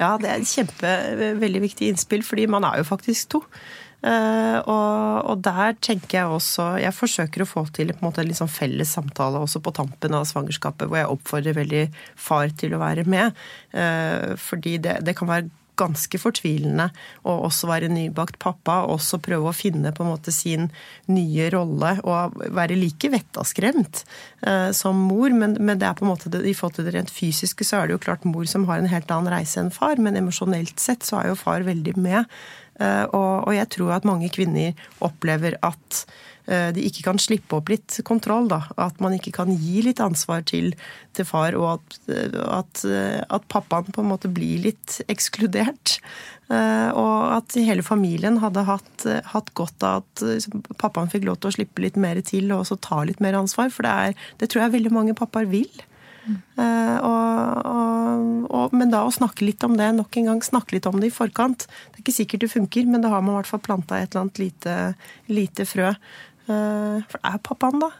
Ja, 0.00 0.16
det 0.20 0.30
er 0.30 0.40
et 0.40 0.50
kjempe, 0.50 0.94
veldig 1.42 1.62
viktig 1.68 1.92
innspill, 1.92 2.24
fordi 2.26 2.48
man 2.50 2.66
er 2.66 2.82
jo 2.82 2.88
faktisk 2.88 3.36
to. 3.36 3.42
Eh, 4.06 4.58
og, 4.70 5.26
og 5.32 5.42
der 5.42 5.74
tenker 5.82 6.20
jeg 6.20 6.30
også 6.30 6.66
Jeg 6.78 6.94
forsøker 6.94 7.42
å 7.42 7.48
få 7.48 7.64
til 7.74 7.90
på 7.90 7.98
en 7.98 8.06
måte 8.06 8.22
en 8.22 8.30
liksom 8.30 8.50
felles 8.52 8.92
samtale 8.94 9.40
også 9.42 9.62
på 9.64 9.74
tampen 9.74 10.14
av 10.14 10.28
svangerskapet, 10.30 10.86
hvor 10.86 11.00
jeg 11.00 11.10
oppfordrer 11.10 11.58
veldig 11.58 11.84
far 12.14 12.52
til 12.60 12.76
å 12.76 12.82
være 12.84 13.06
med. 13.10 13.46
Eh, 13.74 14.34
fordi 14.40 14.76
det, 14.84 15.00
det 15.06 15.16
kan 15.18 15.30
være 15.32 15.50
ganske 15.76 16.18
fortvilende 16.20 16.88
å 17.28 17.34
også 17.46 17.68
være 17.68 17.90
nybakt 17.92 18.38
pappa 18.42 18.80
og 18.84 18.96
også 18.96 19.20
prøve 19.24 19.50
å 19.50 19.56
finne 19.56 19.92
på 19.94 20.04
en 20.04 20.12
måte 20.14 20.32
sin 20.34 20.70
nye 21.10 21.50
rolle 21.52 21.96
og 22.06 22.38
være 22.56 22.78
like 22.78 23.10
vettaskremt 23.12 24.02
eh, 24.46 24.70
som 24.76 24.98
mor. 25.08 25.32
Men, 25.36 25.58
men, 25.60 25.76
det 25.80 25.88
er 25.88 25.98
på 25.98 26.06
en 26.06 26.12
måte 26.14 26.32
i 26.40 26.54
forhold 26.56 26.78
til 26.78 26.88
det 26.88 26.96
rent 26.96 27.12
fysiske 27.12 27.66
så 27.66 27.82
er 27.82 27.88
det 27.88 27.98
jo 27.98 28.04
klart 28.06 28.24
mor 28.28 28.48
som 28.50 28.66
har 28.70 28.80
en 28.80 28.90
helt 28.90 29.12
annen 29.12 29.32
reise 29.32 29.60
enn 29.62 29.74
far, 29.74 30.00
men 30.00 30.18
emosjonelt 30.18 30.80
sett 30.82 31.06
så 31.06 31.20
er 31.20 31.32
jo 31.32 31.40
far 31.40 31.66
veldig 31.66 31.96
med. 32.00 32.24
Eh, 32.80 33.04
og, 33.16 33.52
jeg 33.56 33.68
tror 33.72 33.96
at 33.96 34.08
mange 34.08 34.30
kvinner 34.32 34.76
opplever 35.04 35.58
at 35.64 36.04
Eh, 36.46 36.68
de 36.70 36.84
ikke 36.86 37.02
kan 37.08 37.18
slippe 37.18 37.58
opp 37.58 37.70
litt 37.72 37.98
kontroll. 38.06 38.46
Da. 38.50 38.60
At 38.78 39.00
man 39.02 39.16
ikke 39.16 39.34
kan 39.34 39.50
gi 39.50 39.82
litt 39.86 40.00
ansvar 40.02 40.44
til, 40.46 40.72
til 41.16 41.26
far, 41.26 41.56
og 41.58 41.76
at, 41.76 41.98
at, 42.06 42.84
at, 42.86 43.48
pappaen 43.50 43.90
på 43.90 44.04
en 44.04 44.12
måte 44.12 44.30
blir 44.32 44.62
litt 44.68 45.00
ekskludert. 45.12 45.98
Eh, 46.46 46.90
og 46.94 47.40
at 47.40 47.58
hele 47.58 47.82
familien 47.86 48.38
hadde 48.42 48.66
hatt, 48.68 49.08
hatt 49.32 49.50
godt 49.58 49.86
av 49.86 50.04
at 50.04 50.46
pappaen 50.78 51.10
fikk 51.10 51.26
lov 51.26 51.40
til 51.40 51.50
å 51.50 51.56
slippe 51.58 51.82
litt 51.82 51.98
mer 51.98 52.22
til 52.26 52.52
og 52.52 52.62
også 52.62 52.78
ta 52.86 53.02
litt 53.06 53.22
mer 53.24 53.38
ansvar. 53.38 53.72
For 53.74 53.86
det, 53.86 53.96
er, 54.06 54.30
det 54.40 54.52
tror 54.52 54.66
jeg 54.66 54.78
veldig 54.78 54.94
mange 54.94 55.18
pappaer 55.18 55.50
vil. 55.50 55.70
Mm. 56.26 56.38
Og, 57.06 57.66
og, 57.70 58.30
og, 58.50 58.72
men 58.74 58.90
da 58.90 59.04
å 59.06 59.12
snakke 59.14 59.46
litt 59.46 59.62
om 59.66 59.76
det, 59.78 59.92
nok 59.94 60.16
en 60.18 60.32
gang 60.32 60.40
snakke 60.44 60.76
litt 60.76 60.88
om 60.90 60.98
det 61.00 61.10
i 61.10 61.14
forkant. 61.14 61.66
Det 61.66 62.00
er 62.00 62.04
ikke 62.04 62.16
sikkert 62.16 62.46
det 62.46 62.52
funker, 62.54 62.88
men 62.90 63.04
da 63.04 63.12
har 63.12 63.22
man 63.22 63.36
i 63.36 63.38
hvert 63.40 63.52
fall 63.52 63.62
planta 63.62 64.00
et 64.00 64.10
eller 64.10 64.26
annet 64.26 64.42
lite, 64.42 64.74
lite 65.30 65.68
frø. 65.68 65.92
Eh, 66.46 66.98
for 67.06 67.20
det 67.20 67.30
er 67.30 67.44
pappaen, 67.46 67.80
da. 67.82 67.92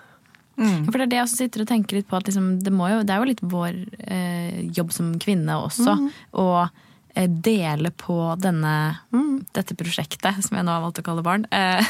Mm. 0.56 0.86
For 0.86 0.96
det 0.96 1.04
er 1.04 1.12
det 1.12 1.18
jeg 1.18 1.26
også 1.26 1.38
sitter 1.42 1.62
og 1.62 1.68
tenker 1.68 1.98
litt 1.98 2.08
på, 2.08 2.16
at 2.18 2.28
liksom, 2.30 2.48
det, 2.64 2.72
jo, 2.72 3.00
det, 3.04 3.12
er 3.12 3.20
jo 3.20 3.30
litt 3.30 3.44
vår 3.44 3.80
eh, 4.08 4.60
jobb 4.76 4.94
som 4.94 5.14
kvinne 5.22 5.58
også. 5.66 5.96
Mm. 6.00 6.10
eh, 6.42 6.82
dele 7.24 7.90
på 7.96 8.16
denne, 8.40 8.96
mm. 9.12 9.46
dette 9.56 9.76
prosjektet, 9.78 10.42
som 10.44 10.58
jeg 10.58 10.66
nå 10.66 10.72
har 10.74 10.82
valgt 10.84 11.00
å 11.00 11.04
kalle 11.06 11.24
barn. 11.24 11.46
Eh, 11.50 11.80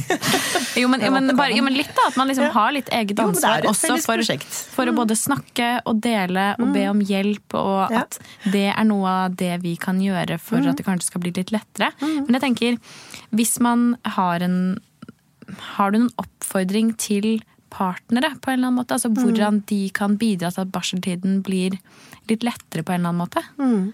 jo, 0.82 0.90
men, 0.92 1.00
jo, 1.04 1.12
men, 1.14 1.32
bare, 1.38 1.54
jo, 1.56 1.64
men, 1.64 1.76
litt, 1.78 1.92
da. 1.96 2.10
At 2.10 2.18
man 2.20 2.28
liksom 2.28 2.48
ja. 2.48 2.52
har 2.56 2.74
litt 2.76 2.90
eget 2.92 3.22
ansvar 3.24 3.64
også 3.70 3.96
for, 4.04 4.24
for, 4.74 4.90
å 4.90 4.94
mm. 4.94 5.00
både 5.00 5.16
snakke 5.18 5.70
og 5.88 6.02
dele 6.04 6.50
og 6.58 6.74
be 6.74 6.84
mm. 6.84 6.90
om 6.92 7.00
hjelp, 7.12 7.56
og 7.60 7.94
ja. 7.94 8.04
at 8.04 8.20
det 8.52 8.68
er 8.74 8.86
noe 8.88 9.16
av 9.26 9.38
det 9.40 9.54
vi 9.64 9.76
kan 9.80 10.02
gjøre 10.02 10.38
for 10.42 10.60
at 10.60 10.76
det 10.76 10.86
kanskje 10.86 11.12
skal 11.12 11.24
bli 11.24 11.34
litt 11.40 11.54
lettere. 11.54 11.92
Men 12.02 12.36
jeg 12.36 12.44
tenker, 12.44 12.78
hvis 13.32 13.56
man 13.64 13.94
har 14.18 14.44
en 14.44 14.60
har 15.74 15.90
du 15.90 16.02
noen 16.02 16.20
oppfordring 16.20 16.92
til 17.00 17.40
partnere 17.70 18.34
på 18.42 18.50
en 18.50 18.58
eller 18.58 18.70
annen 18.70 18.80
måte? 18.82 18.96
Altså 18.96 19.10
Hvordan 19.14 19.60
mm. 19.60 19.64
de 19.70 19.80
kan 19.94 20.16
bidra 20.20 20.50
til 20.52 20.64
at 20.64 20.72
barseltiden 20.74 21.40
blir 21.46 21.78
litt 22.30 22.46
lettere 22.46 22.84
på 22.84 22.94
en 22.94 23.00
eller 23.00 23.14
annen 23.14 23.22
måte? 23.24 23.44
Mm. 23.58 23.92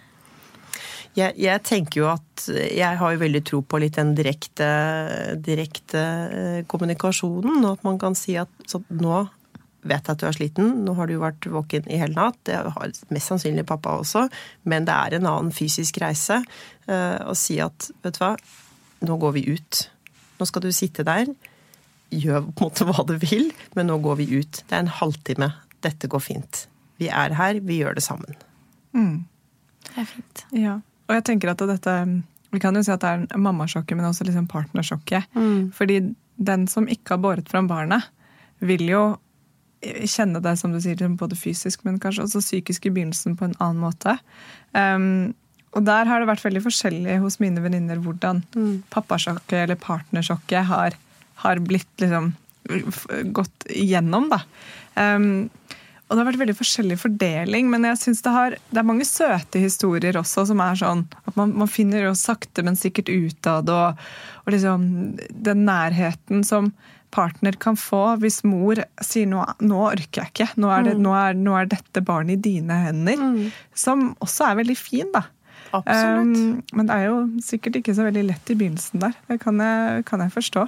Jeg, 1.17 1.33
jeg, 1.41 1.63
tenker 1.65 2.03
jo 2.03 2.09
at 2.11 2.45
jeg 2.53 2.99
har 3.01 3.15
jo 3.15 3.23
veldig 3.23 3.41
tro 3.49 3.63
på 3.65 3.81
litt 3.81 3.97
den 3.97 4.13
direkte, 4.19 4.67
direkte 5.41 6.03
eh, 6.03 6.59
kommunikasjonen. 6.69 7.63
Og 7.65 7.79
at 7.79 7.87
man 7.87 8.01
kan 8.03 8.17
si 8.19 8.37
at 8.41 8.77
nå 8.93 9.23
vet 9.87 10.09
jeg 10.09 10.17
at 10.17 10.21
du 10.21 10.27
er 10.29 10.37
sliten, 10.37 10.71
nå 10.85 10.95
har 10.99 11.09
du 11.09 11.17
vært 11.23 11.47
våken 11.51 11.89
i 11.89 11.99
hele 12.01 12.17
natt. 12.17 12.39
Det 12.49 12.59
har 12.59 12.95
mest 13.15 13.33
sannsynlig 13.33 13.67
pappa 13.69 13.97
også, 14.01 14.27
men 14.69 14.87
det 14.89 14.95
er 14.95 15.17
en 15.17 15.29
annen 15.31 15.53
fysisk 15.55 16.01
reise. 16.03 16.41
Eh, 16.87 17.19
å 17.23 17.35
si 17.39 17.59
at 17.63 17.91
vet 18.05 18.19
du 18.19 18.23
hva, 18.23 18.35
nå 19.07 19.19
går 19.23 19.37
vi 19.39 19.45
ut. 19.57 19.85
Nå 20.41 20.49
skal 20.49 20.67
du 20.67 20.73
sitte 20.75 21.07
der, 21.07 21.31
gjør 22.13 22.51
på 22.51 22.67
en 22.67 22.69
måte 22.69 22.87
hva 22.89 23.07
du 23.09 23.17
vil, 23.23 23.49
men 23.79 23.89
nå 23.91 23.99
går 24.05 24.21
vi 24.21 24.29
ut. 24.37 24.63
Det 24.67 24.75
er 24.75 24.85
en 24.85 24.97
halvtime. 25.01 25.53
Dette 25.87 26.11
går 26.11 26.23
fint. 26.23 26.67
Vi 27.01 27.09
er 27.13 27.35
her, 27.37 27.61
vi 27.65 27.81
gjør 27.81 27.97
det 27.99 28.05
sammen. 28.05 28.37
Mm. 28.97 29.25
Det 29.87 29.97
er 30.03 30.09
fint. 30.11 30.45
Ja. 30.57 30.77
Og 31.07 31.15
jeg 31.15 31.27
tenker 31.29 31.53
at 31.53 31.63
dette 31.71 31.95
Vi 32.55 32.61
kan 32.63 32.77
jo 32.77 32.83
si 32.85 32.93
at 32.95 33.03
det 33.03 33.13
er 33.13 33.41
mammasjokket, 33.43 33.97
men 33.99 34.09
også 34.09 34.25
liksom 34.25 34.47
partnersjokket. 34.49 35.27
Mm. 35.35 35.73
Fordi 35.77 36.01
den 36.37 36.67
som 36.71 36.87
ikke 36.89 37.17
har 37.17 37.23
båret 37.25 37.49
fram 37.51 37.69
barnet, 37.69 38.07
vil 38.65 38.87
jo 38.89 39.03
kjenne 39.83 40.41
det 40.41 40.55
som 40.61 40.73
du 40.73 40.79
sier, 40.81 41.03
både 41.21 41.37
fysisk, 41.37 41.83
men 41.85 41.99
kanskje 42.01 42.25
også 42.25 42.43
psykisk 42.45 42.87
i 42.87 42.93
begynnelsen 42.95 43.37
på 43.37 43.49
en 43.49 43.57
annen 43.59 43.83
måte. 43.83 44.17
Um, 44.73 45.35
og 45.77 45.85
der 45.85 46.09
har 46.09 46.23
det 46.23 46.31
vært 46.31 46.47
veldig 46.47 46.63
forskjellig 46.65 47.19
hos 47.21 47.39
mine 47.43 47.61
venninner 47.61 48.01
hvordan 48.01 48.41
mm. 48.55 48.73
pappasjokket 48.95 49.59
eller 49.65 49.81
partnersjokket 49.81 50.71
har, 50.71 50.97
har 51.43 51.61
blitt 51.61 51.91
liksom 52.01 52.33
gått 53.37 53.69
igjennom, 53.71 54.31
da. 54.33 54.41
Um, 54.97 55.49
og 56.07 56.15
det 56.15 56.21
har 56.21 56.29
vært 56.29 56.41
veldig 56.45 56.55
forskjellig 56.55 56.97
fordeling, 57.03 57.71
men 57.73 57.87
jeg 57.89 57.99
synes 57.99 58.21
det, 58.23 58.33
har, 58.35 58.57
det 58.71 58.79
er 58.79 58.87
mange 58.87 59.07
søte 59.09 59.59
historier 59.59 60.19
også 60.21 60.45
som 60.53 60.61
er 60.63 60.79
sånn 60.79 61.03
at 61.27 61.39
man, 61.39 61.55
man 61.59 61.71
finner 61.71 62.07
jo 62.07 62.13
sakte, 62.19 62.63
men 62.63 62.79
sikkert 62.79 63.11
ut 63.11 63.49
av 63.51 63.65
det, 63.67 63.75
og, 63.75 64.05
og 64.45 64.55
liksom 64.55 64.85
den 65.19 65.65
nærheten 65.67 66.47
som 66.47 66.71
partner 67.15 67.57
kan 67.59 67.79
få 67.81 68.03
hvis 68.23 68.43
mor 68.47 68.79
sier 69.05 69.27
nå, 69.31 69.43
nå 69.65 69.81
orker 69.89 70.23
jeg 70.23 70.33
ikke, 70.35 70.49
nå 70.63 70.71
er, 70.71 70.87
det, 70.87 70.95
mm. 70.99 71.03
nå, 71.07 71.17
er, 71.19 71.41
nå 71.49 71.57
er, 71.59 71.71
dette 71.75 72.03
barnet 72.07 72.37
i 72.37 72.53
dine 72.53 72.77
hender. 72.85 73.23
Mm. 73.23 73.49
Som 73.75 74.07
også 74.23 74.51
er 74.51 74.61
veldig 74.61 74.77
fin, 74.79 75.11
da. 75.15 75.25
Absolutt. 75.75 76.39
Um, 76.39 76.63
men 76.77 76.89
det 76.89 76.95
er 76.95 77.09
jo 77.09 77.19
sikkert 77.43 77.81
ikke 77.81 77.97
så 77.97 78.07
veldig 78.07 78.27
lett 78.29 78.53
i 78.53 78.59
begynnelsen 78.59 79.03
der. 79.03 79.17
Det 79.31 79.41
kan 79.43 79.59
jeg, 79.63 80.07
kan 80.07 80.23
jeg 80.23 80.35
forstå. 80.35 80.67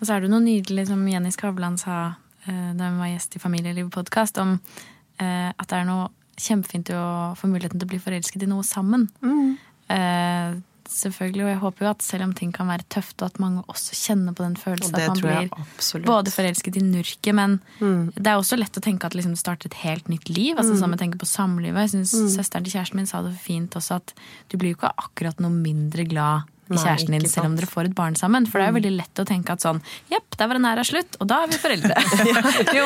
Og 0.00 0.06
så 0.06 0.16
er 0.16 0.24
det 0.24 0.32
noe 0.32 0.42
nydelig 0.42 0.88
som 0.90 1.04
Jenny 1.08 1.30
Skavlan 1.34 1.78
sa 1.80 2.16
da 2.46 2.90
hun 2.90 3.00
var 3.00 3.12
gjest 3.12 3.38
i 3.38 3.42
Familieliv-podkast, 3.42 4.38
om 4.42 4.58
uh, 4.58 5.50
at 5.50 5.66
det 5.70 5.80
er 5.80 5.88
noe 5.88 6.10
kjempefint 6.40 6.90
å 6.94 7.06
få 7.38 7.48
muligheten 7.50 7.80
til 7.80 7.86
å 7.86 7.92
bli 7.94 8.02
forelsket 8.02 8.44
i 8.44 8.50
noe 8.50 8.66
sammen. 8.66 9.08
Mm. 9.22 9.56
Uh, 9.88 10.62
selvfølgelig. 10.90 11.44
Og 11.44 11.50
jeg 11.50 11.60
håper 11.62 11.86
jo 11.86 11.90
at 11.90 12.04
selv 12.04 12.26
om 12.26 12.32
ting 12.36 12.52
kan 12.54 12.68
være 12.70 12.86
tøft, 12.92 13.16
og 13.20 13.30
at 13.30 13.40
mange 13.42 13.64
også 13.70 13.96
kjenner 13.98 14.36
på 14.36 14.44
den 14.44 14.56
følelsen 14.60 14.96
at 14.98 15.12
man 15.12 15.22
blir 15.22 16.06
både 16.06 16.32
forelsket 16.34 16.78
i 16.80 16.84
nurket, 16.84 17.32
men 17.36 17.58
mm. 17.80 18.14
det 18.18 18.30
er 18.30 18.38
også 18.38 18.58
lett 18.60 18.78
å 18.78 18.84
tenke 18.84 19.08
at 19.08 19.16
liksom 19.16 19.36
det 19.36 19.42
starter 19.42 19.70
et 19.70 19.80
helt 19.84 20.10
nytt 20.12 20.30
liv. 20.30 20.54
altså 20.56 20.74
mm. 20.74 20.80
Som 20.82 20.96
jeg 20.96 21.02
tenker 21.04 21.22
på 21.22 21.30
samlivet. 21.30 21.86
Jeg 21.86 21.94
synes 21.96 22.14
mm. 22.14 22.32
Søsteren 22.36 22.66
til 22.66 22.76
kjæresten 22.76 23.00
min 23.00 23.10
sa 23.10 23.22
det 23.24 23.36
fint 23.40 23.78
også, 23.78 24.00
at 24.02 24.14
du 24.50 24.58
blir 24.58 24.74
jo 24.74 24.80
ikke 24.80 24.94
akkurat 25.06 25.40
noe 25.42 25.54
mindre 25.54 26.06
glad 26.08 26.50
i 26.72 26.78
kjæresten 26.78 27.12
din 27.12 27.26
selv 27.28 27.50
om 27.50 27.56
dere 27.58 27.68
får 27.68 27.90
et 27.90 27.96
barn 27.96 28.16
sammen. 28.16 28.46
For 28.48 28.60
det 28.60 28.66
er 28.66 28.70
jo 28.70 28.74
mm. 28.74 28.78
veldig 28.80 28.92
lett 28.96 29.20
å 29.20 29.26
tenke 29.28 29.54
at 29.54 29.64
sånn 29.64 29.80
Jepp, 30.12 30.36
der 30.38 30.48
var 30.48 30.58
den 30.58 30.66
her 30.68 30.80
slutt, 30.86 31.18
og 31.20 31.28
da 31.30 31.40
er 31.44 31.50
vi 31.52 31.58
foreldre. 31.60 31.96
jo, 32.78 32.84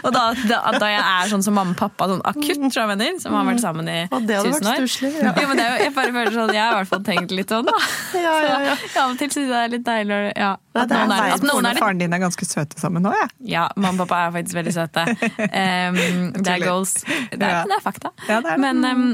og 0.00 0.10
da, 0.14 0.22
da, 0.48 0.60
da, 0.76 0.88
jeg 0.92 1.02
er 1.02 1.32
sånn 1.32 1.44
som 1.46 1.56
mamma 1.58 1.76
og 1.76 1.80
pappa, 1.80 2.08
sånn 2.10 2.24
akutt 2.26 2.62
tror 2.64 2.82
jeg 2.82 2.90
mener, 2.94 3.18
som 3.22 3.36
har 3.36 3.46
vært 3.48 3.62
sammen 3.64 3.90
i 3.92 3.98
tusen 4.10 4.70
år. 4.70 4.80
Stusslig, 4.80 5.12
ja. 5.20 5.34
jo, 5.36 5.50
men 5.50 5.60
det 5.60 5.66
er 5.66 5.84
jeg 5.84 5.94
bare 5.98 6.14
føler 6.16 6.38
sånn, 6.38 6.54
jeg 6.56 6.62
har 6.62 6.72
i 6.74 6.80
hvert 6.80 6.92
fall 6.94 7.04
tenkt 7.10 7.36
litt 7.36 7.54
sånn, 7.54 7.68
da. 7.68 7.76
Ja, 8.26 8.34
ja, 8.42 8.56
ja. 8.70 8.74
Så 8.80 9.02
av 9.02 9.12
og 9.12 9.20
til 9.20 9.30
syns 9.30 9.44
jeg 9.44 9.52
det 9.52 9.60
er 9.60 9.72
litt 9.74 9.84
deilig 9.86 10.16
ja, 10.32 10.54
at, 10.56 10.90
noen 10.90 11.12
er, 11.12 11.28
at 11.36 11.44
noen 11.44 11.68
er 11.68 11.78
Faren 11.78 12.00
din 12.00 12.14
er 12.16 12.22
ganske 12.22 12.48
søte 12.48 12.80
sammen 12.80 13.04
nå, 13.04 13.12
ja. 13.14 13.28
Ja, 13.46 13.66
mamma 13.76 14.06
og 14.06 14.10
pappa 14.10 14.26
er 14.26 14.34
faktisk 14.38 14.58
veldig 14.58 14.74
søte. 14.74 15.04
Um, 15.06 16.00
det 16.40 16.56
er 16.56 16.64
goals. 16.64 16.96
Det 17.04 17.38
er, 17.40 17.62
det 17.68 17.76
er 17.76 17.84
fakta. 17.84 18.12
Det 18.26 18.40
er 18.40 18.62
men 18.62 18.84
um, 18.84 19.08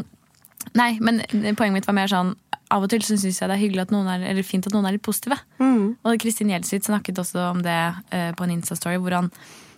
Nei, 0.78 0.94
men 1.02 1.20
poenget 1.58 1.74
mitt 1.74 1.88
var 1.88 1.96
mer 1.96 2.10
sånn 2.10 2.36
av 2.72 2.86
og 2.86 2.92
til 2.92 3.04
så 3.04 3.18
syns 3.20 3.40
jeg 3.40 3.50
det 3.50 3.56
er 3.56 3.62
hyggelig 3.62 3.84
at 3.86 3.92
noen 3.94 4.08
er, 4.08 4.24
eller 4.32 4.46
fint 4.46 4.66
at 4.68 4.74
noen 4.74 4.88
er 4.88 4.96
litt 4.96 5.04
positive. 5.04 5.36
Mm. 5.60 5.98
Og 6.08 6.22
Kristin 6.22 6.52
Gjelsvik 6.52 6.86
snakket 6.86 7.20
også 7.20 7.50
om 7.50 7.60
det 7.64 7.76
eh, 8.14 8.30
på 8.38 8.46
en 8.46 8.54
Insta-story, 8.54 8.96
hvor 9.02 9.18
han 9.18 9.30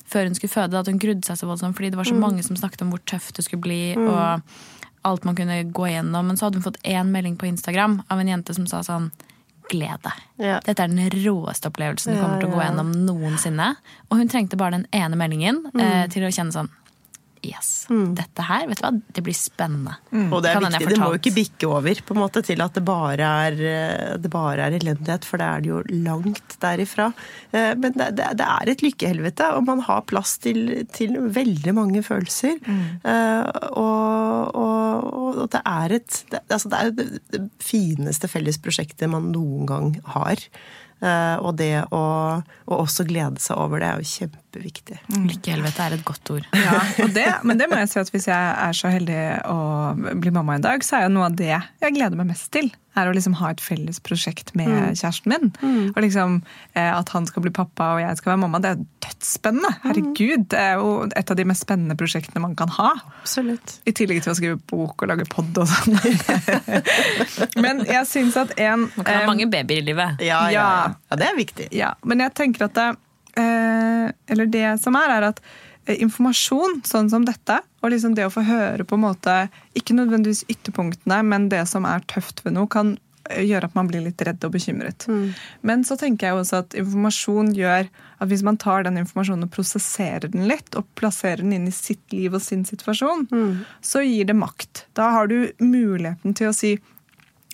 før 0.05 0.29
hun 0.29 0.37
skulle 0.37 0.53
føde, 0.53 0.79
at 0.79 0.91
hun 0.91 1.01
grudde 1.01 1.25
seg 1.27 1.39
så 1.41 1.49
voldsomt 1.49 1.77
fordi 1.79 1.91
det 1.91 1.99
var 1.99 2.09
så 2.09 2.17
mm. 2.17 2.23
mange 2.23 2.45
som 2.47 2.59
snakket 2.61 2.85
om 2.85 2.93
hvor 2.93 3.03
tøft 3.09 3.39
det 3.39 3.47
skulle 3.47 3.65
bli. 3.65 3.83
Mm. 3.99 4.09
og 4.13 4.55
alt 5.05 5.25
man 5.25 5.37
kunne 5.37 5.63
gå 5.63 5.89
gjennom. 5.89 6.27
Men 6.27 6.37
så 6.37 6.47
hadde 6.47 6.61
hun 6.61 6.65
fått 6.65 6.81
én 6.83 7.11
melding 7.13 7.37
på 7.37 7.47
Instagram 7.47 7.99
av 8.09 8.21
en 8.21 8.31
jente 8.31 8.57
som 8.57 8.69
sa 8.71 8.83
sånn 8.87 9.13
Gled 9.65 10.03
deg. 10.05 10.25
Ja. 10.45 10.57
Dette 10.61 10.85
er 10.85 10.91
den 10.93 11.09
råeste 11.25 11.71
opplevelsen 11.71 12.13
du 12.13 12.19
kommer 12.21 12.37
til 12.37 12.51
å 12.51 12.53
gå 12.53 12.59
gjennom 12.61 12.91
noensinne. 13.07 13.71
Og 14.11 14.19
hun 14.21 14.29
trengte 14.29 14.59
bare 14.61 14.77
den 14.77 14.85
ene 14.93 15.17
meldingen 15.17 15.63
mm. 15.71 15.81
eh, 15.81 16.03
til 16.13 16.27
å 16.27 16.29
kjenne 16.29 16.53
sånn 16.53 16.69
yes, 17.49 17.71
mm. 17.91 18.15
dette 18.19 18.45
her, 18.49 18.67
vet 18.71 18.81
du 18.81 18.85
hva, 18.87 18.93
det 19.17 19.25
blir 19.27 19.37
spennende. 19.37 19.97
Mm. 20.11 20.29
Og 20.29 20.43
det 20.45 20.53
er 20.53 20.61
viktig, 20.65 20.89
det 20.91 20.99
må 21.01 21.09
jo 21.13 21.21
ikke 21.21 21.35
bikke 21.37 21.71
over 21.71 22.03
på 22.07 22.17
en 22.17 22.21
måte 22.23 22.43
til 22.47 22.65
at 22.65 22.77
det 22.77 22.85
bare 22.87 23.31
er, 23.47 23.59
eh, 23.71 24.13
det 24.21 24.31
bare 24.33 24.69
er 24.69 24.79
elendighet, 24.79 25.27
for 25.29 25.43
det 25.43 25.49
er 25.49 25.65
det 25.65 25.73
jo 25.73 25.81
langt 26.07 26.57
derifra. 26.63 27.11
Eh, 27.53 27.73
men 27.81 27.97
det, 27.99 28.11
det, 28.21 28.31
det 28.41 28.49
er 28.57 28.73
et 28.73 28.85
lykkehelvete, 28.87 29.51
og 29.59 29.67
man 29.69 29.85
har 29.89 30.07
plass 30.11 30.37
til, 30.45 30.87
til 30.95 31.19
veldig 31.35 31.75
mange 31.77 32.05
følelser. 32.07 32.61
Mm. 32.65 32.85
Uh, 33.05 33.45
og, 33.81 34.55
og, 34.55 35.11
og, 35.25 35.43
det 35.53 35.61
er 35.69 35.99
et 35.99 36.17
det, 36.31 36.41
altså 36.53 36.71
det 36.73 36.81
er 36.81 36.95
det 37.35 37.43
fineste 37.63 38.31
fellesprosjektet 38.31 39.11
man 39.11 39.31
noen 39.35 39.69
gang 39.69 39.93
har. 40.15 40.41
Eh, 41.05 41.37
og 41.43 41.57
det 41.59 41.85
å, 41.93 42.05
og 42.41 42.75
også 42.77 43.05
glede 43.09 43.43
seg 43.43 43.59
over 43.61 43.83
det 43.83 43.89
er 43.89 44.01
jo 44.01 44.07
kjempeviktig. 44.55 44.99
Lykkehelvete 45.29 45.83
er 45.83 45.97
et 45.97 46.05
godt 46.07 46.31
ord. 46.31 46.47
Ja, 46.55 46.79
og 47.03 47.13
det, 47.15 47.27
men 47.45 47.59
det 47.59 47.69
må 47.71 47.79
jeg 47.81 47.91
si 47.91 47.99
at 48.01 48.13
hvis 48.13 48.29
jeg 48.29 48.55
er 48.69 48.73
så 48.77 48.93
heldig 48.93 49.21
å 49.51 49.59
bli 50.21 50.31
mamma 50.35 50.57
en 50.57 50.65
dag, 50.65 50.85
så 50.85 50.99
er 50.99 51.09
jo 51.09 51.15
noe 51.17 51.29
av 51.31 51.37
det 51.39 51.53
jeg 51.55 51.95
gleder 51.95 52.17
meg 52.19 52.31
mest 52.31 52.51
til, 52.55 52.71
er 52.95 53.09
å 53.11 53.15
liksom 53.15 53.35
ha 53.41 53.49
et 53.51 53.59
felles 53.63 53.99
prosjekt 54.07 54.53
med 54.55 54.95
kjæresten 54.95 55.33
min. 55.33 55.49
Og 55.97 55.97
liksom 56.05 56.37
eh, 56.77 56.93
At 56.95 57.09
han 57.11 57.25
skal 57.27 57.43
bli 57.43 57.51
pappa 57.51 57.89
og 57.97 58.03
jeg 58.05 58.21
skal 58.21 58.31
være 58.31 58.43
mamma, 58.45 58.61
det 58.63 58.71
er 58.71 58.85
dødsspennende. 59.03 59.73
Herregud, 59.83 60.45
det 60.53 60.61
er 60.61 60.77
jo 60.79 60.93
et 61.11 61.33
av 61.33 61.41
de 61.41 61.47
mest 61.51 61.67
spennende 61.67 61.97
prosjektene 61.99 62.45
man 62.45 62.55
kan 62.55 62.71
ha. 62.77 62.93
Absolutt. 63.25 63.81
I 63.91 63.97
tillegg 63.99 64.23
til 64.23 64.31
å 64.31 64.37
skrive 64.39 64.61
bok 64.71 65.03
og 65.03 65.11
lage 65.11 65.27
pod 65.27 65.59
og 65.59 65.67
sånn. 65.73 65.99
men 67.65 67.83
jeg 67.89 68.07
syns 68.11 68.39
at 68.39 68.55
en 68.63 68.87
Man 68.95 69.09
kan 69.09 69.25
ha 69.25 69.27
mange 69.27 69.51
babyer 69.51 69.83
i 69.83 69.89
livet. 69.91 70.23
Ja, 70.23 70.45
ja, 70.55 70.55
ja. 70.55 70.95
Ja. 70.95 71.19
det 71.19 71.33
er 71.33 71.41
viktig. 71.41 71.69
Ja, 71.75 71.97
men 72.07 72.23
jeg 72.23 72.37
tenker 72.39 72.69
at 72.69 72.79
det, 72.79 72.93
Eller 73.37 74.51
det 74.51 74.67
som 74.83 74.97
er, 74.99 75.13
er 75.17 75.29
at 75.31 75.41
eh, 75.87 76.01
informasjon 76.03 76.83
sånn 76.87 77.11
som 77.13 77.27
dette, 77.27 77.61
og 77.83 77.93
liksom 77.93 78.17
det 78.17 78.27
å 78.29 78.33
få 78.33 78.45
høre 78.47 78.87
på 78.89 78.97
en 78.97 79.05
måte 79.05 79.35
Ikke 79.77 79.97
nødvendigvis 79.97 80.47
ytterpunktene, 80.49 81.23
men 81.27 81.51
det 81.53 81.65
som 81.71 81.87
er 81.89 82.05
tøft 82.11 82.45
ved 82.45 82.57
noe, 82.57 82.71
kan 82.71 82.95
eh, 83.31 83.45
gjøre 83.45 83.69
at 83.69 83.77
man 83.77 83.91
blir 83.91 84.05
litt 84.07 84.23
redd 84.25 84.45
og 84.47 84.55
bekymret. 84.57 85.07
Men 85.63 85.85
så 85.85 85.99
tenker 86.01 86.31
jeg 86.31 86.41
også 86.41 86.63
at 86.63 86.79
informasjon 86.79 87.53
gjør 87.59 87.91
at 87.91 88.31
hvis 88.31 88.45
man 88.47 88.57
tar 88.61 88.87
den 88.87 88.99
informasjonen 89.03 89.49
og 89.49 89.53
prosesserer 89.53 90.31
den 90.33 90.49
litt, 90.49 90.73
og 90.79 90.89
plasserer 90.99 91.43
den 91.43 91.53
inn 91.59 91.69
i 91.69 91.75
sitt 91.75 92.15
liv 92.15 92.35
og 92.35 92.43
sin 92.43 92.65
situasjon, 92.65 93.27
så 93.83 94.05
gir 94.07 94.31
det 94.31 94.39
makt. 94.39 94.87
Da 94.95 95.11
har 95.19 95.29
du 95.29 95.51
muligheten 95.59 96.37
til 96.39 96.49
å 96.49 96.57
si 96.57 96.77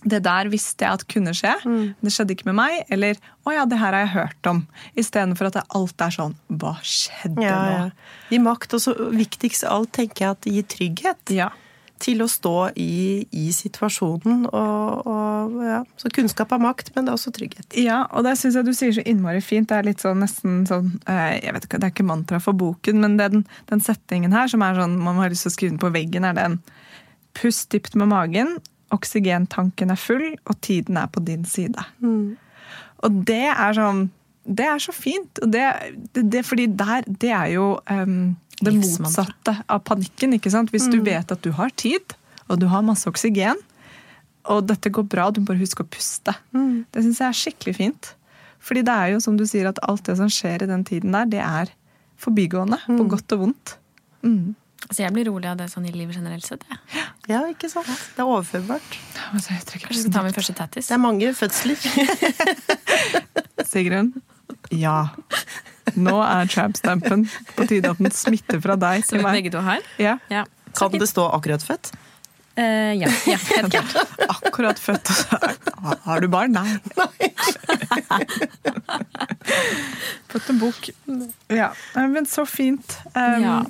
det 0.05 0.23
der 0.25 0.49
visste 0.49 0.85
jeg 0.87 0.93
at 1.01 1.07
kunne 1.13 1.33
skje, 1.37 1.53
det 2.01 2.13
skjedde 2.15 2.33
ikke 2.37 2.47
med 2.51 2.57
meg. 2.61 2.85
Eller 2.89 3.15
'å 3.45 3.53
ja, 3.55 3.65
det 3.67 3.79
her 3.79 3.93
har 3.93 4.07
jeg 4.07 4.15
hørt 4.15 4.43
om'. 4.49 4.67
Istedenfor 4.97 5.47
at 5.51 5.65
alt 5.75 6.01
er 6.01 6.11
sånn 6.15 6.35
'hva 6.51 6.77
skjedde 6.83 7.43
Ja, 7.43 7.57
nå'? 7.65 7.73
ja. 7.77 7.91
Gi 8.31 8.39
makt, 8.39 8.75
og 8.75 8.81
så 8.81 8.95
viktigst 9.13 9.65
av 9.65 9.81
alt 9.81 9.93
tenker 9.93 10.25
jeg 10.25 10.31
at 10.31 10.41
det 10.41 10.53
gir 10.53 10.63
trygghet. 10.77 11.31
Ja. 11.37 11.51
Til 12.01 12.23
å 12.25 12.29
stå 12.33 12.73
i, 12.81 13.27
i 13.31 13.51
situasjonen. 13.53 14.47
Og, 14.49 15.07
og, 15.07 15.59
ja. 15.69 15.83
Så 16.01 16.09
kunnskap 16.09 16.51
er 16.53 16.59
makt, 16.59 16.95
men 16.97 17.05
det 17.05 17.13
er 17.13 17.19
også 17.19 17.31
trygghet. 17.37 17.77
Ja, 17.77 18.07
og 18.17 18.25
det 18.25 18.39
syns 18.41 18.55
jeg 18.57 18.65
du 18.65 18.73
sier 18.73 18.93
så 18.97 19.05
innmari 19.05 19.43
fint. 19.45 19.69
Det 19.69 19.77
er 19.77 19.83
litt 19.85 20.01
sånn 20.01 20.23
nesten 20.25 20.65
sånn 20.67 20.95
eh, 21.07 21.41
jeg 21.45 21.53
vet 21.53 21.67
ikke, 21.69 21.79
Det 21.79 21.85
er 21.91 21.93
ikke 21.93 22.09
mantra 22.09 22.41
for 22.41 22.53
boken, 22.57 23.01
men 23.05 23.19
den, 23.19 23.45
den 23.69 23.81
setningen 23.85 24.33
her 24.33 24.49
som 24.49 24.63
er 24.63 24.75
sånn 24.81 24.97
man 24.99 25.17
har 25.21 25.29
lyst 25.29 25.43
til 25.45 25.53
å 25.53 25.57
skrive 25.59 25.71
den 25.77 25.79
på 25.85 25.93
veggen, 25.93 26.25
er 26.25 26.33
den 26.33 26.61
Pust 27.35 27.69
dypt 27.71 27.95
med 27.95 28.09
magen, 28.09 28.57
oksygentanken 28.95 29.93
er 29.93 29.99
full, 30.01 30.27
og 30.45 30.61
tiden 30.65 30.99
er 31.01 31.11
på 31.13 31.23
din 31.25 31.45
side. 31.49 31.85
Og 33.01 33.21
det 33.29 33.47
er 33.51 33.77
sånn 33.77 34.11
Det 34.51 34.65
er 34.67 34.79
så 34.83 34.93
fint. 34.93 35.39
Og 35.45 35.51
det, 35.53 35.63
det, 36.17 36.23
det, 36.33 36.41
fordi 36.49 36.65
der, 36.67 37.05
det 37.07 37.31
er 37.31 37.51
jo 37.53 37.67
um, 37.91 38.37
det 38.61 38.73
motsatte 38.75 39.53
av 39.69 39.83
panikken. 39.87 40.33
ikke 40.35 40.51
sant? 40.51 40.73
Hvis 40.73 40.89
du 40.91 40.99
vet 41.05 41.31
at 41.31 41.43
du 41.45 41.53
har 41.55 41.71
tid, 41.77 42.17
og 42.49 42.59
du 42.59 42.67
har 42.67 42.83
masse 42.83 43.07
oksygen, 43.09 43.61
og 44.51 44.65
dette 44.67 44.91
går 44.91 45.05
bra, 45.13 45.29
du 45.31 45.43
må 45.43 45.53
bare 45.53 45.61
huske 45.61 45.85
å 45.85 45.89
puste. 45.93 46.35
Det 46.91 47.05
syns 47.05 47.21
jeg 47.21 47.29
er 47.29 47.39
skikkelig 47.43 47.77
fint. 47.77 48.11
Fordi 48.61 48.83
det 48.89 48.97
er 48.97 49.13
jo 49.15 49.21
som 49.21 49.37
du 49.39 49.45
sier, 49.49 49.69
at 49.69 49.79
alt 49.87 50.09
det 50.09 50.17
som 50.19 50.33
skjer 50.33 50.65
i 50.65 50.71
den 50.73 50.83
tiden 50.89 51.15
der, 51.15 51.29
det 51.31 51.45
er 51.45 51.71
forbigående. 52.21 52.81
På 52.89 53.07
godt 53.13 53.37
og 53.37 53.45
vondt. 53.45 53.77
Mm. 54.25 54.57
Så 54.91 55.03
jeg 55.05 55.13
blir 55.15 55.29
rolig 55.29 55.47
av 55.51 55.59
det 55.61 55.69
sånn 55.71 55.85
i 55.87 55.93
livet 55.95 56.17
generelt 56.17 56.47
sett. 56.47 56.65
Ja, 56.95 57.05
Ja, 57.31 57.41
ikke 57.53 57.69
sant? 57.71 57.87
Det 58.17 58.25
er 58.25 58.27
overførbart. 58.27 58.97
Altså, 59.35 59.53
jeg 59.55 59.63
Kanskje 59.69 59.93
jeg 59.93 60.01
skal 60.01 60.15
ta 60.17 60.23
min 60.27 60.35
første 60.35 60.55
tattis. 60.59 60.89
Det 60.91 60.97
er 60.97 61.03
mange 61.03 61.31
fødsler. 61.37 61.77
Sigrun? 63.71 64.13
Ja. 64.75 64.97
Nå 65.95 66.17
er 66.25 66.49
trap-stampen 66.51 67.27
på 67.57 67.67
tide 67.71 67.91
at 67.93 67.99
den 68.03 68.11
smitter 68.15 68.61
fra 68.63 68.75
deg 68.79 69.05
Som 69.05 69.15
til 69.15 69.21
vi 69.21 69.27
meg. 69.29 69.39
begge 69.41 69.53
to 69.55 69.63
har. 69.67 69.85
Ja. 70.03 70.17
Ja. 70.31 70.45
Kan 70.79 70.95
det 70.99 71.07
stå 71.11 71.29
akkurat 71.35 71.63
født? 71.67 71.93
Uh, 72.59 72.93
ja. 72.99 73.09
ja, 73.31 73.37
helt 73.39 73.71
klart. 73.73 73.95
Akkurat 74.43 74.79
født. 74.83 75.09
Har 76.05 76.21
du 76.21 76.27
barn? 76.29 76.53
Nei. 76.53 77.31
Fått 80.29 80.51
en 80.51 80.59
bok. 80.61 80.91
Ja, 81.49 81.71
Men 81.95 82.27
så 82.27 82.45
fint. 82.47 82.99
Um, 83.15 83.43
Ja. 83.43 83.65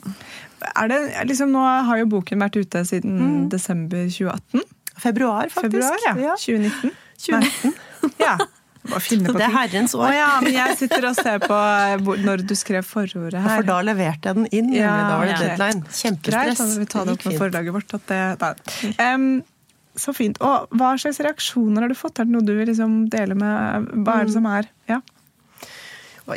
Er 0.60 0.88
det, 0.92 1.00
liksom, 1.30 1.52
nå 1.54 1.64
har 1.88 2.00
jo 2.02 2.06
boken 2.10 2.42
vært 2.44 2.56
ute 2.60 2.84
siden 2.88 3.48
desember 3.52 4.06
2018. 4.10 4.64
Februar, 5.00 5.48
faktisk. 5.52 6.04
Februar, 6.04 6.24
ja. 6.24 6.34
2019. 6.36 6.96
2019. 7.26 7.76
Ja. 8.20 8.36
På 8.80 8.96
Det 8.96 9.44
er 9.44 9.52
herrens 9.52 9.52
herrens 9.52 9.94
Å 9.94 10.00
år. 10.00 10.12
ja, 10.16 10.28
men 10.40 10.54
jeg 10.56 10.76
sitter 10.80 11.04
og 11.10 11.16
ser 11.18 11.36
på 11.42 11.52
eh, 11.52 12.00
når 12.24 12.44
du 12.48 12.54
skrev 12.56 12.86
forordet 12.88 13.36
her. 13.36 13.58
For 13.60 13.68
da 13.68 13.76
leverte 13.84 14.30
jeg 14.30 14.38
den 14.38 14.46
inn. 14.56 14.70
Ja, 14.72 14.94
da 15.04 15.18
var 15.20 15.28
det 15.28 15.34
ja. 15.34 15.40
deadline. 15.50 15.82
Greit, 15.84 15.98
Kjempestress. 16.00 16.58
da 16.62 16.66
vil 16.70 16.80
vi 16.80 16.88
ta 16.94 17.02
det 17.04 17.12
opp 17.12 17.26
med 17.28 17.36
forlaget 17.42 17.76
vårt. 17.76 17.94
At 17.98 18.08
det. 18.08 18.94
Em, 19.04 19.26
så 20.00 20.14
fint. 20.16 20.40
Og 20.40 20.72
hva 20.80 20.94
slags 21.02 21.20
reaksjoner 21.20 21.84
har 21.84 21.92
du 21.92 21.98
fått? 21.98 22.22
Er 22.22 22.28
det 22.30 22.32
noe 22.38 22.46
du 22.46 22.54
vil 22.56 22.70
liksom 22.72 23.02
dele 23.12 23.36
med 23.36 23.90
Hva 24.00 24.16
Mm. 24.16 24.20
er 24.20 24.24
det 24.30 24.36
som 24.38 24.48
er 24.48 24.70
ja. 24.88 25.00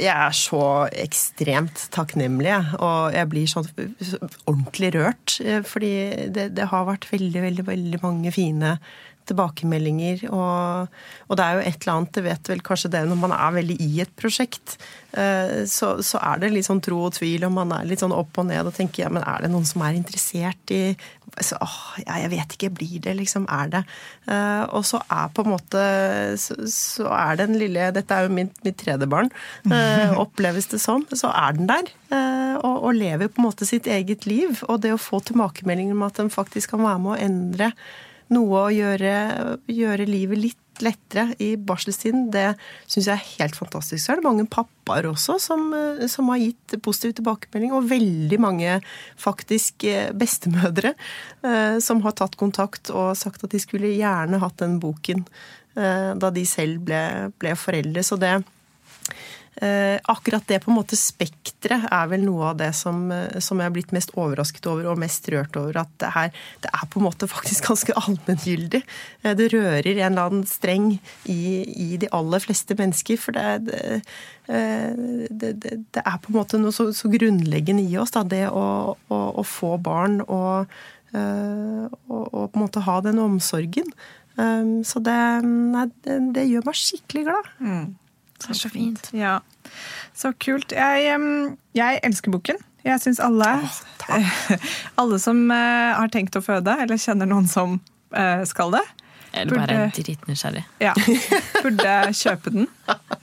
Jeg 0.01 0.13
er 0.13 0.36
så 0.38 0.63
ekstremt 1.03 1.88
takknemlig, 1.93 2.56
og 2.79 3.13
jeg 3.15 3.29
blir 3.32 3.49
sånn 3.51 3.67
ordentlig 4.49 4.93
rørt. 4.95 5.38
eh, 5.43 5.62
Fordi 5.65 5.93
det, 6.34 6.49
det 6.58 6.69
har 6.71 6.88
vært 6.89 7.10
veldig, 7.12 7.41
veldig, 7.47 7.65
veldig 7.67 8.01
mange 8.03 8.32
fine 8.36 8.77
tilbakemeldinger. 9.29 10.25
Og, 10.33 10.99
og 11.29 11.39
det 11.39 11.45
er 11.45 11.57
jo 11.57 11.63
et 11.63 11.79
eller 11.79 11.95
annet, 11.95 12.13
det 12.17 12.25
vet 12.27 12.51
vel 12.53 12.63
kanskje 12.65 12.93
det 12.93 13.05
når 13.09 13.19
man 13.23 13.36
er 13.36 13.57
veldig 13.59 13.79
i 13.83 13.91
et 14.03 14.13
prosjekt, 14.19 14.77
eh, 15.17 15.63
så, 15.69 15.95
så 16.05 16.21
er 16.23 16.43
det 16.43 16.53
litt 16.53 16.67
sånn 16.67 16.83
tro 16.83 17.03
og 17.07 17.17
tvil, 17.17 17.47
og 17.47 17.55
man 17.55 17.73
er 17.75 17.89
litt 17.89 18.03
sånn 18.03 18.15
opp 18.15 18.39
og 18.41 18.49
ned 18.49 18.69
og 18.69 18.75
tenker 18.75 19.05
ja, 19.05 19.12
men 19.13 19.25
er 19.25 19.45
det 19.45 19.51
noen 19.53 19.67
som 19.67 19.83
er 19.86 19.99
interessert 19.99 20.73
i 20.75 20.86
så, 21.41 21.57
åh, 21.65 21.77
ja, 22.03 22.19
Jeg 22.21 22.29
vet 22.29 22.51
ikke, 22.53 22.69
blir 22.77 22.99
det 23.01 23.15
liksom? 23.17 23.47
Er 23.49 23.71
det? 23.73 23.79
Eh, 24.29 24.63
og 24.69 24.83
så 24.86 24.99
er 25.09 25.31
på 25.33 25.41
en 25.41 25.53
måte 25.55 25.81
så, 26.38 26.57
så 26.69 27.07
er 27.09 27.39
den 27.41 27.57
lille 27.57 27.88
Dette 27.95 28.13
er 28.13 28.27
jo 28.27 28.36
mitt, 28.38 28.53
mitt 28.62 28.77
tredje 28.77 29.07
barn. 29.09 29.31
eh, 29.65 30.13
oppleves 30.23 30.69
det 30.69 30.77
sånn. 30.83 31.07
Så 31.09 31.31
er 31.33 31.57
den 31.57 31.71
der. 31.71 31.89
og, 32.62 32.86
og 32.86 32.93
lever 32.99 33.31
på 33.33 33.41
en 33.41 33.47
måte 33.47 33.65
sitt 33.65 33.89
eget 33.89 34.27
liv. 34.29 34.62
Og 34.69 34.83
det 34.86 34.93
å 34.93 35.01
få 35.01 35.23
tilbakemeldinger 35.25 35.97
om 35.97 36.05
at 36.05 36.21
den 36.21 36.29
faktisk 36.33 36.75
kan 36.75 36.86
være 36.86 37.01
med 37.01 37.15
å 37.15 37.21
endre 37.25 37.73
noe 38.34 38.65
å 38.67 38.74
gjøre, 38.74 39.13
gjøre 39.72 40.10
livet 40.10 40.41
litt 40.41 40.60
lettere 40.82 41.36
i 41.43 41.54
barselstiden, 41.60 42.30
det 42.34 42.54
syns 42.89 43.08
jeg 43.10 43.13
er 43.13 43.28
helt 43.39 43.58
fantastisk. 43.58 44.02
Så 44.02 44.13
er 44.13 44.19
det 44.19 44.26
mange 44.26 44.46
pappaer 44.50 45.08
også 45.10 45.38
som, 45.41 45.67
eh, 45.74 46.06
som 46.08 46.30
har 46.32 46.41
gitt 46.41 46.78
positiv 46.82 47.15
tilbakemelding, 47.19 47.74
og 47.74 47.89
veldig 47.89 48.39
mange 48.41 48.80
faktisk 49.22 49.84
eh, 49.89 50.12
bestemødre 50.12 50.93
eh, 51.43 51.78
som 51.84 52.02
har 52.06 52.17
tatt 52.17 52.38
kontakt 52.39 52.89
og 52.93 53.13
sagt 53.19 53.43
at 53.43 53.54
de 53.54 53.62
skulle 53.62 53.93
gjerne 53.93 54.41
hatt 54.41 54.58
den 54.63 54.80
boken 54.84 55.28
da 55.74 56.30
de 56.30 56.43
selv 56.46 56.84
ble, 56.86 57.32
ble 57.41 57.56
foreldre. 57.58 58.04
Så 58.06 58.13
det 58.22 58.36
akkurat 60.10 60.48
det 60.48 60.60
på 60.63 60.72
en 60.72 60.78
måte 60.80 60.98
spekteret 60.98 61.86
er 61.92 62.08
vel 62.12 62.24
noe 62.26 62.50
av 62.52 62.60
det 62.60 62.72
som, 62.76 63.06
eh, 63.12 63.39
som 63.39 63.60
jeg 63.60 63.70
har 63.70 63.74
blitt 63.76 63.94
mest 63.96 64.13
overrasket 64.18 64.66
over 64.70 64.89
og 64.92 65.02
mest 65.02 65.28
rørt 65.30 65.56
over. 65.60 65.78
At 65.84 65.92
det, 66.02 66.12
her, 66.16 66.32
det 66.63 66.72
er 66.74 66.89
på 66.89 67.00
en 67.00 67.08
måte 67.08 67.30
faktisk 67.36 67.70
ganske 67.70 67.96
allmenngyldig. 68.00 68.84
Eh, 69.24 69.36
det 69.39 69.52
rører 69.54 69.92
en 69.94 70.12
eller 70.12 70.30
annen 70.30 70.48
streng 70.50 70.94
i, 71.30 71.44
i 71.68 71.98
de 72.02 72.10
aller 72.12 72.44
fleste 72.44 72.78
mennesker. 72.80 73.20
For 73.22 73.38
det, 73.38 73.70
det, 73.70 74.02
eh, 74.48 75.30
det, 75.30 75.54
det, 75.62 76.04
er 76.04 76.18
på 76.18 76.34
en 76.34 76.39
måte 76.39 76.62
noe 76.62 76.76
så, 76.76 76.89
så 76.96 77.12
grunnleggende 77.12 77.86
i 77.86 77.98
oss, 78.02 78.16
da, 78.16 78.26
det 78.28 78.48
å, 78.50 78.66
å, 78.98 79.22
å 79.39 79.48
få 79.48 79.78
barn 79.84 80.22
og, 80.26 80.74
eh, 81.13 81.88
og, 82.10 82.28
på 82.34 82.58
en 82.58 82.66
måte 82.66 82.86
ha 82.88 83.00
den 83.06 83.22
omsorgen. 83.22 83.89
Så 84.34 84.98
det, 85.06 85.16
nei, 85.46 85.84
det, 86.02 86.16
det 86.34 86.48
gjør 86.50 86.63
meg 86.66 86.78
skikkelig 86.80 87.28
glad. 87.28 87.50
Det 88.47 88.56
er 88.56 88.60
så 88.62 88.69
fint. 88.73 89.10
Ja. 89.15 89.39
Så 90.15 90.34
kult. 90.39 90.71
Jeg, 90.75 91.17
jeg 91.77 91.99
elsker 92.03 92.32
boken. 92.34 92.58
Jeg 92.84 92.99
syns 92.99 93.19
alle, 93.23 93.47
alle 94.99 95.19
som 95.23 95.45
eh, 95.51 95.93
har 95.95 96.10
tenkt 96.12 96.36
å 96.36 96.41
føde, 96.43 96.73
eller 96.84 96.99
kjenner 96.99 97.29
noen 97.29 97.47
som 97.47 97.77
eh, 98.12 98.41
skal 98.49 98.73
det, 98.75 98.82
Eller 99.34 99.56
bare 99.56 99.77
Burde- 99.88 100.03
dritnysgjerrig. 100.03 100.65
ja, 100.84 100.91
burde 101.63 101.93
kjøpe 102.13 102.51
den. 102.53 102.67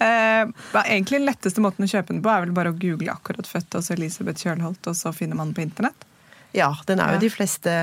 Eh, 0.00 0.48
egentlig 0.86 1.20
den 1.20 1.28
letteste 1.28 1.60
måten 1.60 1.84
å 1.84 1.90
kjøpe 1.92 2.14
den 2.14 2.22
på 2.24 2.32
er 2.32 2.46
vel 2.46 2.54
bare 2.56 2.72
å 2.72 2.78
google 2.80 3.12
akkurat 3.12 3.46
født, 3.46 3.76
og 3.76 3.84
så 3.84 3.92
Elisabeth 3.98 4.40
Kjølholt, 4.42 4.80
og 4.90 4.96
så 4.96 5.12
finner 5.14 5.36
man 5.36 5.52
den 5.52 5.58
på 5.60 5.66
internett. 5.68 6.08
Ja, 6.56 6.72
den 6.88 6.98
er 6.98 7.12
jo 7.12 7.20
Ja. 7.20 7.22
de 7.22 7.30
fleste 7.30 7.76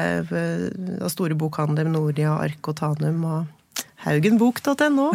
av 1.06 1.10
store 1.14 1.38
bokhandler, 1.40 1.88
Noria, 1.94 2.34
Ark 2.42 2.68
og 2.74 2.76
Tanum 2.82 3.22
og 3.24 3.86
haugenbok.no. 4.04 5.12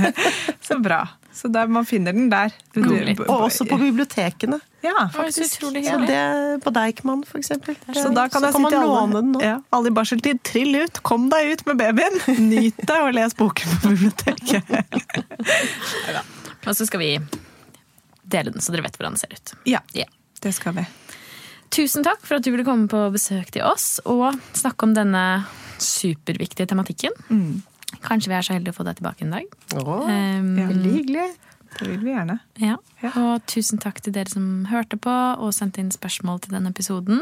Så 0.66 0.80
bra. 0.82 1.04
Så 1.32 1.48
der, 1.52 1.66
man 1.70 1.84
finner 1.86 2.12
den 2.12 2.28
der. 2.32 2.50
Google. 2.74 3.14
Og 3.28 3.44
også 3.46 3.64
på 3.68 3.76
bibliotekene. 3.78 4.58
Ja, 4.82 5.06
faktisk. 5.14 5.58
utrolig 5.60 5.84
Så 5.86 5.98
det, 6.08 6.18
på 6.64 6.70
Deichman, 6.74 7.22
for 7.28 7.38
eksempel. 7.38 7.76
Så 7.94 8.08
da 8.16 8.24
kan, 8.32 8.42
jeg 8.42 8.52
kan 8.56 8.62
man 8.64 8.72
låne 8.72 9.14
den 9.20 9.32
nå. 9.36 9.42
ja, 9.44 9.58
alle 9.76 9.92
i 9.92 9.94
barseltid, 9.94 10.40
trill 10.42 10.74
ut, 10.82 11.02
kom 11.06 11.28
deg 11.30 11.52
ut 11.52 11.62
med 11.68 11.78
babyen! 11.78 12.18
Nyt 12.50 12.80
deg 12.88 13.04
og 13.06 13.12
les 13.14 13.36
boken 13.38 13.76
på 13.82 13.92
biblioteket. 13.94 14.64
Og 16.66 16.74
så 16.76 16.84
skal 16.88 17.00
vi 17.00 17.10
dele 18.30 18.52
den, 18.54 18.60
så 18.62 18.72
dere 18.74 18.84
vet 18.86 18.96
hvordan 18.98 19.16
den 19.16 19.22
ser 19.22 19.32
ut. 19.34 19.54
Ja, 19.68 19.80
Ja. 19.96 20.06
det 20.42 20.52
skal 20.56 20.74
vi. 20.76 20.84
Tusen 21.70 22.02
takk 22.06 22.22
for 22.26 22.40
at 22.40 22.44
du 22.46 22.50
ville 22.50 22.64
komme 22.66 22.88
på 22.90 23.00
besøk 23.14 23.52
til 23.54 23.62
oss 23.66 24.00
og 24.04 24.34
snakke 24.58 24.88
om 24.88 24.94
denne 24.96 25.22
superviktige 25.80 26.66
tematikken. 26.70 27.14
Kanskje 28.02 28.28
vi 28.32 28.34
er 28.38 28.42
så 28.46 28.54
heldige 28.56 28.72
å 28.74 28.78
få 28.80 28.84
deg 28.88 28.96
tilbake 29.00 29.22
en 29.26 29.30
dag. 29.36 29.44
Åh, 29.76 30.08
Um, 30.08 30.56
Ja. 30.58 30.66
veldig 30.68 30.92
hyggelig. 30.94 31.28
Det 31.78 31.86
vil 31.88 31.98
vi 32.00 32.10
gjerne. 32.14 32.40
ja. 32.58 32.76
Ja. 33.02 33.10
Og 33.16 33.46
tusen 33.46 33.78
takk 33.78 34.00
til 34.02 34.12
dere 34.12 34.28
som 34.28 34.66
hørte 34.70 34.98
på 34.98 35.12
og 35.38 35.52
sendte 35.54 35.78
inn 35.78 35.90
spørsmål 35.90 36.40
til 36.42 36.52
denne 36.52 36.68
episoden. 36.72 37.20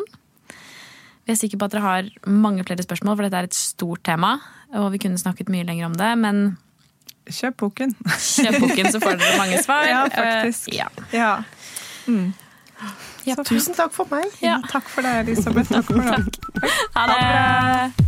Vi 1.26 1.32
er 1.32 1.36
sikre 1.36 1.58
på 1.58 1.64
at 1.66 1.70
dere 1.72 1.82
har 1.82 2.08
mange 2.26 2.64
flere 2.64 2.82
spørsmål, 2.82 3.16
for 3.16 3.22
dette 3.28 3.36
er 3.36 3.44
et 3.44 3.54
stort 3.54 4.02
tema. 4.02 4.40
Og 4.74 4.90
vi 4.92 4.98
kunne 4.98 5.18
snakket 5.20 5.48
mye 5.52 5.64
lenger 5.66 5.86
om 5.86 5.92
det, 5.94 6.18
men 6.18 6.56
Kjøp 7.28 7.56
boken. 7.60 7.94
kjøp 8.08 8.58
boken, 8.60 8.86
så 8.90 8.98
får 9.02 9.18
dere 9.20 9.36
mange 9.38 9.62
svar. 9.66 9.84
Ja, 9.86 10.04
faktisk. 10.08 10.68
Uh, 10.72 10.74
ja. 10.74 10.88
Ja. 11.12 11.42
Mm. 12.08 12.32
Så 13.28 13.44
Tusen 13.44 13.74
takk 13.76 13.92
for 13.92 14.06
meg. 14.10 14.24
Takk 14.72 14.88
for 14.88 15.02
deg, 15.02 15.28
Elisabeth. 15.28 15.68
Takk 15.68 15.84
for 15.84 16.00
det. 16.00 16.70
Ha 16.94 17.06
det! 17.92 18.07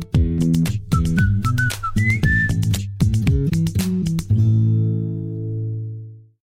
Müzik 0.41 1.30